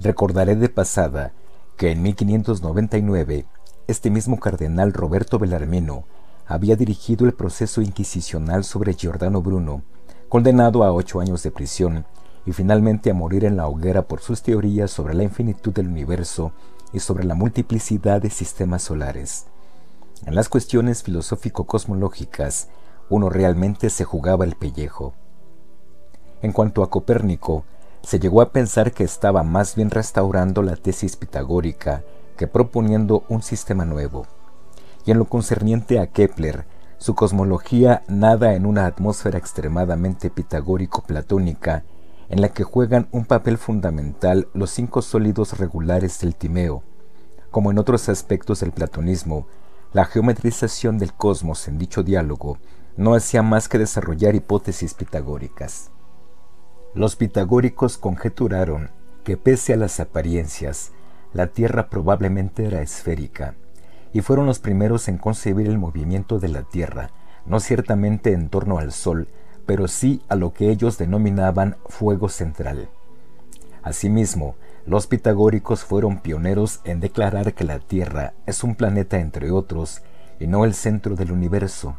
Recordaré 0.00 0.56
de 0.56 0.68
pasada 0.68 1.32
que 1.76 1.90
en 1.90 2.02
1599 2.02 3.46
este 3.86 4.10
mismo 4.10 4.38
cardenal 4.38 4.92
Roberto 4.92 5.38
Belarmino 5.38 6.04
había 6.46 6.76
dirigido 6.76 7.26
el 7.26 7.32
proceso 7.32 7.80
inquisicional 7.80 8.64
sobre 8.64 8.94
Giordano 8.94 9.42
Bruno, 9.42 9.82
condenado 10.28 10.84
a 10.84 10.92
ocho 10.92 11.20
años 11.20 11.42
de 11.42 11.50
prisión 11.50 12.04
y 12.46 12.52
finalmente 12.52 13.10
a 13.10 13.14
morir 13.14 13.44
en 13.44 13.56
la 13.56 13.66
hoguera 13.66 14.02
por 14.02 14.20
sus 14.20 14.42
teorías 14.42 14.90
sobre 14.90 15.14
la 15.14 15.24
infinitud 15.24 15.72
del 15.72 15.88
universo 15.88 16.52
y 16.92 17.00
sobre 17.00 17.24
la 17.24 17.34
multiplicidad 17.34 18.22
de 18.22 18.30
sistemas 18.30 18.82
solares. 18.82 19.46
En 20.24 20.34
las 20.34 20.48
cuestiones 20.48 21.02
filosófico-cosmológicas, 21.02 22.68
uno 23.10 23.28
realmente 23.28 23.90
se 23.90 24.04
jugaba 24.04 24.44
el 24.44 24.54
pellejo. 24.54 25.12
En 26.40 26.52
cuanto 26.52 26.82
a 26.82 26.90
Copérnico, 26.90 27.64
se 28.02 28.20
llegó 28.20 28.40
a 28.40 28.52
pensar 28.52 28.92
que 28.92 29.04
estaba 29.04 29.42
más 29.42 29.74
bien 29.74 29.90
restaurando 29.90 30.62
la 30.62 30.76
tesis 30.76 31.16
pitagórica 31.16 32.04
que 32.36 32.46
proponiendo 32.46 33.24
un 33.28 33.42
sistema 33.42 33.84
nuevo. 33.84 34.26
Y 35.04 35.10
en 35.10 35.18
lo 35.18 35.24
concerniente 35.24 35.98
a 35.98 36.06
Kepler, 36.08 36.66
su 36.98 37.14
cosmología 37.14 38.02
nada 38.08 38.54
en 38.54 38.64
una 38.64 38.86
atmósfera 38.86 39.38
extremadamente 39.38 40.30
pitagórico-platónica 40.30 41.84
en 42.28 42.40
la 42.40 42.48
que 42.48 42.64
juegan 42.64 43.08
un 43.12 43.24
papel 43.24 43.58
fundamental 43.58 44.48
los 44.52 44.70
cinco 44.70 45.02
sólidos 45.02 45.58
regulares 45.58 46.20
del 46.20 46.34
Timeo. 46.34 46.82
Como 47.50 47.70
en 47.70 47.78
otros 47.78 48.08
aspectos 48.08 48.60
del 48.60 48.72
platonismo, 48.72 49.46
la 49.92 50.04
geometrización 50.04 50.98
del 50.98 51.12
cosmos 51.14 51.68
en 51.68 51.78
dicho 51.78 52.02
diálogo 52.02 52.58
no 52.96 53.14
hacía 53.14 53.42
más 53.42 53.68
que 53.68 53.78
desarrollar 53.78 54.34
hipótesis 54.34 54.94
pitagóricas. 54.94 55.90
Los 56.94 57.16
pitagóricos 57.16 57.98
conjeturaron 57.98 58.90
que 59.22 59.36
pese 59.36 59.74
a 59.74 59.76
las 59.76 60.00
apariencias, 60.00 60.92
la 61.32 61.48
Tierra 61.48 61.88
probablemente 61.90 62.64
era 62.64 62.80
esférica, 62.80 63.54
y 64.12 64.22
fueron 64.22 64.46
los 64.46 64.60
primeros 64.60 65.08
en 65.08 65.18
concebir 65.18 65.66
el 65.66 65.78
movimiento 65.78 66.38
de 66.38 66.48
la 66.48 66.62
Tierra, 66.62 67.10
no 67.44 67.60
ciertamente 67.60 68.32
en 68.32 68.48
torno 68.48 68.78
al 68.78 68.92
Sol, 68.92 69.28
pero 69.66 69.88
sí 69.88 70.22
a 70.28 70.36
lo 70.36 70.52
que 70.54 70.70
ellos 70.70 70.96
denominaban 70.96 71.76
fuego 71.86 72.28
central. 72.28 72.88
Asimismo, 73.82 74.54
los 74.86 75.08
pitagóricos 75.08 75.84
fueron 75.84 76.20
pioneros 76.20 76.80
en 76.84 77.00
declarar 77.00 77.54
que 77.54 77.64
la 77.64 77.80
Tierra 77.80 78.34
es 78.46 78.62
un 78.62 78.76
planeta 78.76 79.18
entre 79.18 79.50
otros 79.50 80.02
y 80.38 80.46
no 80.46 80.64
el 80.64 80.74
centro 80.74 81.16
del 81.16 81.32
universo, 81.32 81.96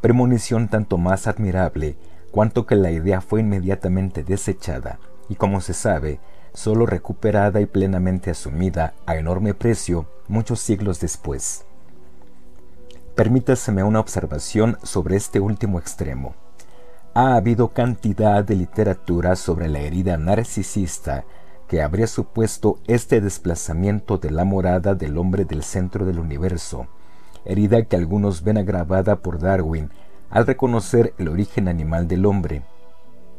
premonición 0.00 0.68
tanto 0.68 0.98
más 0.98 1.28
admirable 1.28 1.96
cuanto 2.32 2.66
que 2.66 2.74
la 2.74 2.90
idea 2.90 3.20
fue 3.20 3.40
inmediatamente 3.40 4.24
desechada 4.24 4.98
y 5.28 5.36
como 5.36 5.60
se 5.60 5.74
sabe, 5.74 6.20
solo 6.52 6.86
recuperada 6.86 7.60
y 7.60 7.66
plenamente 7.66 8.30
asumida 8.30 8.94
a 9.06 9.16
enorme 9.16 9.54
precio 9.54 10.06
muchos 10.26 10.60
siglos 10.60 10.98
después. 10.98 11.64
Permítaseme 13.14 13.82
una 13.82 14.00
observación 14.00 14.78
sobre 14.82 15.16
este 15.16 15.40
último 15.40 15.78
extremo 15.78 16.34
ha 17.20 17.34
habido 17.34 17.70
cantidad 17.70 18.44
de 18.44 18.54
literatura 18.54 19.34
sobre 19.34 19.68
la 19.68 19.80
herida 19.80 20.16
narcisista 20.16 21.24
que 21.66 21.82
habría 21.82 22.06
supuesto 22.06 22.78
este 22.86 23.20
desplazamiento 23.20 24.18
de 24.18 24.30
la 24.30 24.44
morada 24.44 24.94
del 24.94 25.18
hombre 25.18 25.44
del 25.44 25.64
centro 25.64 26.06
del 26.06 26.20
universo, 26.20 26.86
herida 27.44 27.82
que 27.82 27.96
algunos 27.96 28.44
ven 28.44 28.58
agravada 28.58 29.16
por 29.16 29.40
Darwin 29.40 29.90
al 30.30 30.46
reconocer 30.46 31.12
el 31.18 31.26
origen 31.26 31.66
animal 31.66 32.06
del 32.06 32.24
hombre. 32.24 32.62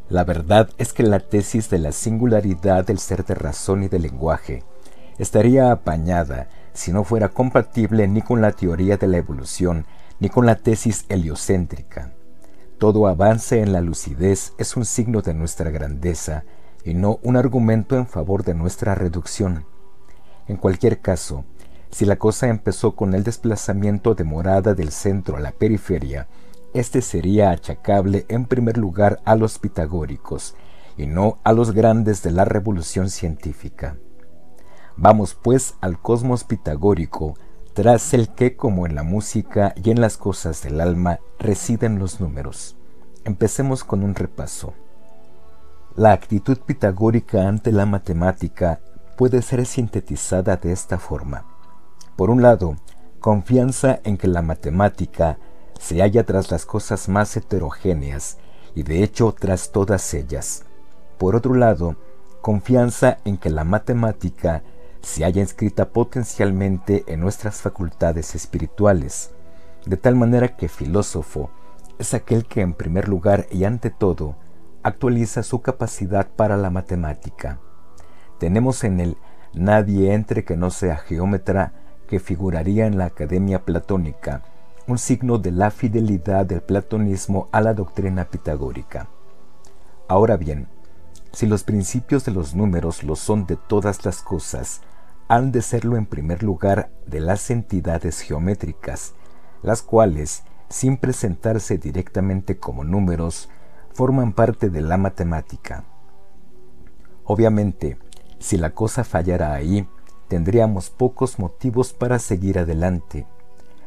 La 0.09 0.25
verdad 0.25 0.69
es 0.77 0.91
que 0.91 1.03
la 1.03 1.21
tesis 1.21 1.69
de 1.69 1.79
la 1.79 1.93
singularidad 1.93 2.85
del 2.85 2.99
ser 2.99 3.23
de 3.23 3.35
razón 3.35 3.83
y 3.83 3.87
de 3.87 3.99
lenguaje 3.99 4.61
estaría 5.19 5.71
apañada 5.71 6.49
si 6.73 6.91
no 6.91 7.05
fuera 7.05 7.29
compatible 7.29 8.09
ni 8.09 8.23
con 8.23 8.41
la 8.41 8.51
teoría 8.51 8.97
de 8.97 9.07
la 9.07 9.19
evolución 9.19 9.85
ni 10.19 10.27
con 10.27 10.45
la 10.45 10.55
tesis 10.55 11.05
heliocéntrica. 11.07 12.11
Todo 12.79 13.07
avance 13.07 13.59
en 13.59 13.73
la 13.73 13.81
lucidez 13.81 14.53
es 14.57 14.77
un 14.77 14.85
signo 14.85 15.21
de 15.21 15.33
nuestra 15.33 15.69
grandeza 15.69 16.45
y 16.85 16.93
no 16.93 17.19
un 17.23 17.35
argumento 17.35 17.97
en 17.97 18.07
favor 18.07 18.45
de 18.45 18.53
nuestra 18.53 18.95
reducción. 18.95 19.65
En 20.47 20.55
cualquier 20.55 21.01
caso, 21.01 21.43
si 21.91 22.05
la 22.05 22.15
cosa 22.15 22.47
empezó 22.47 22.95
con 22.95 23.13
el 23.13 23.25
desplazamiento 23.25 24.15
de 24.15 24.23
morada 24.23 24.75
del 24.75 24.91
centro 24.91 25.35
a 25.35 25.41
la 25.41 25.51
periferia, 25.51 26.29
este 26.73 27.01
sería 27.01 27.51
achacable 27.51 28.25
en 28.29 28.45
primer 28.45 28.77
lugar 28.77 29.19
a 29.25 29.35
los 29.35 29.59
pitagóricos 29.59 30.55
y 30.95 31.05
no 31.05 31.39
a 31.43 31.51
los 31.51 31.73
grandes 31.73 32.23
de 32.23 32.31
la 32.31 32.45
revolución 32.45 33.09
científica. 33.09 33.97
Vamos 34.95 35.35
pues 35.35 35.75
al 35.81 35.99
cosmos 35.99 36.45
pitagórico, 36.45 37.35
tras 37.79 38.13
el 38.13 38.27
que, 38.27 38.57
como 38.57 38.85
en 38.85 38.93
la 38.93 39.03
música 39.03 39.73
y 39.81 39.89
en 39.89 40.01
las 40.01 40.17
cosas 40.17 40.61
del 40.63 40.81
alma, 40.81 41.21
residen 41.39 41.97
los 41.97 42.19
números. 42.19 42.75
Empecemos 43.23 43.85
con 43.85 44.03
un 44.03 44.15
repaso. 44.15 44.73
La 45.95 46.11
actitud 46.11 46.57
pitagórica 46.57 47.47
ante 47.47 47.71
la 47.71 47.85
matemática 47.85 48.81
puede 49.15 49.41
ser 49.41 49.65
sintetizada 49.65 50.57
de 50.57 50.73
esta 50.73 50.99
forma. 50.99 51.45
Por 52.17 52.29
un 52.29 52.41
lado, 52.41 52.75
confianza 53.21 54.01
en 54.03 54.17
que 54.17 54.27
la 54.27 54.41
matemática 54.41 55.37
se 55.79 56.01
halla 56.01 56.25
tras 56.25 56.51
las 56.51 56.65
cosas 56.65 57.07
más 57.07 57.37
heterogéneas 57.37 58.39
y 58.75 58.83
de 58.83 59.03
hecho 59.03 59.33
tras 59.39 59.71
todas 59.71 60.13
ellas. 60.13 60.65
Por 61.17 61.33
otro 61.33 61.53
lado, 61.53 61.95
confianza 62.41 63.19
en 63.23 63.37
que 63.37 63.49
la 63.49 63.63
matemática 63.63 64.63
se 65.01 65.25
haya 65.25 65.41
inscrita 65.41 65.89
potencialmente 65.89 67.03
en 67.07 67.19
nuestras 67.19 67.61
facultades 67.61 68.35
espirituales, 68.35 69.31
de 69.85 69.97
tal 69.97 70.15
manera 70.15 70.55
que 70.55 70.67
filósofo 70.67 71.49
es 71.97 72.13
aquel 72.13 72.45
que 72.45 72.61
en 72.61 72.73
primer 72.73 73.07
lugar 73.07 73.47
y 73.51 73.63
ante 73.63 73.89
todo 73.89 74.35
actualiza 74.83 75.43
su 75.43 75.61
capacidad 75.61 76.27
para 76.29 76.57
la 76.57 76.69
matemática. 76.69 77.59
Tenemos 78.39 78.83
en 78.83 78.99
él 78.99 79.17
nadie 79.53 80.13
entre 80.13 80.45
que 80.45 80.55
no 80.55 80.71
sea 80.71 80.97
geómetra 80.97 81.73
que 82.07 82.19
figuraría 82.19 82.85
en 82.85 82.97
la 82.97 83.05
Academia 83.05 83.65
Platónica, 83.65 84.43
un 84.87 84.97
signo 84.97 85.37
de 85.37 85.51
la 85.51 85.69
fidelidad 85.71 86.45
del 86.45 86.61
platonismo 86.61 87.49
a 87.51 87.61
la 87.61 87.73
doctrina 87.73 88.25
pitagórica. 88.25 89.07
Ahora 90.07 90.37
bien, 90.37 90.67
si 91.31 91.45
los 91.45 91.63
principios 91.63 92.25
de 92.25 92.31
los 92.31 92.55
números 92.55 93.03
lo 93.03 93.15
son 93.15 93.45
de 93.45 93.55
todas 93.55 94.05
las 94.05 94.21
cosas, 94.21 94.81
han 95.27 95.51
de 95.51 95.61
serlo 95.61 95.95
en 95.95 96.05
primer 96.05 96.41
lugar 96.41 96.91
de 97.05 97.19
las 97.19 97.51
entidades 97.51 98.21
geométricas, 98.21 99.13
las 99.61 99.81
cuales, 99.81 100.43
sin 100.69 100.97
presentarse 100.97 101.77
directamente 101.77 102.57
como 102.57 102.83
números, 102.83 103.49
forman 103.93 104.33
parte 104.33 104.69
de 104.69 104.81
la 104.81 104.97
matemática. 104.97 105.83
Obviamente, 107.25 107.97
si 108.39 108.57
la 108.57 108.71
cosa 108.71 109.03
fallara 109.03 109.53
ahí, 109.53 109.87
tendríamos 110.27 110.89
pocos 110.89 111.37
motivos 111.37 111.93
para 111.93 112.17
seguir 112.17 112.57
adelante. 112.57 113.27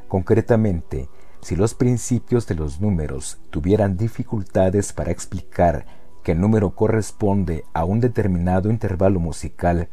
Concretamente, 0.06 1.08
si 1.40 1.56
los 1.56 1.74
principios 1.74 2.46
de 2.46 2.54
los 2.54 2.80
números 2.80 3.40
tuvieran 3.50 3.96
dificultades 3.96 4.92
para 4.92 5.10
explicar 5.10 5.86
que 6.22 6.32
el 6.32 6.40
número 6.40 6.70
corresponde 6.74 7.64
a 7.72 7.84
un 7.84 8.00
determinado 8.00 8.70
intervalo 8.70 9.20
musical, 9.20 9.88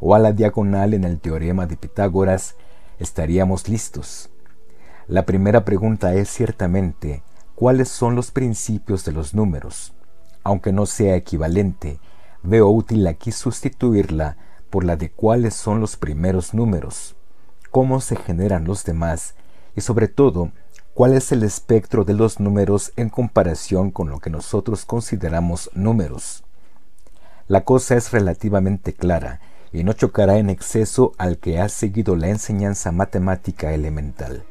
o 0.00 0.14
a 0.14 0.18
la 0.18 0.32
diagonal 0.32 0.94
en 0.94 1.04
el 1.04 1.20
teorema 1.20 1.66
de 1.66 1.76
Pitágoras, 1.76 2.56
estaríamos 2.98 3.68
listos. 3.68 4.30
La 5.06 5.24
primera 5.24 5.64
pregunta 5.64 6.14
es 6.14 6.28
ciertamente, 6.28 7.22
¿cuáles 7.54 7.88
son 7.88 8.14
los 8.14 8.30
principios 8.30 9.04
de 9.04 9.12
los 9.12 9.34
números? 9.34 9.94
Aunque 10.42 10.72
no 10.72 10.86
sea 10.86 11.16
equivalente, 11.16 12.00
veo 12.42 12.68
útil 12.68 13.06
aquí 13.06 13.32
sustituirla 13.32 14.36
por 14.70 14.84
la 14.84 14.96
de 14.96 15.10
cuáles 15.10 15.54
son 15.54 15.80
los 15.80 15.96
primeros 15.96 16.52
números, 16.52 17.16
cómo 17.70 18.00
se 18.00 18.16
generan 18.16 18.64
los 18.64 18.84
demás 18.84 19.34
y 19.76 19.80
sobre 19.80 20.08
todo, 20.08 20.52
cuál 20.94 21.12
es 21.12 21.32
el 21.32 21.42
espectro 21.42 22.04
de 22.04 22.14
los 22.14 22.38
números 22.40 22.92
en 22.96 23.10
comparación 23.10 23.90
con 23.90 24.08
lo 24.08 24.20
que 24.20 24.30
nosotros 24.30 24.84
consideramos 24.84 25.68
números. 25.74 26.44
La 27.48 27.64
cosa 27.64 27.96
es 27.96 28.12
relativamente 28.12 28.94
clara 28.94 29.40
y 29.72 29.82
no 29.82 29.92
chocará 29.92 30.38
en 30.38 30.48
exceso 30.50 31.12
al 31.18 31.38
que 31.38 31.58
ha 31.58 31.68
seguido 31.68 32.14
la 32.14 32.28
enseñanza 32.28 32.92
matemática 32.92 33.74
elemental. 33.74 34.44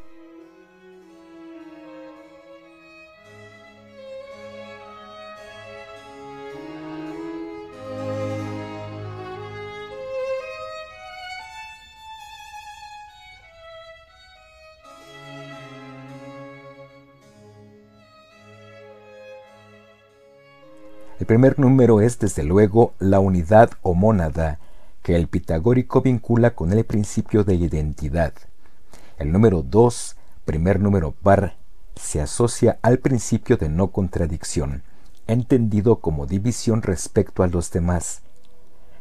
El 21.24 21.28
primer 21.28 21.58
número 21.58 22.02
es 22.02 22.18
desde 22.18 22.42
luego 22.42 22.92
la 22.98 23.18
unidad 23.18 23.70
o 23.80 23.94
mónada 23.94 24.58
que 25.02 25.16
el 25.16 25.26
pitagórico 25.26 26.02
vincula 26.02 26.54
con 26.54 26.70
el 26.70 26.84
principio 26.84 27.44
de 27.44 27.54
identidad. 27.54 28.34
El 29.16 29.32
número 29.32 29.62
2, 29.62 30.16
primer 30.44 30.80
número 30.80 31.12
par, 31.12 31.56
se 31.96 32.20
asocia 32.20 32.78
al 32.82 32.98
principio 32.98 33.56
de 33.56 33.70
no 33.70 33.90
contradicción, 33.90 34.82
entendido 35.26 35.96
como 36.00 36.26
división 36.26 36.82
respecto 36.82 37.42
a 37.42 37.46
los 37.46 37.70
demás. 37.70 38.20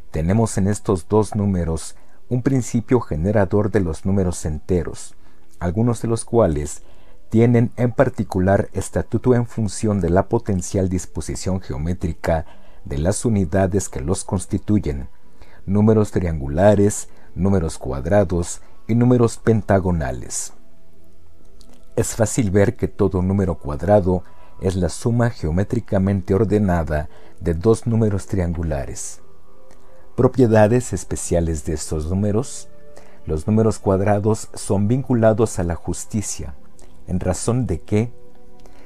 Tenemos 0.09 0.57
en 0.57 0.69
estos 0.69 1.09
dos 1.09 1.35
números 1.35 1.97
un 2.29 2.41
principio 2.41 3.01
generador 3.01 3.69
de 3.69 3.81
los 3.81 4.05
números 4.05 4.45
enteros, 4.45 5.13
algunos 5.59 6.01
de 6.01 6.07
los 6.07 6.23
cuales 6.23 6.83
tienen 7.33 7.71
en 7.77 7.91
particular 7.91 8.69
estatuto 8.73 9.33
en 9.33 9.47
función 9.47 9.99
de 10.01 10.11
la 10.11 10.29
potencial 10.29 10.87
disposición 10.87 11.61
geométrica 11.61 12.45
de 12.85 12.99
las 12.99 13.25
unidades 13.25 13.89
que 13.89 14.01
los 14.01 14.23
constituyen, 14.23 15.07
números 15.65 16.11
triangulares, 16.11 17.09
números 17.33 17.79
cuadrados 17.79 18.61
y 18.87 18.93
números 18.93 19.37
pentagonales. 19.37 20.53
Es 21.95 22.15
fácil 22.15 22.51
ver 22.51 22.75
que 22.75 22.87
todo 22.87 23.23
número 23.23 23.57
cuadrado 23.57 24.23
es 24.61 24.75
la 24.75 24.89
suma 24.89 25.31
geométricamente 25.31 26.35
ordenada 26.35 27.09
de 27.39 27.55
dos 27.55 27.87
números 27.87 28.27
triangulares. 28.27 29.21
Propiedades 30.15 30.93
especiales 30.93 31.65
de 31.65 31.73
estos 31.73 32.05
números. 32.11 32.67
Los 33.25 33.47
números 33.47 33.79
cuadrados 33.79 34.49
son 34.53 34.87
vinculados 34.87 35.57
a 35.57 35.63
la 35.63 35.73
justicia, 35.73 36.53
en 37.07 37.19
razón 37.19 37.65
de 37.67 37.81
que 37.81 38.11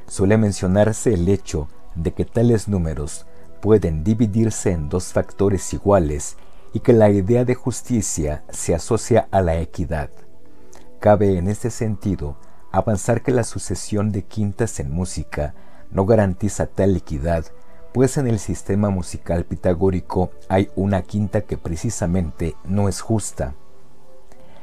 suele 0.08 0.38
mencionarse 0.38 1.14
el 1.14 1.28
hecho 1.28 1.68
de 1.96 2.14
que 2.14 2.26
tales 2.26 2.68
números 2.68 3.26
pueden 3.62 4.04
dividirse 4.04 4.72
en 4.72 4.90
dos 4.90 5.14
factores 5.14 5.74
iguales 5.74 6.38
y 6.74 6.80
que 6.80 6.94
la 6.94 7.10
idea 7.10 7.46
de 7.46 7.56
justicia 7.56 8.44
se 8.50 8.76
asocia 8.76 9.28
a 9.32 9.42
la 9.42 9.60
equidad. 9.60 10.10
Cabe 11.00 11.38
en 11.38 11.48
este 11.48 11.70
sentido 11.70 12.38
avanzar 12.72 13.22
que 13.22 13.32
la 13.32 13.44
sucesión 13.44 14.12
de 14.12 14.24
quintas 14.24 14.80
en 14.80 14.92
música 14.92 15.56
no 15.92 16.06
garantiza 16.06 16.68
tal 16.68 16.96
equidad, 16.96 17.46
pues 17.94 18.18
en 18.18 18.28
el 18.28 18.40
sistema 18.40 18.90
musical 18.90 19.46
pitagórico 19.46 20.32
hay 20.50 20.70
una 20.76 21.02
quinta 21.02 21.42
que 21.42 21.58
precisamente 21.58 22.56
no 22.64 22.90
es 22.90 23.02
justa. 23.02 23.56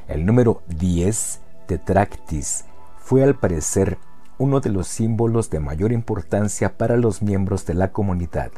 El 0.06 0.26
número 0.26 0.62
10, 0.68 1.40
tetractis, 1.66 2.66
fue 3.04 3.22
al 3.22 3.34
parecer 3.34 3.98
uno 4.38 4.60
de 4.60 4.70
los 4.70 4.88
símbolos 4.88 5.50
de 5.50 5.60
mayor 5.60 5.92
importancia 5.92 6.78
para 6.78 6.96
los 6.96 7.20
miembros 7.20 7.66
de 7.66 7.74
la 7.74 7.92
comunidad. 7.92 8.50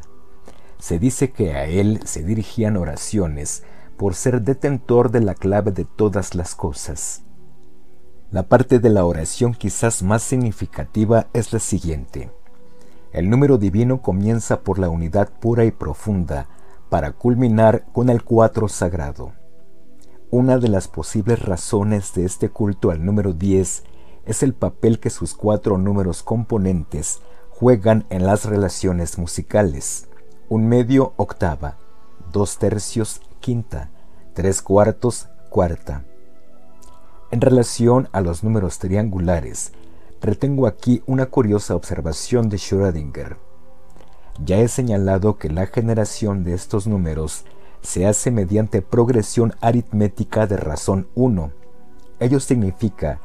Se 0.79 1.01
dice 1.01 1.33
que 1.33 1.55
a 1.55 1.65
él 1.65 2.01
se 2.05 2.23
dirigían 2.23 2.77
oraciones 2.77 3.65
por 3.97 4.15
ser 4.15 4.43
detentor 4.43 5.11
de 5.11 5.21
la 5.21 5.35
clave 5.35 5.73
de 5.73 5.85
todas 5.85 6.37
las 6.37 6.55
cosas. 6.55 7.23
La 8.31 8.45
parte 8.45 8.79
de 8.79 8.89
la 8.89 9.05
oración 9.05 9.53
quizás 9.53 10.05
más 10.05 10.23
significativa 10.23 11.27
es 11.33 11.53
la 11.53 11.59
siguiente. 11.59 12.31
El 13.13 13.29
número 13.29 13.59
divino 13.59 14.01
comienza 14.01 14.61
por 14.61 14.79
la 14.79 14.91
unidad 14.91 15.29
pura 15.41 15.65
y 15.65 15.73
profunda 15.73 16.47
para 16.89 17.11
culminar 17.11 17.85
con 17.93 18.11
el 18.11 18.23
cuatro 18.23 18.69
sagrado. 18.69 19.33
Una 20.31 20.59
de 20.59 20.69
las 20.69 20.87
posibles 20.87 21.45
razones 21.45 22.15
de 22.15 22.25
este 22.25 22.49
culto 22.49 22.93
al 22.93 23.05
número 23.05 23.33
10 23.33 23.83
es 24.27 24.43
el 24.43 24.53
papel 24.53 25.01
que 25.01 25.11
sus 25.11 25.35
cuatro 25.35 25.79
números 25.79 26.23
componentes 26.23 27.21
juegan 27.51 28.05
en 28.11 28.27
las 28.27 28.45
relaciones 28.45 29.19
musicales 29.19 30.09
un 30.49 30.69
medio 30.69 31.13
octava, 31.17 31.77
dos 32.33 32.59
tercios 32.59 33.21
quinta, 33.41 33.91
tres 34.35 34.63
cuartos 34.63 35.29
cuarta. 35.51 36.05
En 37.33 37.41
relación 37.41 38.09
a 38.13 38.21
los 38.21 38.45
números 38.45 38.79
triangulares, 38.79 39.73
retengo 40.21 40.69
aquí 40.69 41.03
una 41.07 41.27
curiosa 41.27 41.75
observación 41.75 42.49
de 42.49 42.59
Schrödinger. 42.59 43.39
Ya 44.45 44.59
he 44.59 44.69
señalado 44.69 45.37
que 45.37 45.49
la 45.49 45.67
generación 45.67 46.45
de 46.45 46.55
estos 46.55 46.87
números 46.87 47.45
se 47.83 48.07
hace 48.07 48.31
mediante 48.31 48.83
progresión 48.83 49.55
aritmética 49.61 50.47
de 50.47 50.59
razón 50.59 51.09
1. 51.15 51.51
Ello 52.21 52.39
significa 52.39 53.21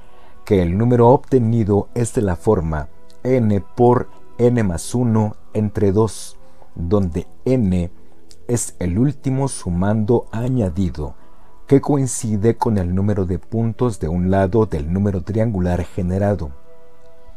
que 0.46 0.62
el 0.62 0.78
número 0.78 1.10
obtenido 1.10 1.90
es 1.94 2.14
de 2.14 2.22
la 2.22 2.36
forma 2.36 2.90
n 3.24 3.64
por 3.76 4.10
n 4.38 4.64
más 4.64 4.96
1 4.96 5.36
entre 5.54 5.92
2 5.92 6.38
donde 6.76 7.28
n 7.46 7.92
es 8.48 8.76
el 8.80 8.98
último 8.98 9.48
sumando 9.48 10.26
añadido, 10.32 11.16
que 11.68 11.80
coincide 11.80 12.58
con 12.58 12.78
el 12.78 12.94
número 12.94 13.26
de 13.26 13.40
puntos 13.40 14.00
de 14.00 14.10
un 14.10 14.30
lado 14.30 14.66
del 14.66 14.92
número 14.92 15.22
triangular 15.22 15.86
generado. 15.86 16.52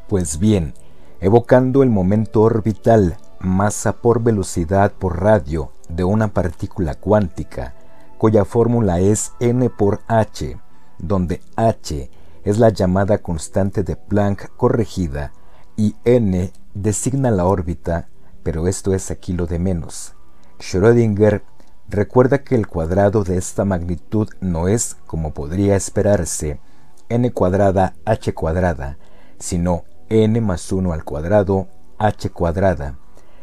Pues 0.08 0.38
bien, 0.38 0.74
evocando 1.20 1.82
el 1.82 1.90
momento 1.90 2.42
orbital 2.42 3.16
masa 3.38 3.92
por 3.92 4.22
velocidad 4.22 4.92
por 4.92 5.22
radio 5.22 5.70
de 5.88 6.04
una 6.04 6.28
partícula 6.28 6.94
cuántica, 6.94 7.74
cuya 8.18 8.44
fórmula 8.44 8.98
es 9.00 9.32
n 9.38 9.70
por 9.70 10.00
h, 10.08 10.56
donde 10.98 11.40
h 11.56 12.10
es 12.44 12.58
la 12.58 12.68
llamada 12.68 13.18
constante 13.18 13.82
de 13.82 13.96
Planck 13.96 14.54
corregida 14.56 15.32
y 15.76 15.96
n 16.04 16.52
designa 16.74 17.30
la 17.30 17.46
órbita 17.46 18.08
pero 18.44 18.68
esto 18.68 18.94
es 18.94 19.10
aquí 19.10 19.32
lo 19.32 19.46
de 19.46 19.58
menos. 19.58 20.14
Schrödinger 20.60 21.42
recuerda 21.88 22.44
que 22.44 22.54
el 22.54 22.68
cuadrado 22.68 23.24
de 23.24 23.38
esta 23.38 23.64
magnitud 23.64 24.28
no 24.40 24.68
es, 24.68 24.96
como 25.06 25.32
podría 25.32 25.74
esperarse, 25.74 26.60
n 27.08 27.32
cuadrada 27.32 27.94
h 28.04 28.32
cuadrada, 28.34 28.98
sino 29.38 29.84
n 30.10 30.40
más 30.40 30.70
1 30.70 30.92
al 30.92 31.04
cuadrado 31.04 31.66
h 31.98 32.30
cuadrada, 32.30 32.98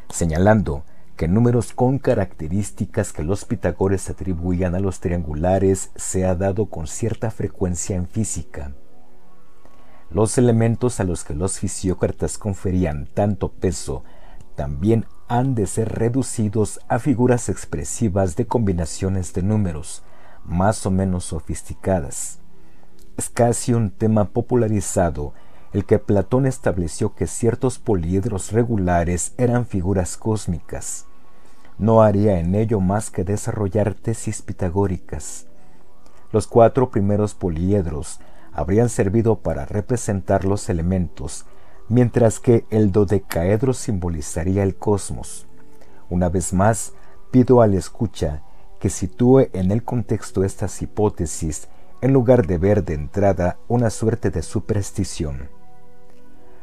señalando 0.09 0.83
que 1.17 1.27
números 1.27 1.73
con 1.73 1.99
características 1.99 3.11
que 3.11 3.23
los 3.23 3.45
pitagores 3.45 4.09
atribuían 4.09 4.75
a 4.75 4.79
los 4.79 4.99
triangulares 4.99 5.91
se 5.95 6.25
ha 6.25 6.35
dado 6.35 6.67
con 6.67 6.87
cierta 6.87 7.31
frecuencia 7.31 7.95
en 7.95 8.07
física. 8.07 8.71
Los 10.13 10.37
elementos 10.37 10.99
a 10.99 11.05
los 11.05 11.23
que 11.23 11.33
los 11.33 11.59
fisiócratas 11.59 12.37
conferían 12.37 13.07
tanto 13.13 13.49
peso 13.53 14.03
también 14.55 15.05
han 15.29 15.55
de 15.55 15.67
ser 15.67 15.87
reducidos 15.97 16.81
a 16.89 16.99
figuras 16.99 17.47
expresivas 17.47 18.35
de 18.35 18.45
combinaciones 18.45 19.33
de 19.33 19.41
números, 19.41 20.03
más 20.43 20.85
o 20.85 20.91
menos 20.91 21.23
sofisticadas. 21.25 22.39
Es 23.15 23.29
casi 23.29 23.73
un 23.73 23.89
tema 23.89 24.25
popularizado 24.25 25.33
el 25.71 25.85
que 25.85 25.99
Platón 25.99 26.45
estableció 26.45 27.15
que 27.15 27.27
ciertos 27.27 27.79
poliedros 27.79 28.51
regulares 28.51 29.33
eran 29.37 29.65
figuras 29.65 30.17
cósmicas. 30.17 31.05
No 31.77 32.01
haría 32.01 32.39
en 32.39 32.53
ello 32.55 32.81
más 32.81 33.09
que 33.09 33.23
desarrollar 33.23 33.93
tesis 33.93 34.41
pitagóricas. 34.41 35.47
Los 36.33 36.47
cuatro 36.47 36.91
primeros 36.91 37.33
poliedros 37.33 38.19
habrían 38.53 38.89
servido 38.89 39.39
para 39.39 39.65
representar 39.65 40.45
los 40.45 40.69
elementos 40.69 41.45
mientras 41.91 42.39
que 42.39 42.65
el 42.69 42.91
dodecaedro 42.91 43.73
simbolizaría 43.73 44.63
el 44.63 44.75
cosmos. 44.75 45.45
Una 46.09 46.29
vez 46.29 46.53
más, 46.53 46.93
pido 47.31 47.61
al 47.61 47.73
escucha 47.73 48.43
que 48.79 48.89
sitúe 48.89 49.49
en 49.53 49.71
el 49.71 49.83
contexto 49.83 50.43
estas 50.43 50.81
hipótesis 50.81 51.67
en 52.01 52.13
lugar 52.13 52.47
de 52.47 52.57
ver 52.57 52.83
de 52.83 52.93
entrada 52.93 53.57
una 53.67 53.89
suerte 53.89 54.29
de 54.29 54.41
superstición. 54.41 55.49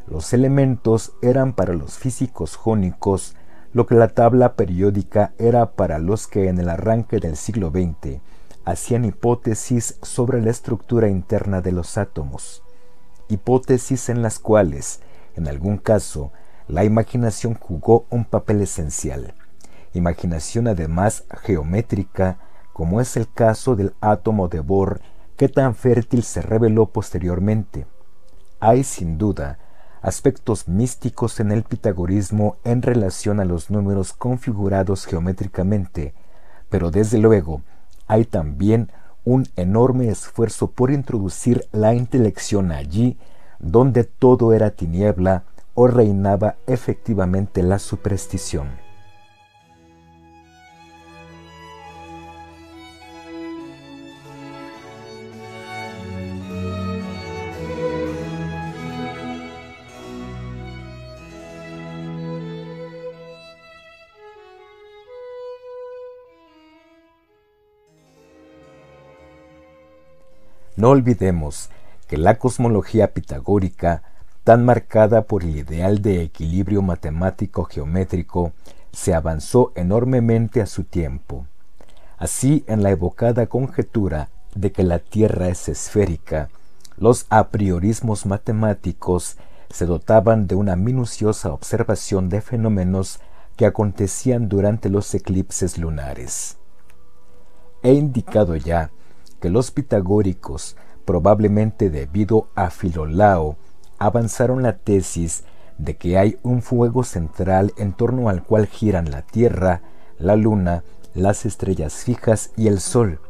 Los 0.06 0.32
elementos 0.32 1.12
eran 1.20 1.52
para 1.52 1.74
los 1.74 1.98
físicos 1.98 2.56
jónicos 2.56 3.36
lo 3.74 3.86
que 3.86 3.94
la 3.94 4.08
tabla 4.08 4.54
periódica 4.54 5.34
era 5.38 5.72
para 5.72 5.98
los 5.98 6.26
que 6.26 6.48
en 6.48 6.58
el 6.58 6.70
arranque 6.70 7.20
del 7.20 7.36
siglo 7.36 7.70
XX 7.70 8.20
hacían 8.70 9.04
hipótesis 9.04 9.98
sobre 10.02 10.42
la 10.42 10.50
estructura 10.50 11.08
interna 11.08 11.60
de 11.60 11.72
los 11.72 11.98
átomos, 11.98 12.62
hipótesis 13.28 14.08
en 14.08 14.22
las 14.22 14.38
cuales 14.38 15.00
en 15.38 15.46
algún 15.46 15.76
caso, 15.76 16.32
la 16.66 16.82
imaginación 16.82 17.54
jugó 17.54 18.06
un 18.10 18.24
papel 18.24 18.60
esencial. 18.60 19.34
Imaginación 19.94 20.66
además 20.66 21.22
geométrica, 21.42 22.40
como 22.72 23.00
es 23.00 23.16
el 23.16 23.32
caso 23.32 23.76
del 23.76 23.94
átomo 24.00 24.48
de 24.48 24.58
Bohr, 24.58 25.00
que 25.36 25.48
tan 25.48 25.76
fértil 25.76 26.24
se 26.24 26.42
reveló 26.42 26.86
posteriormente. 26.86 27.86
Hay, 28.58 28.82
sin 28.82 29.16
duda, 29.16 29.60
aspectos 30.02 30.66
místicos 30.66 31.38
en 31.38 31.52
el 31.52 31.62
pitagorismo 31.62 32.56
en 32.64 32.82
relación 32.82 33.38
a 33.38 33.44
los 33.44 33.70
números 33.70 34.12
configurados 34.12 35.06
geométricamente, 35.06 36.14
pero 36.68 36.90
desde 36.90 37.18
luego 37.18 37.62
hay 38.08 38.24
también 38.24 38.90
un 39.24 39.46
enorme 39.56 40.08
esfuerzo 40.08 40.70
por 40.70 40.90
introducir 40.90 41.66
la 41.70 41.94
intelección 41.94 42.72
allí 42.72 43.18
donde 43.58 44.04
todo 44.04 44.52
era 44.52 44.70
tiniebla 44.70 45.44
o 45.74 45.86
reinaba 45.86 46.56
efectivamente 46.66 47.62
la 47.62 47.78
superstición. 47.78 48.87
No 70.78 70.90
olvidemos 70.90 71.70
que 72.06 72.16
la 72.16 72.38
cosmología 72.38 73.12
pitagórica, 73.12 74.04
tan 74.44 74.64
marcada 74.64 75.22
por 75.22 75.42
el 75.42 75.56
ideal 75.56 76.02
de 76.02 76.22
equilibrio 76.22 76.82
matemático 76.82 77.64
geométrico, 77.64 78.52
se 78.92 79.12
avanzó 79.12 79.72
enormemente 79.74 80.60
a 80.62 80.66
su 80.66 80.84
tiempo. 80.84 81.46
Así, 82.16 82.62
en 82.68 82.84
la 82.84 82.90
evocada 82.90 83.48
conjetura 83.48 84.28
de 84.54 84.70
que 84.70 84.84
la 84.84 85.00
Tierra 85.00 85.48
es 85.48 85.68
esférica, 85.68 86.48
los 86.96 87.26
apriorismos 87.28 88.24
matemáticos 88.24 89.36
se 89.70 89.84
dotaban 89.84 90.46
de 90.46 90.54
una 90.54 90.76
minuciosa 90.76 91.52
observación 91.52 92.28
de 92.28 92.40
fenómenos 92.40 93.18
que 93.56 93.66
acontecían 93.66 94.48
durante 94.48 94.90
los 94.90 95.12
eclipses 95.12 95.76
lunares. 95.76 96.56
He 97.82 97.94
indicado 97.94 98.54
ya 98.54 98.92
que 99.40 99.50
los 99.50 99.70
pitagóricos, 99.70 100.76
probablemente 101.04 101.90
debido 101.90 102.48
a 102.54 102.70
Filolao, 102.70 103.56
avanzaron 103.98 104.62
la 104.62 104.78
tesis 104.78 105.44
de 105.78 105.96
que 105.96 106.18
hay 106.18 106.38
un 106.42 106.62
fuego 106.62 107.04
central 107.04 107.72
en 107.76 107.92
torno 107.92 108.28
al 108.28 108.42
cual 108.42 108.66
giran 108.66 109.10
la 109.10 109.22
Tierra, 109.22 109.82
la 110.18 110.36
Luna, 110.36 110.82
las 111.14 111.46
estrellas 111.46 111.94
fijas 112.04 112.52
y 112.56 112.66
el 112.66 112.80
Sol. 112.80 113.20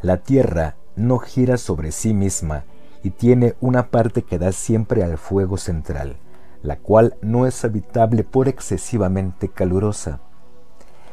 La 0.00 0.18
Tierra 0.18 0.76
no 0.96 1.18
gira 1.18 1.56
sobre 1.56 1.92
sí 1.92 2.12
misma 2.12 2.64
y 3.02 3.10
tiene 3.10 3.54
una 3.60 3.90
parte 3.90 4.22
que 4.22 4.38
da 4.38 4.52
siempre 4.52 5.02
al 5.02 5.18
fuego 5.18 5.56
central, 5.56 6.16
la 6.62 6.78
cual 6.78 7.16
no 7.22 7.46
es 7.46 7.64
habitable 7.64 8.24
por 8.24 8.48
excesivamente 8.48 9.48
calurosa. 9.48 10.20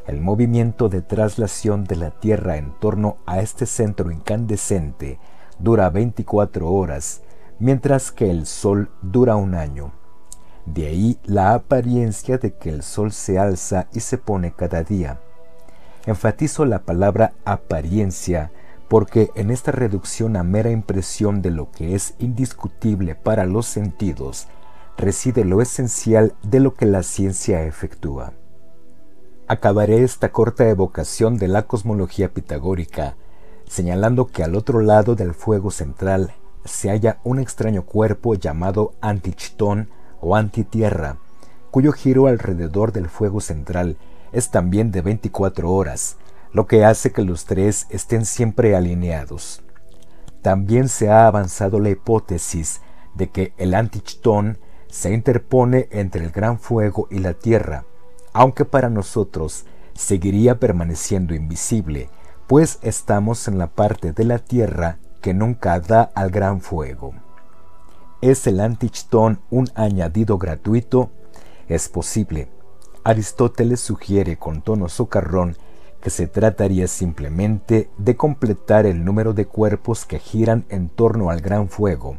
El 0.09 0.21
movimiento 0.21 0.89
de 0.89 1.03
traslación 1.03 1.83
de 1.83 1.95
la 1.95 2.09
Tierra 2.09 2.57
en 2.57 2.71
torno 2.79 3.17
a 3.27 3.41
este 3.41 3.67
centro 3.67 4.09
incandescente 4.09 5.19
dura 5.59 5.91
24 5.91 6.67
horas, 6.67 7.21
mientras 7.59 8.11
que 8.11 8.31
el 8.31 8.47
Sol 8.47 8.89
dura 9.03 9.35
un 9.35 9.53
año. 9.53 9.91
De 10.65 10.87
ahí 10.87 11.19
la 11.25 11.53
apariencia 11.53 12.39
de 12.39 12.55
que 12.55 12.71
el 12.71 12.81
Sol 12.81 13.11
se 13.11 13.37
alza 13.37 13.87
y 13.93 13.99
se 13.99 14.17
pone 14.17 14.51
cada 14.51 14.83
día. 14.83 15.19
Enfatizo 16.07 16.65
la 16.65 16.79
palabra 16.79 17.33
apariencia 17.45 18.51
porque 18.87 19.29
en 19.35 19.51
esta 19.51 19.71
reducción 19.71 20.37
a 20.37 20.43
mera 20.43 20.71
impresión 20.71 21.43
de 21.43 21.51
lo 21.51 21.69
que 21.69 21.93
es 21.93 22.15
indiscutible 22.17 23.13
para 23.13 23.45
los 23.45 23.67
sentidos, 23.67 24.47
reside 24.97 25.45
lo 25.45 25.61
esencial 25.61 26.33
de 26.41 26.61
lo 26.61 26.73
que 26.73 26.87
la 26.87 27.03
ciencia 27.03 27.61
efectúa. 27.61 28.33
Acabaré 29.49 30.03
esta 30.03 30.31
corta 30.31 30.69
evocación 30.69 31.37
de 31.37 31.49
la 31.49 31.63
cosmología 31.63 32.33
pitagórica 32.33 33.17
señalando 33.69 34.27
que 34.27 34.43
al 34.43 34.55
otro 34.55 34.81
lado 34.81 35.15
del 35.15 35.33
fuego 35.33 35.69
central 35.69 36.33
se 36.65 36.89
halla 36.89 37.19
un 37.23 37.39
extraño 37.39 37.83
cuerpo 37.83 38.33
llamado 38.33 38.93
antichtón 38.99 39.89
o 40.21 40.35
antitierra, 40.35 41.17
cuyo 41.71 41.91
giro 41.91 42.27
alrededor 42.27 42.91
del 42.91 43.09
fuego 43.09 43.41
central 43.41 43.97
es 44.31 44.49
también 44.49 44.91
de 44.91 45.01
24 45.01 45.71
horas, 45.71 46.17
lo 46.51 46.65
que 46.65 46.83
hace 46.83 47.11
que 47.11 47.21
los 47.21 47.45
tres 47.45 47.85
estén 47.91 48.25
siempre 48.25 48.75
alineados. 48.75 49.61
También 50.41 50.89
se 50.89 51.09
ha 51.09 51.27
avanzado 51.27 51.79
la 51.79 51.89
hipótesis 51.89 52.81
de 53.13 53.29
que 53.29 53.53
el 53.57 53.75
antichtón 53.75 54.57
se 54.89 55.13
interpone 55.13 55.87
entre 55.91 56.25
el 56.25 56.31
gran 56.31 56.59
fuego 56.59 57.07
y 57.11 57.19
la 57.19 57.33
Tierra, 57.33 57.85
aunque 58.33 58.65
para 58.65 58.89
nosotros 58.89 59.65
seguiría 59.93 60.59
permaneciendo 60.59 61.33
invisible, 61.33 62.09
pues 62.47 62.79
estamos 62.81 63.47
en 63.47 63.57
la 63.57 63.67
parte 63.67 64.13
de 64.13 64.23
la 64.23 64.39
Tierra 64.39 64.97
que 65.21 65.33
nunca 65.33 65.79
da 65.79 66.11
al 66.15 66.31
gran 66.31 66.61
fuego. 66.61 67.13
¿Es 68.21 68.47
el 68.47 68.59
antichtón 68.59 69.39
un 69.49 69.69
añadido 69.75 70.37
gratuito? 70.37 71.11
Es 71.67 71.89
posible. 71.89 72.49
Aristóteles 73.03 73.79
sugiere 73.79 74.37
con 74.37 74.61
tono 74.61 74.89
socarrón 74.89 75.55
que 76.01 76.09
se 76.09 76.27
trataría 76.27 76.87
simplemente 76.87 77.89
de 77.97 78.15
completar 78.15 78.85
el 78.85 79.03
número 79.03 79.33
de 79.33 79.45
cuerpos 79.45 80.05
que 80.05 80.19
giran 80.19 80.65
en 80.69 80.89
torno 80.89 81.29
al 81.29 81.41
gran 81.41 81.69
fuego, 81.69 82.17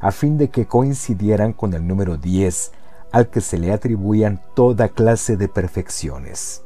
a 0.00 0.10
fin 0.10 0.38
de 0.38 0.50
que 0.50 0.66
coincidieran 0.66 1.52
con 1.52 1.74
el 1.74 1.86
número 1.86 2.16
10 2.16 2.72
al 3.12 3.28
que 3.28 3.40
se 3.40 3.58
le 3.58 3.72
atribuían 3.72 4.42
toda 4.54 4.88
clase 4.88 5.36
de 5.36 5.48
perfecciones. 5.48 6.64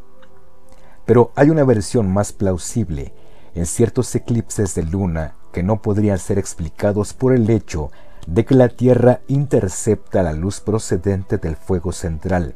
Pero 1.04 1.32
hay 1.36 1.50
una 1.50 1.64
versión 1.64 2.12
más 2.12 2.32
plausible 2.32 3.12
en 3.54 3.66
ciertos 3.66 4.14
eclipses 4.14 4.74
de 4.74 4.84
luna 4.84 5.34
que 5.52 5.62
no 5.62 5.82
podrían 5.82 6.18
ser 6.18 6.38
explicados 6.38 7.12
por 7.12 7.34
el 7.34 7.48
hecho 7.50 7.90
de 8.26 8.44
que 8.44 8.54
la 8.54 8.68
Tierra 8.68 9.20
intercepta 9.28 10.22
la 10.22 10.32
luz 10.32 10.60
procedente 10.60 11.38
del 11.38 11.56
fuego 11.56 11.92
central. 11.92 12.54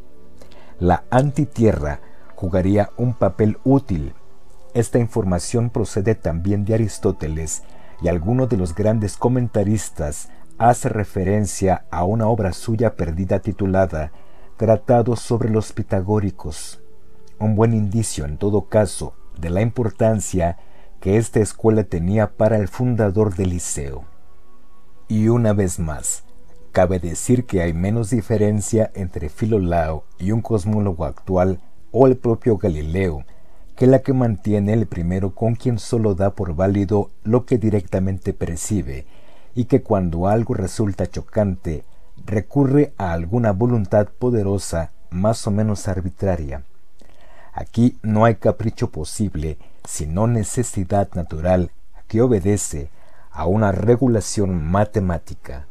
La 0.78 1.05
antitierra 1.11 2.01
jugaría 2.34 2.91
un 2.97 3.14
papel 3.14 3.59
útil. 3.64 4.14
Esta 4.74 4.99
información 4.99 5.70
procede 5.70 6.14
también 6.14 6.64
de 6.64 6.74
Aristóteles 6.74 7.62
y 8.03 8.09
alguno 8.09 8.47
de 8.47 8.57
los 8.57 8.74
grandes 8.74 9.16
comentaristas 9.16 10.28
hace 10.61 10.91
referencia 10.91 11.87
a 11.91 12.05
una 12.05 12.29
obra 12.29 12.53
suya 12.53 12.95
perdida 12.95 13.39
titulada 13.39 14.13
Tratado 14.59 15.17
sobre 15.17 15.49
los 15.49 15.73
Pitagóricos, 15.73 16.83
un 17.39 17.57
buen 17.57 17.73
indicio 17.73 18.27
en 18.27 18.37
todo 18.37 18.69
caso 18.69 19.15
de 19.39 19.49
la 19.49 19.63
importancia 19.63 20.59
que 21.01 21.17
esta 21.17 21.41
escuela 21.41 21.85
tenía 21.85 22.37
para 22.37 22.59
el 22.59 22.69
fundador 22.69 23.35
del 23.37 23.49
liceo. 23.49 24.05
Y 25.09 25.29
una 25.29 25.55
vez 25.55 25.79
más, 25.79 26.25
cabe 26.73 26.99
decir 26.99 27.47
que 27.47 27.63
hay 27.63 27.73
menos 27.73 28.11
diferencia 28.11 28.91
entre 28.95 29.31
Filolao 29.31 30.05
y 30.19 30.33
un 30.33 30.43
cosmólogo 30.43 31.07
actual 31.07 31.59
o 31.91 32.07
el 32.07 32.19
propio 32.19 32.59
Galileo, 32.59 33.25
que 33.77 33.87
la 33.87 34.01
que 34.01 34.13
mantiene 34.13 34.75
el 34.75 34.85
primero 34.85 35.35
con 35.35 35.55
quien 35.55 35.79
solo 35.79 36.15
da 36.15 36.35
por 36.35 36.55
válido 36.55 37.09
lo 37.25 37.47
que 37.47 37.57
directamente 37.57 38.35
percibe, 38.35 39.07
y 39.55 39.64
que 39.64 39.82
cuando 39.82 40.28
algo 40.28 40.55
resulta 40.55 41.07
chocante, 41.07 41.84
recurre 42.24 42.92
a 42.98 43.12
alguna 43.12 43.53
voluntad 43.53 44.09
poderosa 44.18 44.92
más 45.11 45.46
o 45.46 45.51
menos 45.51 45.88
arbitraria. 45.88 46.64
Aquí 47.53 47.98
no 48.03 48.24
hay 48.24 48.36
capricho 48.36 48.90
posible, 48.90 49.59
sino 49.84 50.26
necesidad 50.26 51.09
natural 51.14 51.70
que 52.07 52.22
obedece 52.22 52.90
a 53.30 53.46
una 53.46 53.72
regulación 53.72 54.64
matemática. 54.70 55.66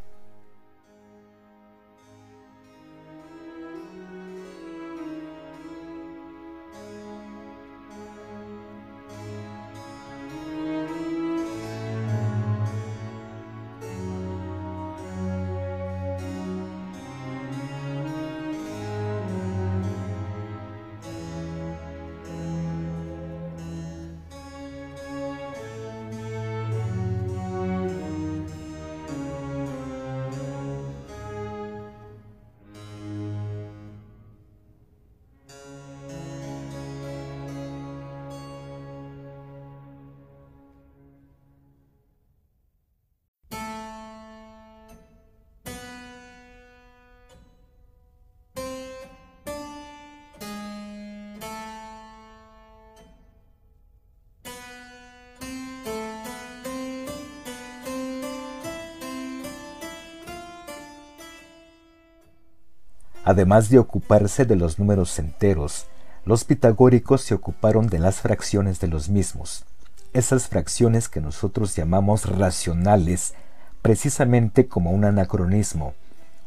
Además 63.29 63.69
de 63.69 63.77
ocuparse 63.77 64.45
de 64.45 64.55
los 64.55 64.79
números 64.79 65.19
enteros, 65.19 65.85
los 66.25 66.45
pitagóricos 66.45 67.21
se 67.21 67.35
ocuparon 67.35 67.85
de 67.85 67.99
las 67.99 68.21
fracciones 68.21 68.79
de 68.79 68.87
los 68.87 69.07
mismos, 69.07 69.65
esas 70.13 70.47
fracciones 70.47 71.09
que 71.09 71.21
nosotros 71.21 71.75
llamamos 71.75 72.25
racionales, 72.25 73.35
precisamente 73.83 74.65
como 74.65 74.89
un 74.89 75.05
anacronismo, 75.05 75.93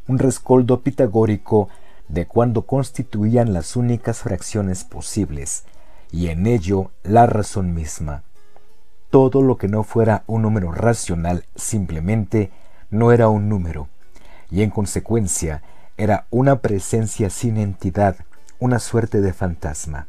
un 0.08 0.18
rescoldo 0.18 0.80
pitagórico 0.80 1.68
de 2.08 2.26
cuando 2.26 2.62
constituían 2.62 3.52
las 3.52 3.76
únicas 3.76 4.18
fracciones 4.18 4.82
posibles, 4.82 5.62
y 6.10 6.30
en 6.30 6.48
ello 6.48 6.90
la 7.04 7.26
razón 7.26 7.74
misma. 7.74 8.24
todo 9.10 9.40
lo 9.40 9.56
que 9.56 9.68
no 9.68 9.84
fuera 9.84 10.24
un 10.26 10.42
número 10.42 10.72
racional 10.72 11.44
simplemente 11.54 12.50
no 12.90 13.12
era 13.12 13.28
un 13.28 13.48
número, 13.48 13.88
y 14.50 14.62
en 14.62 14.70
consecuencia 14.70 15.62
era 15.96 16.26
una 16.30 16.60
presencia 16.60 17.30
sin 17.30 17.56
entidad, 17.56 18.16
una 18.58 18.78
suerte 18.78 19.20
de 19.20 19.32
fantasma. 19.32 20.06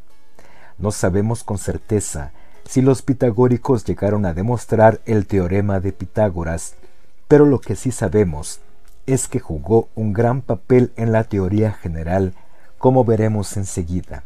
No 0.77 0.91
sabemos 0.91 1.43
con 1.43 1.57
certeza 1.57 2.31
si 2.65 2.81
los 2.81 3.01
pitagóricos 3.01 3.83
llegaron 3.83 4.25
a 4.25 4.33
demostrar 4.33 5.01
el 5.05 5.27
teorema 5.27 5.79
de 5.79 5.91
Pitágoras, 5.91 6.75
pero 7.27 7.45
lo 7.45 7.59
que 7.59 7.75
sí 7.75 7.91
sabemos 7.91 8.59
es 9.05 9.27
que 9.27 9.39
jugó 9.39 9.89
un 9.95 10.13
gran 10.13 10.41
papel 10.41 10.91
en 10.95 11.11
la 11.11 11.25
teoría 11.25 11.73
general, 11.73 12.33
como 12.77 13.03
veremos 13.03 13.57
enseguida. 13.57 14.23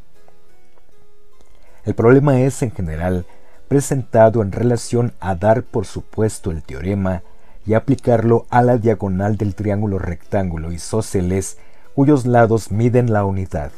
El 1.83 1.95
problema 1.95 2.39
es 2.41 2.61
en 2.61 2.71
general 2.71 3.25
presentado 3.67 4.41
en 4.41 4.51
relación 4.51 5.13
a 5.19 5.35
dar 5.35 5.63
por 5.63 5.85
supuesto 5.85 6.51
el 6.51 6.63
teorema 6.63 7.23
y 7.67 7.73
aplicarlo 7.73 8.45
a 8.49 8.61
la 8.61 8.77
diagonal 8.77 9.35
del 9.35 9.53
triángulo 9.53 9.99
rectángulo 9.99 10.71
isósceles 10.71 11.57
cuyos 11.93 12.25
lados 12.25 12.71
miden 12.71 13.11
la 13.11 13.25
unidad. 13.25 13.71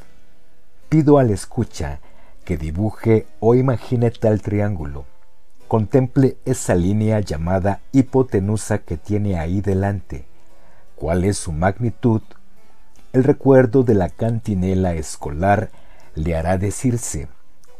Pido 0.89 1.17
al 1.17 1.31
escucha 1.31 1.99
que 2.45 2.55
dibuje 2.55 3.25
o 3.39 3.55
imagine 3.55 4.11
tal 4.11 4.41
triángulo. 4.41 5.05
Contemple 5.67 6.37
esa 6.45 6.75
línea 6.75 7.19
llamada 7.19 7.81
hipotenusa 7.91 8.77
que 8.79 8.97
tiene 8.97 9.39
ahí 9.39 9.61
delante. 9.61 10.25
¿Cuál 10.95 11.25
es 11.25 11.37
su 11.37 11.51
magnitud? 11.51 12.21
El 13.11 13.23
recuerdo 13.23 13.83
de 13.83 13.95
la 13.95 14.09
cantinela 14.09 14.93
escolar 14.93 15.71
le 16.13 16.35
hará 16.35 16.59
decirse 16.59 17.27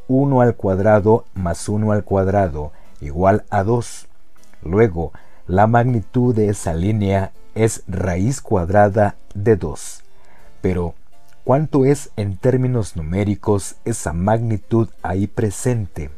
1 0.08 0.42
al 0.42 0.56
cuadrado 0.56 1.26
más 1.36 1.70
1 1.70 1.92
al 1.92 2.04
cuadrado 2.04 2.72
igual 3.00 3.46
a 3.52 3.64
2. 3.64 4.08
Luego, 4.64 5.12
la 5.50 5.66
magnitud 5.66 6.36
de 6.36 6.50
esa 6.50 6.76
línea 6.76 7.32
es 7.56 7.82
raíz 7.88 8.40
cuadrada 8.40 9.16
de 9.34 9.56
2. 9.56 10.04
Pero, 10.62 10.94
¿cuánto 11.44 11.86
es 11.86 12.12
en 12.18 12.38
términos 12.38 12.96
numéricos 12.96 13.78
esa 13.84 14.14
magnitud 14.14 14.90
ahí 15.02 15.26
presente? 15.26 16.12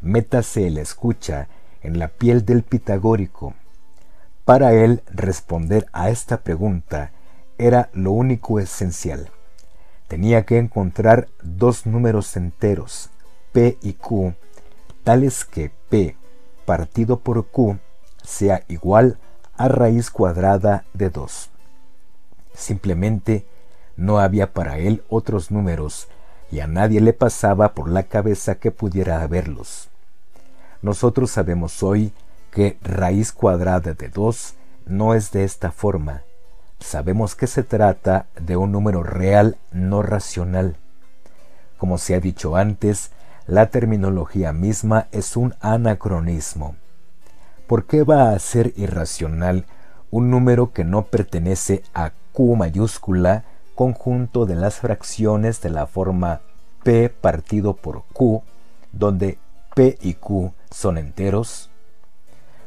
Métase 0.00 0.68
el 0.68 0.78
escucha 0.78 1.48
en 1.82 1.98
la 1.98 2.06
piel 2.06 2.46
del 2.46 2.62
pitagórico. 2.62 3.54
Para 4.44 4.74
él 4.74 5.02
responder 5.12 5.88
a 5.92 6.10
esta 6.10 6.42
pregunta 6.42 7.10
era 7.58 7.90
lo 7.92 8.12
único 8.12 8.60
esencial. 8.60 9.30
Tenía 10.08 10.44
que 10.44 10.58
encontrar 10.58 11.28
dos 11.42 11.86
números 11.86 12.36
enteros, 12.36 13.10
P 13.52 13.78
y 13.82 13.94
Q, 13.94 14.34
tales 15.04 15.44
que 15.44 15.70
P 15.88 16.16
partido 16.64 17.18
por 17.18 17.46
Q 17.46 17.78
sea 18.22 18.64
igual 18.68 19.18
a 19.56 19.68
raíz 19.68 20.10
cuadrada 20.10 20.84
de 20.94 21.10
2. 21.10 21.50
Simplemente 22.54 23.46
no 23.96 24.18
había 24.18 24.52
para 24.52 24.78
él 24.78 25.02
otros 25.08 25.50
números 25.50 26.08
y 26.50 26.60
a 26.60 26.66
nadie 26.66 27.00
le 27.00 27.12
pasaba 27.12 27.74
por 27.74 27.88
la 27.88 28.04
cabeza 28.04 28.56
que 28.56 28.70
pudiera 28.70 29.22
haberlos. 29.22 29.88
Nosotros 30.82 31.30
sabemos 31.30 31.82
hoy 31.82 32.12
que 32.50 32.78
raíz 32.82 33.32
cuadrada 33.32 33.94
de 33.94 34.08
2 34.08 34.54
no 34.86 35.14
es 35.14 35.30
de 35.32 35.44
esta 35.44 35.70
forma. 35.72 36.22
Sabemos 36.82 37.36
que 37.36 37.46
se 37.46 37.62
trata 37.62 38.26
de 38.38 38.56
un 38.56 38.72
número 38.72 39.02
real 39.02 39.56
no 39.70 40.02
racional. 40.02 40.76
Como 41.78 41.96
se 41.96 42.14
ha 42.14 42.20
dicho 42.20 42.56
antes, 42.56 43.12
la 43.46 43.70
terminología 43.70 44.52
misma 44.52 45.06
es 45.12 45.36
un 45.36 45.54
anacronismo. 45.60 46.76
¿Por 47.66 47.86
qué 47.86 48.02
va 48.02 48.32
a 48.32 48.38
ser 48.38 48.72
irracional 48.76 49.64
un 50.10 50.30
número 50.30 50.72
que 50.72 50.84
no 50.84 51.06
pertenece 51.06 51.82
a 51.94 52.12
Q 52.32 52.56
mayúscula, 52.56 53.44
conjunto 53.74 54.44
de 54.44 54.56
las 54.56 54.74
fracciones 54.74 55.62
de 55.62 55.70
la 55.70 55.86
forma 55.86 56.40
P 56.82 57.08
partido 57.08 57.74
por 57.74 58.04
Q, 58.12 58.42
donde 58.92 59.38
P 59.74 59.98
y 60.02 60.14
Q 60.14 60.52
son 60.70 60.98
enteros? 60.98 61.70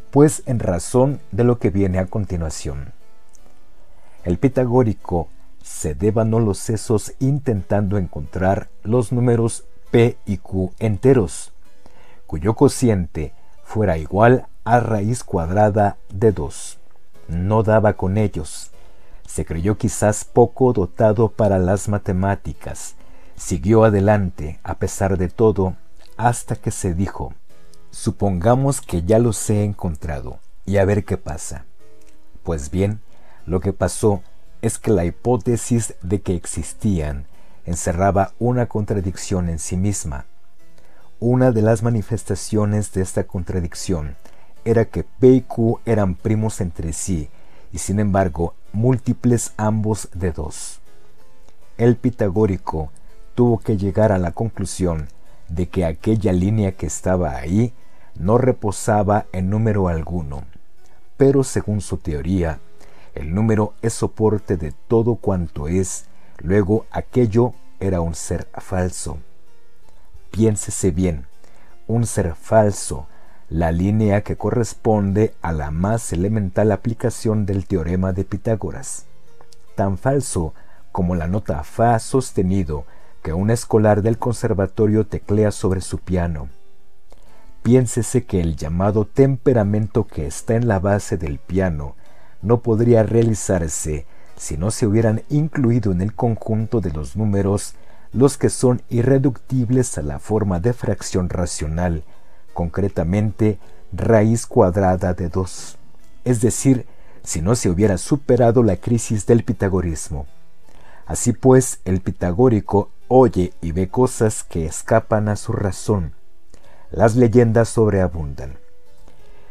Pues 0.10 0.42
en 0.46 0.60
razón 0.60 1.20
de 1.32 1.44
lo 1.44 1.60
que 1.60 1.70
viene 1.70 2.00
a 2.00 2.08
continuación. 2.08 2.95
El 4.26 4.40
pitagórico 4.40 5.28
se 5.62 5.94
devanó 5.94 6.40
los 6.40 6.58
sesos 6.58 7.14
intentando 7.20 8.00
encontrar 8.00 8.70
los 8.82 9.12
números 9.12 9.66
P 9.92 10.18
y 10.26 10.38
Q 10.38 10.74
enteros, 10.80 11.54
cuyo 12.26 12.56
cociente 12.56 13.34
fuera 13.64 14.00
igual 14.00 14.48
a 14.64 14.80
raíz 14.80 15.24
cuadrada 15.24 15.98
de 16.10 16.32
2. 16.32 16.80
No 17.28 17.62
daba 17.62 17.94
con 17.94 18.18
ellos. 18.18 18.72
Se 19.28 19.46
creyó 19.46 19.78
quizás 19.78 20.26
poco 20.26 20.74
dotado 20.74 21.30
para 21.30 21.60
las 21.60 21.88
matemáticas. 21.88 22.96
Siguió 23.36 23.84
adelante, 23.84 24.60
a 24.64 24.80
pesar 24.80 25.20
de 25.20 25.30
todo, 25.30 25.76
hasta 26.18 26.56
que 26.56 26.72
se 26.72 26.96
dijo, 26.96 27.36
supongamos 27.92 28.82
que 28.82 29.04
ya 29.04 29.20
los 29.20 29.50
he 29.52 29.64
encontrado 29.64 30.40
y 30.66 30.78
a 30.78 30.86
ver 30.86 31.06
qué 31.06 31.18
pasa. 31.18 31.66
Pues 32.44 32.72
bien, 32.72 33.02
lo 33.46 33.60
que 33.60 33.74
pasó 33.74 34.22
es 34.62 34.80
que 34.80 34.92
la 34.92 35.06
hipótesis 35.06 35.96
de 36.02 36.22
que 36.22 36.36
existían 36.36 37.26
encerraba 37.66 38.34
una 38.40 38.68
contradicción 38.68 39.50
en 39.50 39.60
sí 39.60 39.78
misma. 39.78 40.26
Una 41.20 41.52
de 41.52 41.62
las 41.62 41.84
manifestaciones 41.84 42.92
de 42.94 43.02
esta 43.02 43.24
contradicción 43.26 44.16
era 44.66 44.86
que 44.86 45.04
P 45.04 45.28
y 45.28 45.42
Q 45.42 45.80
eran 45.86 46.16
primos 46.16 46.62
entre 46.62 46.94
sí 46.94 47.30
y 47.72 47.78
sin 47.78 48.00
embargo 48.00 48.54
múltiples 48.74 49.54
ambos 49.58 50.10
de 50.14 50.32
dos. 50.32 50.80
El 51.78 51.96
pitagórico 51.96 52.92
tuvo 53.36 53.60
que 53.60 53.78
llegar 53.78 54.12
a 54.12 54.18
la 54.18 54.32
conclusión 54.32 55.08
de 55.50 55.68
que 55.68 55.86
aquella 55.86 56.34
línea 56.34 56.72
que 56.72 56.88
estaba 56.88 57.36
ahí 57.36 57.74
no 58.16 58.38
reposaba 58.38 59.26
en 59.32 59.50
número 59.50 59.88
alguno, 59.88 60.44
pero 61.18 61.44
según 61.44 61.82
su 61.82 61.98
teoría, 61.98 62.60
el 63.16 63.34
número 63.34 63.74
es 63.82 63.94
soporte 63.94 64.58
de 64.58 64.74
todo 64.88 65.16
cuanto 65.16 65.68
es, 65.68 66.06
luego 66.40 66.86
aquello 66.92 67.54
era 67.80 68.02
un 68.02 68.14
ser 68.14 68.48
falso. 68.58 69.18
Piénsese 70.32 70.92
bien, 70.92 71.26
un 71.88 72.06
ser 72.06 72.36
falso, 72.36 73.08
la 73.50 73.72
línea 73.72 74.22
que 74.22 74.36
corresponde 74.36 75.34
a 75.42 75.54
la 75.54 75.72
más 75.72 76.12
elemental 76.12 76.72
aplicación 76.72 77.46
del 77.46 77.66
teorema 77.66 78.12
de 78.12 78.26
Pitágoras, 78.26 79.06
tan 79.76 79.98
falso 79.98 80.54
como 80.92 81.16
la 81.16 81.28
nota 81.28 81.64
Fa 81.64 82.00
sostenido 82.00 82.86
que 83.22 83.34
un 83.34 83.50
escolar 83.50 84.02
del 84.02 84.18
conservatorio 84.18 85.08
teclea 85.08 85.52
sobre 85.52 85.82
su 85.82 86.00
piano. 86.00 86.50
Piénsese 87.64 88.26
que 88.26 88.40
el 88.40 88.56
llamado 88.56 89.06
temperamento 89.06 90.06
que 90.06 90.28
está 90.28 90.56
en 90.56 90.68
la 90.68 90.80
base 90.80 91.18
del 91.18 91.40
piano 91.40 91.96
no 92.46 92.62
podría 92.62 93.04
realizarse 93.04 94.06
si 94.38 94.58
no 94.58 94.72
se 94.72 94.86
hubieran 94.86 95.24
incluido 95.30 95.92
en 95.92 96.02
el 96.02 96.14
conjunto 96.14 96.82
de 96.82 96.92
los 96.92 97.16
números 97.16 97.74
los 98.14 98.38
que 98.38 98.50
son 98.50 98.82
irreductibles 98.90 99.98
a 99.98 100.02
la 100.02 100.20
forma 100.20 100.60
de 100.60 100.74
fracción 100.74 101.30
racional, 101.30 102.04
concretamente 102.54 103.60
raíz 103.92 104.46
cuadrada 104.46 105.14
de 105.14 105.30
2, 105.30 105.78
es 106.24 106.42
decir, 106.42 106.86
si 107.24 107.42
no 107.42 107.56
se 107.56 107.70
hubiera 107.70 107.98
superado 107.98 108.64
la 108.64 108.78
crisis 108.78 109.26
del 109.26 109.44
pitagorismo. 109.44 110.28
Así 111.06 111.34
pues, 111.34 111.80
el 111.86 112.02
pitagórico 112.02 112.92
oye 113.08 113.54
y 113.62 113.72
ve 113.72 113.90
cosas 113.90 114.44
que 114.44 114.66
escapan 114.66 115.28
a 115.30 115.36
su 115.36 115.52
razón. 115.52 116.14
Las 116.92 117.16
leyendas 117.16 117.70
sobreabundan. 117.70 118.58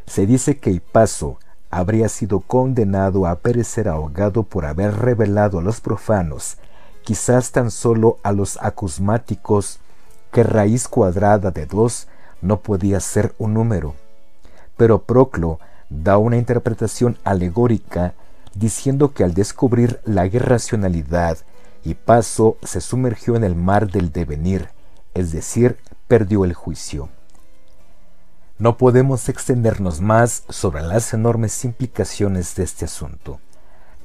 Se 0.06 0.26
dice 0.26 0.58
que 0.58 0.70
Hipaso 0.70 1.38
habría 1.76 2.08
sido 2.08 2.40
condenado 2.40 3.26
a 3.26 3.36
perecer 3.36 3.88
ahogado 3.88 4.44
por 4.44 4.64
haber 4.64 4.96
revelado 4.96 5.58
a 5.58 5.62
los 5.62 5.80
profanos, 5.80 6.56
quizás 7.02 7.50
tan 7.50 7.70
solo 7.70 8.18
a 8.22 8.32
los 8.32 8.58
acusmáticos, 8.62 9.80
que 10.30 10.42
raíz 10.42 10.88
cuadrada 10.88 11.50
de 11.50 11.66
dos 11.66 12.08
no 12.42 12.60
podía 12.60 13.00
ser 13.00 13.34
un 13.38 13.54
número. 13.54 13.94
Pero 14.76 15.02
Proclo 15.02 15.58
da 15.90 16.18
una 16.18 16.36
interpretación 16.36 17.18
alegórica 17.24 18.14
diciendo 18.54 19.12
que 19.12 19.24
al 19.24 19.34
descubrir 19.34 20.00
la 20.04 20.26
irracionalidad 20.26 21.38
y 21.84 21.94
Paso 21.94 22.56
se 22.62 22.80
sumergió 22.80 23.36
en 23.36 23.44
el 23.44 23.56
mar 23.56 23.90
del 23.90 24.12
devenir, 24.12 24.68
es 25.12 25.32
decir, 25.32 25.78
perdió 26.08 26.44
el 26.44 26.54
juicio. 26.54 27.08
No 28.56 28.76
podemos 28.76 29.28
extendernos 29.28 30.00
más 30.00 30.44
sobre 30.48 30.82
las 30.82 31.12
enormes 31.12 31.64
implicaciones 31.64 32.54
de 32.54 32.62
este 32.62 32.84
asunto. 32.84 33.40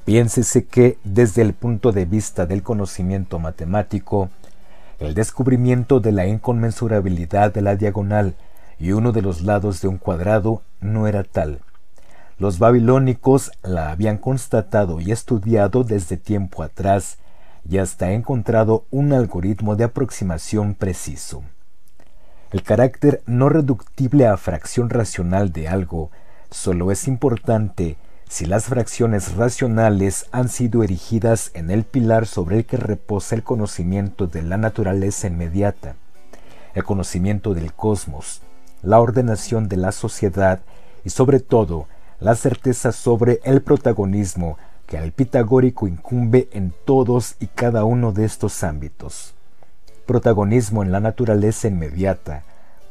Piénsese 0.04 0.66
que, 0.66 0.98
desde 1.04 1.42
el 1.42 1.54
punto 1.54 1.92
de 1.92 2.04
vista 2.04 2.46
del 2.46 2.64
conocimiento 2.64 3.38
matemático, 3.38 4.28
el 4.98 5.14
descubrimiento 5.14 6.00
de 6.00 6.10
la 6.10 6.26
inconmensurabilidad 6.26 7.54
de 7.54 7.62
la 7.62 7.76
diagonal 7.76 8.34
y 8.80 8.90
uno 8.90 9.12
de 9.12 9.22
los 9.22 9.42
lados 9.42 9.82
de 9.82 9.88
un 9.88 9.98
cuadrado 9.98 10.62
no 10.80 11.06
era 11.06 11.22
tal. 11.22 11.60
Los 12.36 12.58
babilónicos 12.58 13.52
la 13.62 13.92
habían 13.92 14.18
constatado 14.18 15.00
y 15.00 15.12
estudiado 15.12 15.84
desde 15.84 16.16
tiempo 16.16 16.64
atrás 16.64 17.18
y 17.68 17.78
hasta 17.78 18.10
encontrado 18.10 18.84
un 18.90 19.12
algoritmo 19.12 19.76
de 19.76 19.84
aproximación 19.84 20.74
preciso. 20.74 21.44
El 22.52 22.64
carácter 22.64 23.22
no 23.26 23.48
reductible 23.48 24.26
a 24.26 24.36
fracción 24.36 24.90
racional 24.90 25.52
de 25.52 25.68
algo 25.68 26.10
solo 26.50 26.90
es 26.90 27.06
importante 27.06 27.96
si 28.28 28.44
las 28.44 28.64
fracciones 28.64 29.36
racionales 29.36 30.26
han 30.32 30.48
sido 30.48 30.82
erigidas 30.82 31.52
en 31.54 31.70
el 31.70 31.84
pilar 31.84 32.26
sobre 32.26 32.58
el 32.58 32.64
que 32.64 32.76
reposa 32.76 33.36
el 33.36 33.44
conocimiento 33.44 34.26
de 34.26 34.42
la 34.42 34.56
naturaleza 34.56 35.28
inmediata, 35.28 35.94
el 36.74 36.82
conocimiento 36.82 37.54
del 37.54 37.72
cosmos, 37.72 38.42
la 38.82 39.00
ordenación 39.00 39.68
de 39.68 39.76
la 39.76 39.92
sociedad 39.92 40.60
y 41.04 41.10
sobre 41.10 41.38
todo 41.38 41.86
la 42.18 42.34
certeza 42.34 42.90
sobre 42.90 43.40
el 43.44 43.62
protagonismo 43.62 44.58
que 44.86 44.98
al 44.98 45.12
pitagórico 45.12 45.86
incumbe 45.86 46.48
en 46.50 46.74
todos 46.84 47.36
y 47.38 47.46
cada 47.46 47.84
uno 47.84 48.10
de 48.10 48.24
estos 48.24 48.64
ámbitos. 48.64 49.34
Protagonismo 50.10 50.82
en 50.82 50.90
la 50.90 50.98
naturaleza 50.98 51.68
inmediata, 51.68 52.42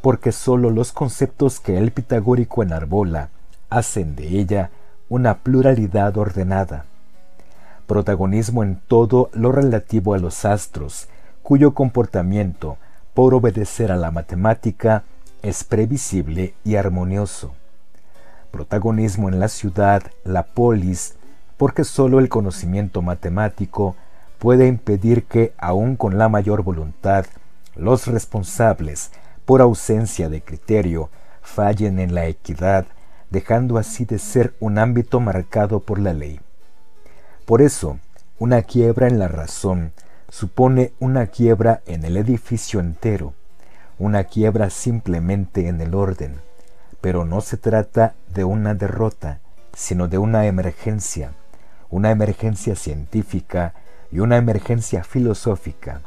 porque 0.01 0.31
sólo 0.31 0.69
los 0.69 0.93
conceptos 0.93 1.59
que 1.59 1.77
el 1.77 1.91
pitagórico 1.91 2.63
enarbola 2.63 3.27
hacen 3.69 4.15
de 4.15 4.39
ella 4.39 4.69
una 5.09 5.39
pluralidad 5.39 6.17
ordenada. 6.17 6.85
Protagonismo 7.87 8.63
en 8.63 8.79
todo 8.87 9.29
lo 9.33 9.51
relativo 9.51 10.13
a 10.13 10.17
los 10.17 10.45
astros, 10.45 11.09
cuyo 11.43 11.73
comportamiento, 11.73 12.77
por 13.13 13.33
obedecer 13.33 13.91
a 13.91 13.97
la 13.97 14.11
matemática, 14.11 15.03
es 15.41 15.65
previsible 15.65 16.53
y 16.63 16.77
armonioso. 16.77 17.51
Protagonismo 18.49 19.27
en 19.27 19.41
la 19.41 19.49
ciudad, 19.49 20.03
la 20.23 20.43
polis, 20.43 21.15
porque 21.57 21.83
sólo 21.83 22.19
el 22.19 22.29
conocimiento 22.29 23.01
matemático 23.01 23.97
puede 24.39 24.67
impedir 24.67 25.25
que, 25.25 25.53
aun 25.57 25.95
con 25.95 26.17
la 26.17 26.29
mayor 26.29 26.63
voluntad, 26.63 27.25
los 27.75 28.07
responsables, 28.07 29.11
por 29.45 29.61
ausencia 29.61 30.29
de 30.29 30.41
criterio, 30.41 31.09
fallen 31.41 31.99
en 31.99 32.15
la 32.15 32.25
equidad 32.25 32.85
dejando 33.29 33.77
así 33.77 34.05
de 34.05 34.17
ser 34.17 34.55
un 34.59 34.79
ámbito 34.79 35.19
marcado 35.19 35.79
por 35.81 35.99
la 35.99 36.13
ley. 36.13 36.39
Por 37.45 37.61
eso, 37.61 37.99
una 38.39 38.63
quiebra 38.63 39.07
en 39.07 39.19
la 39.19 39.27
razón 39.27 39.91
supone 40.29 40.93
una 40.99 41.27
quiebra 41.27 41.81
en 41.85 42.05
el 42.05 42.17
edificio 42.17 42.79
entero, 42.79 43.33
una 43.97 44.23
quiebra 44.23 44.69
simplemente 44.69 45.67
en 45.67 45.81
el 45.81 45.93
orden, 45.93 46.41
pero 47.01 47.25
no 47.25 47.41
se 47.41 47.57
trata 47.57 48.15
de 48.33 48.43
una 48.43 48.73
derrota, 48.73 49.39
sino 49.73 50.07
de 50.07 50.17
una 50.17 50.45
emergencia, 50.45 51.33
una 51.89 52.11
emergencia 52.11 52.75
científica 52.75 53.73
y 54.11 54.19
una 54.19 54.37
emergencia 54.37 55.03
filosófica, 55.03 56.01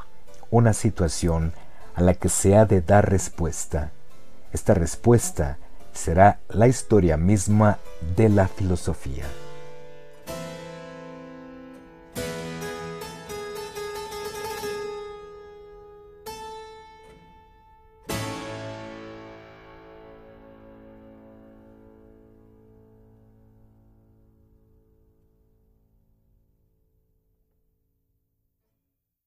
una 0.51 0.73
situación 0.73 1.53
a 1.95 2.03
la 2.03 2.15
que 2.15 2.29
se 2.29 2.57
ha 2.57 2.65
de 2.65 2.81
dar 2.81 3.11
respuesta. 3.11 3.91
Esta 4.53 4.75
respuesta 4.75 5.59
será 5.93 6.41
la 6.49 6.69
historia 6.69 7.17
misma 7.17 7.79
de 8.17 8.29
la 8.29 8.49
filosofía. 8.49 9.25